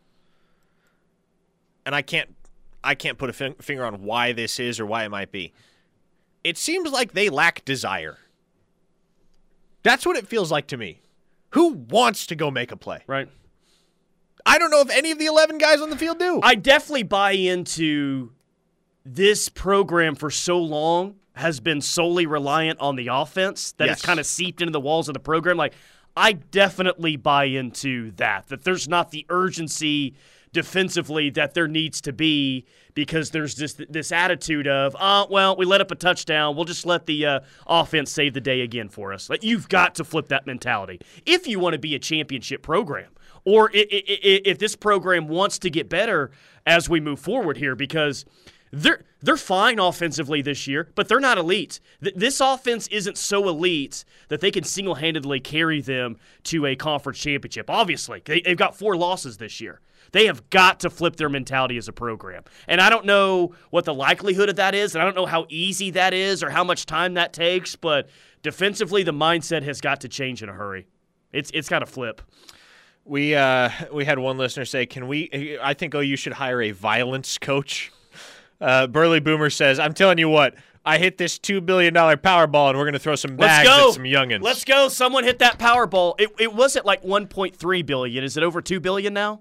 and 1.87 1.95
I 1.95 2.03
can't, 2.03 2.35
I 2.85 2.95
can't 2.95 3.17
put 3.17 3.31
a 3.31 3.33
fin- 3.33 3.55
finger 3.55 3.85
on 3.85 4.03
why 4.03 4.33
this 4.33 4.61
is 4.61 4.79
or 4.79 4.87
why 4.87 5.05
it 5.05 5.09
might 5.09 5.33
be. 5.33 5.53
It 6.45 6.57
seems 6.57 6.93
like 6.93 7.13
they 7.13 7.31
lack 7.31 7.65
desire. 7.65 8.19
That's 9.83 10.05
what 10.07 10.17
it 10.17 10.29
feels 10.29 10.53
like 10.53 10.67
to 10.69 10.77
me. 10.77 11.01
Who 11.55 11.73
wants 11.89 12.27
to 12.29 12.37
go 12.37 12.51
make 12.51 12.71
a 12.73 12.77
play? 12.77 13.01
Right. 13.07 13.29
I 14.47 14.59
don't 14.59 14.71
know 14.71 14.81
if 14.83 14.91
any 14.91 15.11
of 15.11 15.19
the 15.19 15.27
11 15.27 15.59
guys 15.59 15.81
on 15.81 15.89
the 15.91 15.97
field 15.97 16.19
do. 16.19 16.41
I 16.43 16.55
definitely 16.55 17.03
buy 17.05 17.33
into 17.33 18.33
this 19.05 19.49
program 19.49 20.15
for 20.15 20.31
so 20.31 20.59
long 20.59 21.17
has 21.35 21.61
been 21.61 21.81
solely 21.81 22.27
reliant 22.27 22.79
on 22.81 22.97
the 22.97 23.09
offense 23.11 23.73
that 23.73 23.87
Yes. 23.87 23.99
it's 23.99 24.07
kind 24.07 24.21
of 24.21 24.27
seeped 24.27 24.61
into 24.61 24.71
the 24.73 24.81
walls 24.81 25.09
of 25.09 25.15
the 25.15 25.21
program. 25.21 25.57
Like, 25.57 25.75
I 26.17 26.33
definitely 26.33 27.17
buy 27.17 27.45
into 27.47 28.13
that, 28.13 28.49
that 28.49 28.63
there's 28.65 28.87
not 28.89 29.11
the 29.11 29.27
urgency 29.29 30.15
defensively 30.55 31.29
that 31.31 31.53
there 31.53 31.69
needs 31.69 32.01
to 32.01 32.13
be 32.13 32.65
because 32.95 33.31
there's 33.31 33.57
this 33.57 33.75
this 33.91 34.11
attitude 34.13 34.67
of, 34.67 34.97
uh, 34.99 35.27
well, 35.29 35.57
we 35.57 35.67
let 35.67 35.83
up 35.83 35.91
a 35.91 35.95
touchdown. 35.95 36.57
We'll 36.57 36.65
just 36.65 36.87
let 36.87 37.05
the 37.05 37.27
uh, 37.27 37.41
offense 37.67 38.11
save 38.11 38.33
the 38.33 38.41
day 38.41 38.63
again 38.63 38.89
for 38.89 39.13
us. 39.13 39.29
Like, 39.29 39.45
you've 39.45 39.69
got 39.69 39.97
to 39.97 40.05
flip 40.05 40.29
that 40.29 40.47
mentality 40.47 41.01
if 41.27 41.47
you 41.47 41.61
want 41.61 41.75
to 41.75 41.79
be 41.79 41.95
a 41.95 41.99
championship 41.99 42.63
program 42.63 43.11
or 43.45 43.71
if 43.75 44.59
this 44.59 44.75
program 44.75 45.29
wants 45.29 45.59
to 45.59 45.69
get 45.69 45.91
better 45.91 46.31
as 46.65 46.89
we 46.89 47.01
move 47.01 47.21
forward 47.21 47.59
here 47.59 47.75
because 47.75 48.25
they're 48.73 49.03
they're 49.21 49.37
fine 49.37 49.79
offensively 49.79 50.43
this 50.43 50.67
year, 50.67 50.89
but 50.95 51.09
they're 51.09 51.21
not 51.21 51.39
elite. 51.39 51.81
Th- 52.03 52.15
this 52.15 52.41
offense 52.41 52.87
isn't 52.89 53.19
so 53.19 53.49
elite 53.49 54.05
that 54.29 54.41
they 54.41 54.51
can 54.51 54.65
single-handedly 54.65 55.41
carry 55.41 55.81
them 55.81 56.17
to 56.45 56.67
a 56.67 56.77
conference 56.77 57.19
championship. 57.19 57.71
Obviously, 57.71 58.23
they've 58.25 58.57
got 58.57 58.77
four 58.77 58.97
losses 58.97 59.39
this 59.39 59.61
year. 59.61 59.81
They 60.15 60.27
have 60.27 60.49
got 60.49 60.79
to 60.81 60.91
flip 60.91 61.17
their 61.17 61.29
mentality 61.29 61.77
as 61.77 61.89
a 61.89 61.93
program. 61.93 62.45
And 62.69 62.81
I 62.81 62.89
don't 62.89 63.05
know 63.05 63.53
what 63.71 63.85
the 63.85 63.93
likelihood 63.93 64.49
of 64.49 64.55
that 64.57 64.73
is, 64.73 64.95
and 64.95 65.03
I 65.03 65.05
don't 65.05 65.17
know 65.17 65.27
how 65.27 65.45
easy 65.49 65.91
that 65.91 66.15
is 66.15 66.41
or 66.41 66.51
how 66.51 66.63
much 66.63 66.87
time 66.87 67.15
that 67.15 67.33
takes, 67.33 67.75
but 67.75 68.09
defensively 68.41 69.03
the 69.03 69.13
mindset 69.13 69.65
has 69.65 69.81
got 69.81 70.03
to 70.03 70.09
change 70.09 70.41
in 70.41 70.49
a 70.49 70.53
hurry. 70.53 70.87
It's 71.33 71.51
it's 71.53 71.69
got 71.69 71.81
to 71.81 71.87
flip. 71.87 72.23
We 73.05 73.35
uh, 73.35 73.71
we 73.93 74.05
had 74.05 74.21
one 74.21 74.39
listener 74.39 74.65
say, 74.65 74.87
"Can 74.87 75.09
we? 75.09 75.59
I 75.61 75.75
think 75.75 75.97
OU 75.97 76.15
should 76.15 76.35
hire 76.35 76.63
a 76.63 76.71
violence 76.71 77.37
coach." 77.37 77.91
Uh, 78.61 78.87
Burley 78.87 79.19
Boomer 79.19 79.51
says, 79.51 79.81
"I'm 79.81 79.95
telling 79.95 80.19
you 80.19 80.29
what, 80.29 80.55
I 80.85 80.99
hit 80.99 81.19
this 81.19 81.41
two 81.41 81.61
billion 81.61 81.93
dollar 81.93 82.17
Powerball, 82.17 82.69
and 82.69 82.79
we're 82.79 82.85
going 82.85 82.93
to 82.93 83.01
throw 83.01 83.17
some 83.17 83.35
bags 83.35 83.69
at 83.69 83.91
some 83.95 84.05
youngins." 84.05 84.43
Let's 84.43 84.65
go. 84.65 84.87
Someone 84.87 85.25
hit 85.25 85.41
that 85.41 85.59
Powerball. 85.59 86.15
It, 86.21 86.31
it 86.39 86.55
was 86.55 86.77
at 86.77 86.87
like 86.87 87.03
1.3 87.03 87.85
billion. 87.85 88.23
Is 88.23 88.37
it 88.37 88.45
over 88.45 88.63
2 88.63 88.79
billion 88.79 89.13
now? 89.13 89.41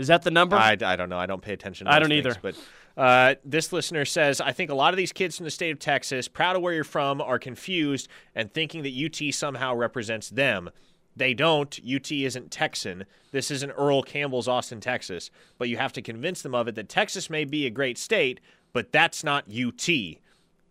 Is 0.00 0.08
that 0.08 0.22
the 0.22 0.30
number? 0.30 0.56
I, 0.56 0.76
I 0.80 0.96
don't 0.96 1.08
know. 1.08 1.18
I 1.18 1.26
don't 1.26 1.42
pay 1.42 1.52
attention. 1.52 1.86
to 1.86 1.92
I 1.92 1.98
don't 1.98 2.08
things, 2.08 2.26
either. 2.26 2.36
But 2.40 2.56
uh, 2.96 3.34
this 3.44 3.72
listener 3.72 4.04
says, 4.04 4.40
I 4.40 4.52
think 4.52 4.70
a 4.70 4.74
lot 4.74 4.94
of 4.94 4.96
these 4.96 5.12
kids 5.12 5.36
from 5.36 5.44
the 5.44 5.50
state 5.50 5.70
of 5.70 5.78
Texas, 5.78 6.26
proud 6.26 6.56
of 6.56 6.62
where 6.62 6.72
you're 6.72 6.84
from, 6.84 7.20
are 7.20 7.38
confused 7.38 8.08
and 8.34 8.52
thinking 8.52 8.82
that 8.82 8.92
UT 8.92 9.34
somehow 9.34 9.74
represents 9.74 10.30
them. 10.30 10.70
They 11.14 11.34
don't. 11.34 11.78
UT 11.86 12.10
isn't 12.10 12.50
Texan. 12.50 13.04
This 13.30 13.50
isn't 13.50 13.70
Earl 13.72 14.02
Campbell's 14.02 14.48
Austin, 14.48 14.80
Texas. 14.80 15.30
But 15.58 15.68
you 15.68 15.76
have 15.76 15.92
to 15.92 16.02
convince 16.02 16.40
them 16.40 16.54
of 16.54 16.66
it 16.66 16.76
that 16.76 16.88
Texas 16.88 17.28
may 17.28 17.44
be 17.44 17.66
a 17.66 17.70
great 17.70 17.98
state, 17.98 18.40
but 18.72 18.92
that's 18.92 19.22
not 19.22 19.44
UT. 19.48 19.88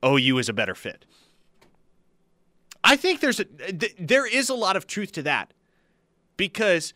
OU 0.03 0.37
is 0.37 0.49
a 0.49 0.53
better 0.53 0.73
fit. 0.73 1.05
I 2.83 2.95
think 2.95 3.19
there's 3.19 3.39
a 3.39 3.45
th- 3.45 3.95
there 3.99 4.25
is 4.25 4.49
a 4.49 4.53
lot 4.55 4.75
of 4.75 4.87
truth 4.87 5.11
to 5.11 5.23
that 5.23 5.53
because 6.37 6.93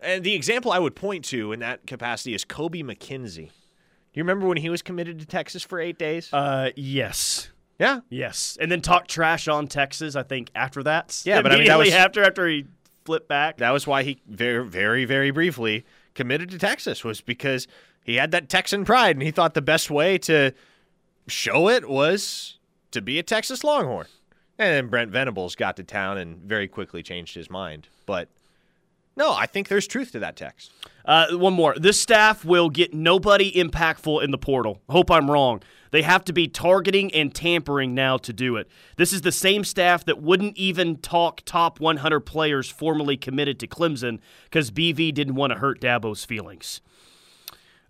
and 0.00 0.22
the 0.24 0.34
example 0.34 0.70
I 0.72 0.78
would 0.78 0.94
point 0.94 1.24
to 1.26 1.52
in 1.52 1.60
that 1.60 1.86
capacity 1.86 2.34
is 2.34 2.44
Kobie 2.44 2.84
McKinzie. 2.84 3.48
Do 3.48 4.20
you 4.20 4.22
remember 4.22 4.46
when 4.46 4.58
he 4.58 4.68
was 4.70 4.82
committed 4.82 5.18
to 5.20 5.26
Texas 5.26 5.62
for 5.62 5.80
eight 5.80 5.98
days? 5.98 6.32
uh, 6.32 6.70
yes. 6.76 7.50
yeah, 7.78 8.00
Yes. 8.10 8.56
And 8.60 8.70
then 8.70 8.80
talk 8.80 9.08
trash 9.08 9.48
on 9.48 9.66
Texas, 9.66 10.14
I 10.14 10.22
think, 10.22 10.50
after 10.54 10.82
that. 10.84 11.20
Yeah, 11.24 11.42
but 11.42 11.52
I 11.52 11.56
mean, 11.56 11.66
that 11.66 11.78
was- 11.78 11.92
after, 11.92 12.22
after 12.22 12.46
he 12.46 12.66
flipped 13.04 13.28
back. 13.28 13.56
that 13.58 13.70
was 13.72 13.86
why 13.86 14.02
he 14.02 14.20
very, 14.28 14.64
very, 14.64 15.04
very 15.04 15.30
briefly 15.30 15.84
committed 16.14 16.48
to 16.50 16.58
Texas 16.58 17.02
was 17.04 17.20
because 17.20 17.66
he 18.04 18.14
had 18.16 18.30
that 18.30 18.48
Texan 18.48 18.84
pride 18.84 19.16
and 19.16 19.22
he 19.22 19.30
thought 19.32 19.54
the 19.54 19.60
best 19.62 19.90
way 19.90 20.16
to 20.18 20.52
show 21.26 21.68
it 21.68 21.88
was 21.88 22.58
to 22.92 23.02
be 23.02 23.18
a 23.18 23.22
Texas 23.22 23.64
Longhorn. 23.64 24.06
And 24.58 24.68
then 24.72 24.86
Brent 24.88 25.10
Venables 25.10 25.56
got 25.56 25.76
to 25.76 25.82
town 25.82 26.18
and 26.18 26.36
very 26.38 26.68
quickly 26.68 27.02
changed 27.02 27.34
his 27.34 27.50
mind. 27.50 27.88
But 28.06 28.28
no, 29.16 29.32
I 29.32 29.46
think 29.46 29.68
there's 29.68 29.86
truth 29.86 30.12
to 30.12 30.18
that 30.20 30.36
text. 30.36 30.72
Uh, 31.04 31.28
one 31.32 31.52
more. 31.52 31.74
This 31.78 32.00
staff 32.00 32.44
will 32.44 32.70
get 32.70 32.94
nobody 32.94 33.52
impactful 33.52 34.24
in 34.24 34.30
the 34.30 34.38
portal. 34.38 34.80
Hope 34.88 35.10
I'm 35.10 35.30
wrong. 35.30 35.62
They 35.90 36.02
have 36.02 36.24
to 36.24 36.32
be 36.32 36.48
targeting 36.48 37.14
and 37.14 37.32
tampering 37.32 37.94
now 37.94 38.16
to 38.18 38.32
do 38.32 38.56
it. 38.56 38.68
This 38.96 39.12
is 39.12 39.20
the 39.22 39.30
same 39.30 39.62
staff 39.62 40.04
that 40.06 40.20
wouldn't 40.20 40.56
even 40.56 40.96
talk 40.96 41.42
top 41.44 41.78
100 41.78 42.20
players 42.20 42.68
formerly 42.68 43.16
committed 43.16 43.60
to 43.60 43.68
Clemson 43.68 44.18
because 44.44 44.72
BV 44.72 45.14
didn't 45.14 45.36
want 45.36 45.52
to 45.52 45.60
hurt 45.60 45.80
Dabo's 45.80 46.24
feelings. 46.24 46.80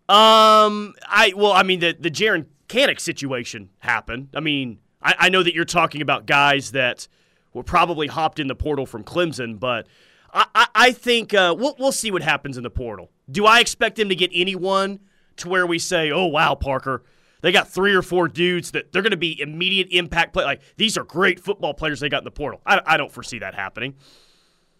Um, 0.06 0.92
I 1.08 1.32
well, 1.34 1.52
I 1.52 1.62
mean 1.62 1.80
the 1.80 1.96
the 1.98 2.10
Jaren 2.10 2.44
Kanak 2.68 3.00
situation 3.00 3.70
happened. 3.78 4.28
I 4.34 4.40
mean, 4.40 4.80
I, 5.00 5.14
I 5.18 5.28
know 5.30 5.42
that 5.42 5.54
you're 5.54 5.64
talking 5.64 6.02
about 6.02 6.26
guys 6.26 6.72
that 6.72 7.08
were 7.54 7.62
probably 7.62 8.08
hopped 8.08 8.38
in 8.38 8.48
the 8.48 8.54
portal 8.54 8.84
from 8.84 9.02
Clemson, 9.02 9.58
but 9.58 9.86
I, 10.34 10.46
I, 10.54 10.66
I 10.74 10.92
think 10.92 11.32
uh, 11.32 11.54
we'll 11.56 11.76
we'll 11.78 11.92
see 11.92 12.10
what 12.10 12.22
happens 12.22 12.56
in 12.56 12.62
the 12.62 12.70
portal. 12.70 13.10
Do 13.30 13.46
I 13.46 13.60
expect 13.60 13.96
them 13.96 14.08
to 14.08 14.16
get 14.16 14.30
anyone 14.34 15.00
to 15.36 15.48
where 15.48 15.66
we 15.66 15.78
say, 15.78 16.10
"Oh 16.10 16.26
wow, 16.26 16.54
Parker"? 16.54 17.04
They 17.40 17.52
got 17.52 17.68
three 17.68 17.94
or 17.94 18.02
four 18.02 18.26
dudes 18.26 18.70
that 18.70 18.90
they're 18.90 19.02
going 19.02 19.10
to 19.10 19.18
be 19.18 19.38
immediate 19.40 19.88
impact 19.90 20.32
play. 20.32 20.44
Like 20.44 20.62
these 20.76 20.96
are 20.96 21.04
great 21.04 21.38
football 21.38 21.74
players 21.74 22.00
they 22.00 22.08
got 22.08 22.18
in 22.18 22.24
the 22.24 22.30
portal. 22.30 22.60
I, 22.66 22.80
I 22.86 22.96
don't 22.96 23.12
foresee 23.12 23.38
that 23.40 23.54
happening. 23.54 23.94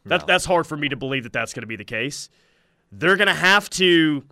That, 0.07 0.27
That's 0.27 0.45
hard 0.45 0.67
for 0.67 0.77
me 0.77 0.89
to 0.91 0.97
believe 0.97 1.23
that 1.23 1.33
that's 1.33 1.55
going 1.55 1.63
to 1.63 1.67
be 1.67 1.77
the 1.77 1.85
case. 1.85 2.29
They're 2.93 3.17
going 3.17 3.29
to 3.29 3.35
have 3.35 3.71
to. 3.71 4.25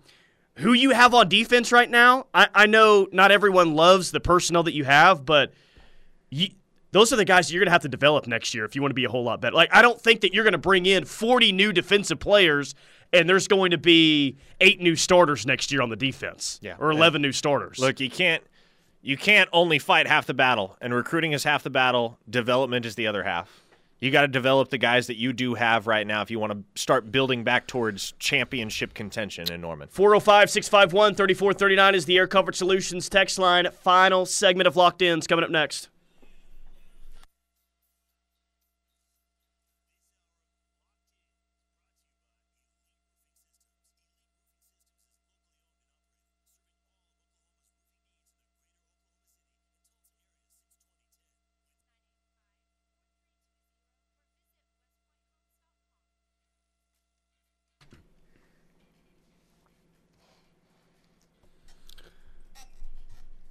Who 0.57 0.73
you 0.73 0.91
have 0.91 1.15
on 1.15 1.29
defense 1.29 1.71
right 1.71 1.89
now? 1.89 2.27
I, 2.31 2.47
I 2.53 2.65
know 2.67 3.07
not 3.11 3.31
everyone 3.31 3.73
loves 3.73 4.11
the 4.11 4.19
personnel 4.19 4.61
that 4.63 4.75
you 4.75 4.83
have, 4.83 5.25
but 5.25 5.51
you, 6.29 6.49
those 6.93 7.11
are 7.11 7.17
the 7.17 7.25
guys 7.25 7.51
you're 7.51 7.59
going 7.59 7.67
to 7.67 7.71
have 7.73 7.81
to 7.81 7.89
develop 7.89 8.25
next 8.27 8.53
year 8.53 8.63
if 8.65 8.75
you 8.75 8.81
want 8.81 8.91
to 8.91 8.95
be 8.95 9.03
a 9.05 9.09
whole 9.09 9.23
lot 9.23 9.41
better. 9.41 9.55
Like, 9.55 9.73
I 9.75 9.81
don't 9.81 9.99
think 9.99 10.21
that 10.21 10.33
you're 10.33 10.43
going 10.45 10.53
to 10.53 10.57
bring 10.57 10.85
in 10.85 11.03
40 11.05 11.51
new 11.51 11.73
defensive 11.73 12.19
players 12.19 12.73
and 13.11 13.27
there's 13.29 13.47
going 13.47 13.71
to 13.71 13.77
be 13.77 14.37
eight 14.61 14.79
new 14.81 14.95
starters 14.95 15.45
next 15.45 15.71
year 15.71 15.81
on 15.81 15.89
the 15.89 15.95
defense, 15.95 16.59
Yeah. 16.63 16.75
or 16.79 16.91
11 16.91 17.21
new 17.21 17.31
starters. 17.31 17.77
Look, 17.79 17.99
you 17.99 18.09
can't 18.09 18.43
you 19.05 19.17
can't 19.17 19.49
only 19.51 19.79
fight 19.79 20.07
half 20.07 20.25
the 20.27 20.33
battle, 20.33 20.77
and 20.79 20.93
recruiting 20.93 21.33
is 21.33 21.43
half 21.43 21.61
the 21.63 21.69
battle. 21.69 22.17
Development 22.29 22.85
is 22.85 22.95
the 22.95 23.05
other 23.05 23.23
half. 23.23 23.61
You 23.99 24.11
got 24.11 24.21
to 24.21 24.27
develop 24.29 24.69
the 24.69 24.77
guys 24.77 25.07
that 25.07 25.17
you 25.17 25.31
do 25.33 25.53
have 25.55 25.87
right 25.87 26.07
now 26.07 26.21
if 26.21 26.31
you 26.31 26.39
want 26.39 26.53
to 26.53 26.81
start 26.81 27.11
building 27.11 27.43
back 27.43 27.67
towards 27.67 28.13
championship 28.19 28.93
contention 28.93 29.51
in 29.51 29.59
Norman. 29.61 29.89
405 29.91 30.49
651 30.49 31.15
3439 31.15 31.95
is 31.95 32.05
the 32.05 32.17
Air 32.17 32.27
Comfort 32.27 32.55
Solutions 32.55 33.09
text 33.09 33.37
line. 33.37 33.67
Final 33.81 34.25
segment 34.25 34.67
of 34.67 34.75
Locked 34.75 35.01
Ins 35.01 35.27
coming 35.27 35.43
up 35.45 35.51
next. 35.51 35.89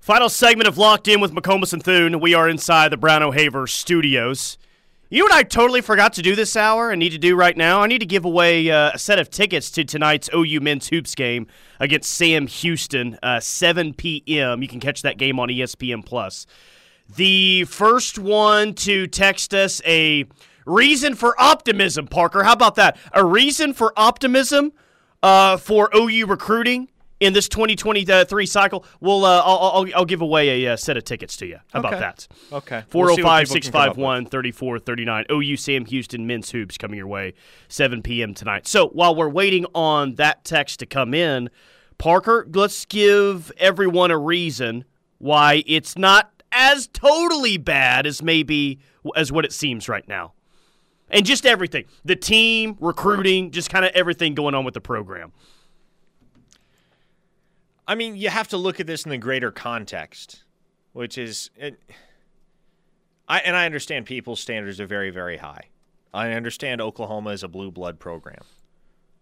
Final 0.02 0.28
segment 0.28 0.66
of 0.66 0.78
Locked 0.78 1.06
In 1.06 1.20
with 1.20 1.30
McComas 1.32 1.72
and 1.72 1.80
Thune. 1.80 2.18
We 2.18 2.34
are 2.34 2.48
inside 2.48 2.90
the 2.90 2.96
Brown 2.96 3.22
O'Haver 3.22 3.68
studios. 3.68 4.58
You 5.10 5.24
and 5.24 5.32
I 5.32 5.44
totally 5.44 5.80
forgot 5.80 6.14
to 6.14 6.22
do 6.22 6.34
this 6.34 6.56
hour 6.56 6.90
and 6.90 6.98
need 6.98 7.12
to 7.12 7.18
do 7.18 7.36
right 7.36 7.56
now? 7.56 7.82
I 7.82 7.86
need 7.86 8.00
to 8.00 8.06
give 8.06 8.24
away 8.24 8.68
uh, 8.68 8.90
a 8.94 8.98
set 8.98 9.20
of 9.20 9.30
tickets 9.30 9.70
to 9.70 9.84
tonight's 9.84 10.28
OU 10.34 10.60
men's 10.60 10.88
hoops 10.88 11.14
game 11.14 11.46
against 11.78 12.10
Sam 12.14 12.48
Houston, 12.48 13.16
uh, 13.22 13.38
7 13.38 13.94
p.m. 13.94 14.60
You 14.60 14.66
can 14.66 14.80
catch 14.80 15.02
that 15.02 15.18
game 15.18 15.38
on 15.38 15.48
ESPN 15.50 16.04
Plus. 16.04 16.46
The 17.14 17.62
first 17.66 18.18
one 18.18 18.74
to 18.74 19.06
text 19.06 19.54
us 19.54 19.80
a 19.86 20.24
reason 20.66 21.14
for 21.14 21.40
optimism, 21.40 22.08
Parker. 22.08 22.42
How 22.42 22.54
about 22.54 22.74
that? 22.74 22.96
A 23.12 23.24
reason 23.24 23.72
for 23.72 23.92
optimism 23.96 24.72
uh, 25.22 25.58
for 25.58 25.90
OU 25.94 26.26
recruiting 26.26 26.88
in 27.22 27.32
this 27.32 27.48
2023 27.48 28.46
cycle. 28.46 28.84
We'll 29.00 29.24
uh, 29.24 29.40
I'll, 29.44 29.58
I'll, 29.58 29.86
I'll 29.94 30.04
give 30.04 30.20
away 30.20 30.64
a 30.64 30.72
uh, 30.72 30.76
set 30.76 30.96
of 30.96 31.04
tickets 31.04 31.36
to 31.36 31.46
you. 31.46 31.58
How 31.72 31.78
about 31.78 31.94
Okay. 31.94 32.00
that? 32.00 32.28
Okay. 32.52 32.82
405 32.88 33.48
651 33.48 34.26
3439. 34.26 35.26
OU 35.30 35.56
Sam 35.56 35.84
Houston 35.86 36.26
men's 36.26 36.50
hoops 36.50 36.76
coming 36.76 36.98
your 36.98 37.06
way 37.06 37.34
7 37.68 38.02
p.m. 38.02 38.34
tonight. 38.34 38.66
So 38.66 38.88
while 38.88 39.14
we're 39.14 39.28
waiting 39.28 39.66
on 39.72 40.16
that 40.16 40.44
text 40.44 40.80
to 40.80 40.86
come 40.86 41.14
in, 41.14 41.48
Parker, 41.96 42.46
let's 42.52 42.84
give 42.86 43.52
everyone 43.56 44.10
a 44.10 44.18
reason 44.18 44.84
why 45.18 45.62
it's 45.68 45.96
not 45.96 46.42
as 46.50 46.88
totally 46.88 47.56
bad 47.56 48.04
as 48.04 48.20
maybe 48.20 48.80
as 49.14 49.30
what 49.30 49.44
it 49.44 49.52
seems 49.52 49.88
right 49.88 50.06
now. 50.08 50.32
And 51.08 51.24
just 51.24 51.46
everything 51.46 51.84
the 52.04 52.16
team, 52.16 52.76
recruiting, 52.80 53.52
just 53.52 53.70
kind 53.70 53.84
of 53.84 53.92
everything 53.94 54.34
going 54.34 54.56
on 54.56 54.64
with 54.64 54.74
the 54.74 54.80
program. 54.80 55.32
I 57.86 57.94
mean, 57.94 58.16
you 58.16 58.28
have 58.28 58.48
to 58.48 58.56
look 58.56 58.80
at 58.80 58.86
this 58.86 59.04
in 59.04 59.10
the 59.10 59.18
greater 59.18 59.50
context, 59.50 60.44
which 60.92 61.18
is, 61.18 61.50
it, 61.56 61.80
I 63.28 63.38
and 63.40 63.56
I 63.56 63.66
understand 63.66 64.06
people's 64.06 64.40
standards 64.40 64.80
are 64.80 64.86
very, 64.86 65.10
very 65.10 65.38
high. 65.38 65.68
I 66.14 66.32
understand 66.32 66.80
Oklahoma 66.80 67.30
is 67.30 67.42
a 67.42 67.48
blue 67.48 67.70
blood 67.70 67.98
program, 67.98 68.42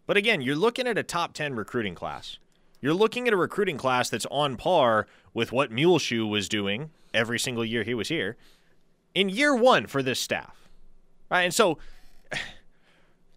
but 0.07 0.17
again, 0.17 0.41
you're 0.41 0.57
looking 0.57 0.87
at 0.87 0.99
a 0.99 1.03
top 1.03 1.33
ten 1.33 1.55
recruiting 1.55 1.95
class. 1.95 2.39
You're 2.81 2.95
looking 2.95 3.29
at 3.29 3.35
a 3.35 3.37
recruiting 3.37 3.77
class 3.77 4.09
that's 4.09 4.27
on 4.31 4.57
par 4.57 5.07
with 5.35 5.53
what 5.53 5.71
Muleshoe 5.71 6.27
was 6.27 6.49
doing 6.49 6.91
every 7.13 7.39
single 7.39 7.65
year 7.65 7.83
he 7.83 7.95
was 7.95 8.09
here 8.09 8.37
in 9.15 9.29
year 9.29 9.55
one 9.55 9.87
for 9.87 10.03
this 10.03 10.21
staff, 10.21 10.69
right? 11.31 11.43
And 11.43 11.55
so 11.55 11.79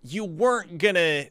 you 0.04 0.26
weren't 0.26 0.78
gonna 0.78 1.26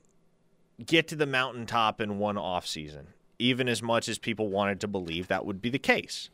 get 0.85 1.09
to 1.09 1.17
the 1.17 1.27
mountaintop 1.27 2.01
in 2.01 2.19
one 2.19 2.39
off 2.39 2.67
season, 2.67 3.09
even 3.43 3.69
as 3.69 3.83
much 3.83 4.09
as 4.09 4.19
people 4.19 4.49
wanted 4.49 4.81
to 4.81 4.89
believe 4.89 5.27
that 5.29 5.45
would 5.45 5.61
be 5.61 5.69
the 5.69 5.79
case. 5.79 6.31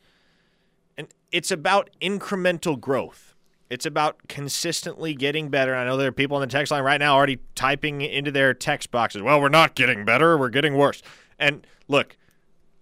And 0.97 1.07
it's 1.31 1.49
about 1.49 1.89
incremental 2.01 2.79
growth. 2.79 3.33
It's 3.69 3.85
about 3.85 4.27
consistently 4.27 5.13
getting 5.13 5.49
better. 5.49 5.75
I 5.75 5.85
know 5.85 5.97
there 5.97 6.09
are 6.09 6.11
people 6.11 6.37
on 6.37 6.41
the 6.41 6.47
text 6.47 6.71
line 6.71 6.83
right 6.83 6.99
now 6.99 7.15
already 7.15 7.39
typing 7.55 8.01
into 8.01 8.31
their 8.31 8.53
text 8.53 8.91
boxes, 8.91 9.21
well, 9.21 9.41
we're 9.41 9.49
not 9.49 9.75
getting 9.75 10.05
better, 10.05 10.37
we're 10.37 10.49
getting 10.49 10.75
worse. 10.75 11.01
And 11.37 11.65
look, 11.87 12.15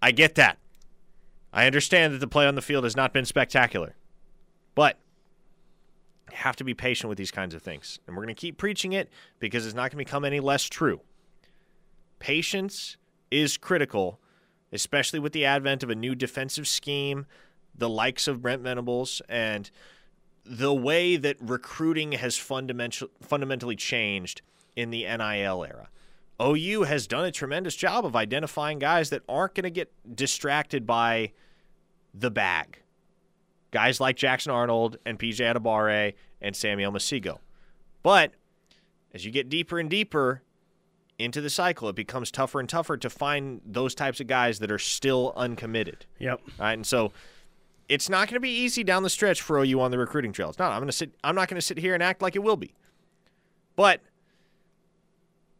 I 0.00 0.12
get 0.12 0.34
that. 0.36 0.58
I 1.52 1.66
understand 1.66 2.14
that 2.14 2.18
the 2.18 2.28
play 2.28 2.46
on 2.46 2.54
the 2.54 2.62
field 2.62 2.84
has 2.84 2.96
not 2.96 3.12
been 3.12 3.24
spectacular. 3.24 3.96
But 4.74 4.98
you 6.30 6.36
have 6.36 6.56
to 6.56 6.64
be 6.64 6.74
patient 6.74 7.08
with 7.08 7.18
these 7.18 7.30
kinds 7.30 7.54
of 7.54 7.62
things. 7.62 7.98
And 8.06 8.16
we're 8.16 8.24
going 8.24 8.34
to 8.34 8.40
keep 8.40 8.58
preaching 8.58 8.92
it 8.92 9.10
because 9.38 9.66
it's 9.66 9.74
not 9.74 9.90
going 9.90 10.04
to 10.04 10.10
become 10.10 10.24
any 10.24 10.40
less 10.40 10.64
true. 10.64 11.00
Patience 12.18 12.96
is 13.30 13.56
critical, 13.56 14.20
especially 14.72 15.18
with 15.18 15.32
the 15.32 15.44
advent 15.44 15.82
of 15.82 15.90
a 15.90 15.94
new 15.94 16.14
defensive 16.14 16.68
scheme, 16.68 17.26
the 17.74 17.88
likes 17.88 18.26
of 18.28 18.42
Brent 18.42 18.62
Venables, 18.62 19.22
and 19.28 19.70
the 20.44 20.74
way 20.74 21.16
that 21.16 21.36
recruiting 21.40 22.12
has 22.12 22.36
fundamental, 22.36 23.08
fundamentally 23.20 23.76
changed 23.76 24.42
in 24.76 24.90
the 24.90 25.04
NIL 25.04 25.64
era. 25.64 25.88
OU 26.40 26.82
has 26.84 27.06
done 27.06 27.24
a 27.24 27.32
tremendous 27.32 27.74
job 27.74 28.06
of 28.06 28.14
identifying 28.14 28.78
guys 28.78 29.10
that 29.10 29.22
aren't 29.28 29.54
going 29.54 29.64
to 29.64 29.70
get 29.70 29.92
distracted 30.14 30.86
by 30.86 31.32
the 32.14 32.30
bag. 32.30 32.82
Guys 33.70 34.00
like 34.00 34.16
Jackson 34.16 34.52
Arnold 34.52 34.96
and 35.04 35.18
PJ 35.18 35.40
Adebawore 35.40 36.14
and 36.40 36.56
Samuel 36.56 36.92
Omosigho. 36.92 37.38
But 38.02 38.32
as 39.12 39.24
you 39.24 39.32
get 39.32 39.48
deeper 39.48 39.78
and 39.78 39.90
deeper 39.90 40.42
into 41.18 41.40
the 41.40 41.50
cycle, 41.50 41.88
it 41.88 41.96
becomes 41.96 42.30
tougher 42.30 42.60
and 42.60 42.68
tougher 42.68 42.96
to 42.96 43.10
find 43.10 43.60
those 43.66 43.94
types 43.94 44.20
of 44.20 44.26
guys 44.26 44.60
that 44.60 44.70
are 44.70 44.78
still 44.78 45.32
uncommitted. 45.36 46.06
Yep. 46.18 46.40
All 46.44 46.52
right, 46.60 46.72
and 46.74 46.86
so 46.86 47.12
it's 47.88 48.08
not 48.08 48.28
going 48.28 48.34
to 48.34 48.40
be 48.40 48.50
easy 48.50 48.84
down 48.84 49.02
the 49.02 49.10
stretch 49.10 49.42
for 49.42 49.58
OU 49.58 49.80
on 49.80 49.90
the 49.90 49.98
recruiting 49.98 50.32
trail. 50.32 50.48
It's 50.50 50.58
not. 50.58 50.72
I'm 50.72 50.78
going 50.78 50.88
to 50.88 50.92
sit. 50.92 51.12
I'm 51.24 51.34
not 51.34 51.48
going 51.48 51.56
to 51.56 51.66
sit 51.66 51.78
here 51.78 51.94
and 51.94 52.02
act 52.02 52.22
like 52.22 52.36
it 52.36 52.42
will 52.42 52.56
be. 52.56 52.74
But 53.74 54.00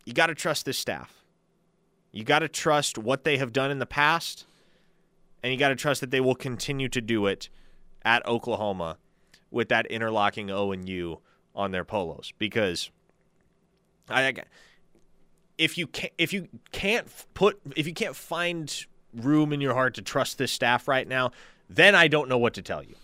you 0.05 0.13
got 0.13 0.27
to 0.27 0.35
trust 0.35 0.65
this 0.65 0.79
staff. 0.79 1.25
You 2.13 2.25
got 2.25 2.39
to 2.41 2.49
trust 2.49 2.97
what 2.97 3.25
they 3.25 3.37
have 3.37 3.53
done 3.53 3.71
in 3.71 3.79
the 3.79 3.87
past, 3.87 4.47
and 5.43 5.53
you 5.53 5.59
got 5.59 5.69
to 5.69 5.77
trust 5.77 6.01
that 6.01 6.11
they 6.11 6.21
will 6.21 6.35
continue 6.35 6.89
to 6.89 7.01
do 7.01 7.27
it 7.27 7.49
at 8.05 8.25
Oklahoma 8.27 8.99
with 9.51 9.69
that 9.69 9.87
interlocking 9.87 10.51
O 10.51 10.73
and 10.73 10.89
U 10.89 11.21
on 11.55 11.73
their 11.73 11.85
polos 11.85 12.33
because 12.39 12.91
I 14.09 14.33
if 15.59 15.77
you 15.77 15.87
can 15.87 16.11
if 16.17 16.33
you 16.33 16.49
can't 16.73 17.07
put 17.35 17.61
if 17.77 17.87
you 17.87 17.93
can't 17.93 18.17
find 18.17 18.87
room 19.15 19.53
in 19.53 19.61
your 19.61 19.75
heart 19.75 19.95
to 19.95 20.03
trust 20.03 20.39
this 20.39 20.53
staff 20.53 20.89
right 20.89 21.07
now, 21.07 21.33
then 21.69 21.95
I 21.95 22.09
don't 22.09 22.29
know 22.29 22.39
what 22.39 22.55
to 22.55 22.63
tell 22.63 22.83
you. 22.83 22.95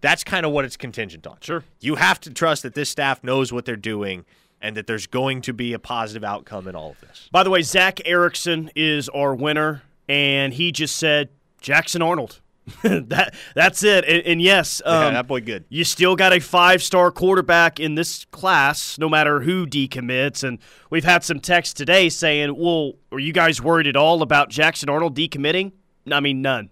That's 0.00 0.24
kind 0.24 0.44
of 0.44 0.52
what 0.52 0.64
it's 0.64 0.76
contingent 0.76 1.26
on. 1.26 1.38
Sure. 1.40 1.64
You 1.80 1.94
have 1.94 2.20
to 2.20 2.30
trust 2.30 2.64
that 2.64 2.74
this 2.74 2.90
staff 2.90 3.22
knows 3.22 3.52
what 3.52 3.64
they're 3.64 3.76
doing 3.76 4.24
and 4.60 4.76
that 4.76 4.86
there's 4.86 5.06
going 5.06 5.42
to 5.42 5.52
be 5.52 5.72
a 5.72 5.78
positive 5.78 6.24
outcome 6.24 6.68
in 6.68 6.76
all 6.76 6.90
of 6.90 7.00
this. 7.00 7.28
By 7.32 7.42
the 7.42 7.50
way, 7.50 7.62
Zach 7.62 8.00
Erickson 8.04 8.70
is 8.76 9.08
our 9.08 9.34
winner, 9.34 9.82
and 10.08 10.54
he 10.54 10.70
just 10.72 10.96
said 10.96 11.30
Jackson 11.60 12.02
Arnold. 12.02 12.40
that 12.82 13.34
that's 13.54 13.82
it. 13.82 14.04
And, 14.04 14.22
and 14.24 14.42
yes, 14.42 14.80
um, 14.84 15.02
yeah, 15.02 15.10
that 15.10 15.26
boy 15.26 15.40
good. 15.40 15.64
You 15.68 15.84
still 15.84 16.14
got 16.14 16.32
a 16.32 16.38
five 16.38 16.82
star 16.82 17.10
quarterback 17.10 17.80
in 17.80 17.96
this 17.96 18.24
class, 18.26 18.98
no 18.98 19.08
matter 19.08 19.40
who 19.40 19.66
decommits. 19.66 20.44
And 20.44 20.58
we've 20.88 21.04
had 21.04 21.24
some 21.24 21.40
text 21.40 21.76
today 21.76 22.08
saying, 22.08 22.54
"Well, 22.56 22.92
are 23.10 23.18
you 23.18 23.32
guys 23.32 23.60
worried 23.60 23.88
at 23.88 23.96
all 23.96 24.22
about 24.22 24.48
Jackson 24.48 24.88
Arnold 24.88 25.16
decommitting?" 25.16 25.72
I 26.10 26.20
mean, 26.20 26.40
none, 26.40 26.70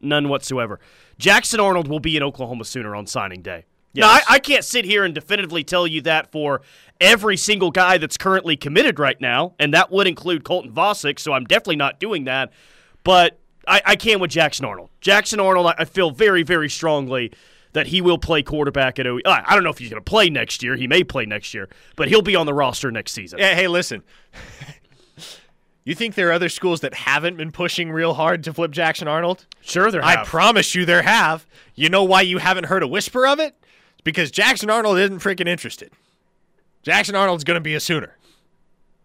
none 0.00 0.28
whatsoever. 0.28 0.80
Jackson 1.18 1.60
Arnold 1.60 1.88
will 1.88 2.00
be 2.00 2.16
in 2.16 2.22
Oklahoma 2.22 2.64
Sooner 2.64 2.94
on 2.94 3.06
signing 3.06 3.42
day. 3.42 3.64
Yes. 3.92 4.04
Now, 4.04 4.10
I, 4.10 4.36
I, 4.36 4.38
can't 4.38 4.64
sit 4.64 4.84
here 4.84 5.04
and 5.04 5.14
definitively 5.14 5.64
tell 5.64 5.86
you 5.86 6.02
that 6.02 6.30
for 6.30 6.60
every 7.00 7.36
single 7.36 7.70
guy 7.70 7.98
that's 7.98 8.16
currently 8.16 8.56
committed 8.56 8.98
right 8.98 9.18
now, 9.20 9.54
and 9.58 9.72
that 9.72 9.90
would 9.90 10.06
include 10.06 10.44
Colton 10.44 10.72
Vasek, 10.72 11.18
so 11.18 11.32
I'm 11.32 11.44
definitely 11.44 11.76
not 11.76 11.98
doing 11.98 12.24
that. 12.24 12.52
But 13.02 13.40
I, 13.68 13.82
I 13.84 13.96
can 13.96 14.20
with 14.20 14.30
Jackson 14.30 14.64
Arnold. 14.64 14.90
Jackson 15.00 15.40
Arnold, 15.40 15.72
I 15.78 15.84
feel 15.84 16.10
very, 16.10 16.42
very 16.42 16.68
strongly 16.68 17.32
that 17.72 17.88
he 17.88 18.00
will 18.00 18.18
play 18.18 18.42
quarterback 18.42 18.98
at 18.98 19.06
OU. 19.06 19.22
I 19.24 19.54
don't 19.54 19.62
know 19.62 19.70
if 19.70 19.78
he's 19.78 19.90
going 19.90 20.02
to 20.02 20.10
play 20.10 20.30
next 20.30 20.62
year. 20.62 20.74
He 20.74 20.86
may 20.86 21.04
play 21.04 21.26
next 21.26 21.52
year, 21.54 21.68
but 21.96 22.08
he'll 22.08 22.22
be 22.22 22.34
on 22.34 22.46
the 22.46 22.54
roster 22.54 22.90
next 22.90 23.12
season. 23.12 23.38
Yeah, 23.38 23.54
hey, 23.54 23.68
listen. 23.68 24.02
you 25.84 25.94
think 25.94 26.14
there 26.14 26.28
are 26.30 26.32
other 26.32 26.48
schools 26.48 26.80
that 26.80 26.94
haven't 26.94 27.36
been 27.36 27.52
pushing 27.52 27.92
real 27.92 28.14
hard 28.14 28.42
to 28.44 28.54
flip 28.54 28.70
Jackson 28.70 29.06
Arnold? 29.06 29.46
Sure, 29.60 29.90
there 29.90 30.02
have. 30.02 30.20
I 30.20 30.24
promise 30.24 30.74
you 30.74 30.86
there 30.86 31.02
have. 31.02 31.46
You 31.74 31.88
know 31.88 32.04
why 32.04 32.22
you 32.22 32.38
haven't 32.38 32.64
heard 32.64 32.82
a 32.82 32.88
whisper 32.88 33.26
of 33.26 33.38
it? 33.38 33.54
It's 33.92 34.02
because 34.02 34.30
Jackson 34.30 34.70
Arnold 34.70 34.98
isn't 34.98 35.18
freaking 35.18 35.48
interested. 35.48 35.92
Jackson 36.82 37.14
Arnold's 37.14 37.44
going 37.44 37.56
to 37.56 37.60
be 37.60 37.74
a 37.74 37.80
Sooner. 37.80 38.16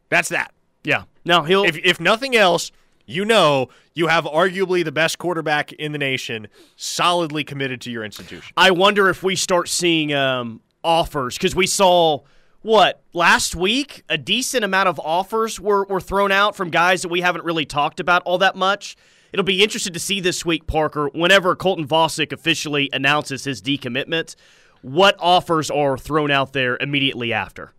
That's 0.10 0.30
that. 0.30 0.54
Yeah. 0.84 1.04
Now 1.26 1.44
he'll. 1.44 1.64
If, 1.64 1.78
if 1.78 2.00
nothing 2.00 2.36
else, 2.36 2.72
you 3.06 3.26
know 3.26 3.70
you 3.94 4.08
have 4.08 4.26
arguably 4.26 4.84
the 4.84 4.92
best 4.92 5.18
quarterback 5.18 5.72
in 5.74 5.92
the 5.92 5.98
nation 5.98 6.48
solidly 6.76 7.44
committed 7.44 7.82
to 7.82 7.92
your 7.92 8.04
institution. 8.04 8.54
I 8.58 8.72
wonder 8.72 9.10
if 9.10 9.24
we 9.24 9.36
start 9.36 9.70
seeing 9.70 10.14
um, 10.14 10.62
offers 10.84 11.38
because 11.38 11.56
we 11.56 11.68
saw 11.68 12.20
what 12.62 13.04
last 13.14 13.56
week 13.56 14.04
a 14.10 14.18
decent 14.18 14.64
amount 14.64 14.88
of 14.88 15.00
offers 15.00 15.60
were, 15.60 15.86
were 15.86 16.02
thrown 16.02 16.32
out 16.32 16.56
from 16.56 16.70
guys 16.70 17.02
that 17.02 17.10
we 17.10 17.22
haven't 17.22 17.44
really 17.46 17.66
talked 17.66 18.00
about 18.00 18.24
all 18.24 18.38
that 18.38 18.56
much. 18.56 18.96
It'll 19.32 19.44
be 19.44 19.64
interesting 19.64 19.94
to 19.94 20.00
see 20.00 20.20
this 20.20 20.46
week, 20.46 20.68
Parker, 20.68 21.10
whenever 21.10 21.56
Colton 21.56 21.88
Vasek 21.88 22.32
officially 22.32 22.90
announces 22.94 23.44
his 23.44 23.62
decommitment, 23.62 24.36
what 24.82 25.16
offers 25.20 25.72
are 25.72 25.98
thrown 25.98 26.30
out 26.30 26.54
there 26.54 26.78
immediately 26.80 27.34
after. 27.34 27.74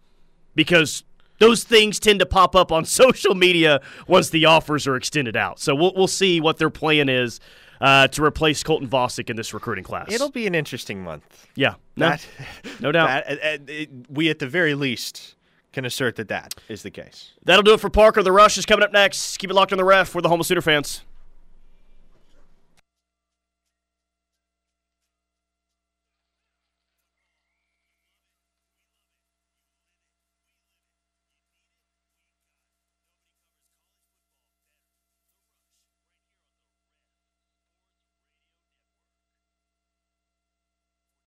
Because 0.54 1.04
those 1.38 1.64
things 1.64 1.98
tend 1.98 2.20
to 2.20 2.26
pop 2.26 2.54
up 2.54 2.72
on 2.72 2.84
social 2.84 3.34
media 3.34 3.80
once 4.06 4.30
the 4.30 4.44
offers 4.46 4.86
are 4.86 4.96
extended 4.96 5.36
out. 5.36 5.58
So 5.58 5.74
we'll, 5.74 5.92
we'll 5.94 6.06
see 6.06 6.40
what 6.40 6.58
their 6.58 6.70
plan 6.70 7.08
is 7.08 7.40
uh, 7.80 8.08
to 8.08 8.24
replace 8.24 8.62
Colton 8.62 8.88
Vasek 8.88 9.30
in 9.30 9.36
this 9.36 9.52
recruiting 9.52 9.84
class. 9.84 10.12
It'll 10.12 10.30
be 10.30 10.46
an 10.46 10.54
interesting 10.54 11.02
month. 11.02 11.46
Yeah, 11.54 11.74
no, 11.96 12.10
that, 12.10 12.26
no 12.80 12.92
doubt. 12.92 13.26
That, 13.26 13.38
uh, 13.38 13.64
it, 13.66 13.90
we, 14.08 14.30
at 14.30 14.38
the 14.38 14.46
very 14.46 14.74
least, 14.74 15.34
can 15.72 15.84
assert 15.84 16.16
that 16.16 16.28
that 16.28 16.54
is 16.68 16.82
the 16.82 16.90
case. 16.90 17.32
That'll 17.44 17.62
do 17.62 17.74
it 17.74 17.80
for 17.80 17.90
Parker. 17.90 18.22
The 18.22 18.32
Rush 18.32 18.56
is 18.56 18.64
coming 18.64 18.84
up 18.84 18.92
next. 18.92 19.36
Keep 19.38 19.50
it 19.50 19.54
locked 19.54 19.72
on 19.72 19.78
the 19.78 19.84
ref. 19.84 20.14
We're 20.14 20.20
the 20.22 20.28
Home 20.28 20.42
Sooner 20.42 20.60
fans. 20.60 21.02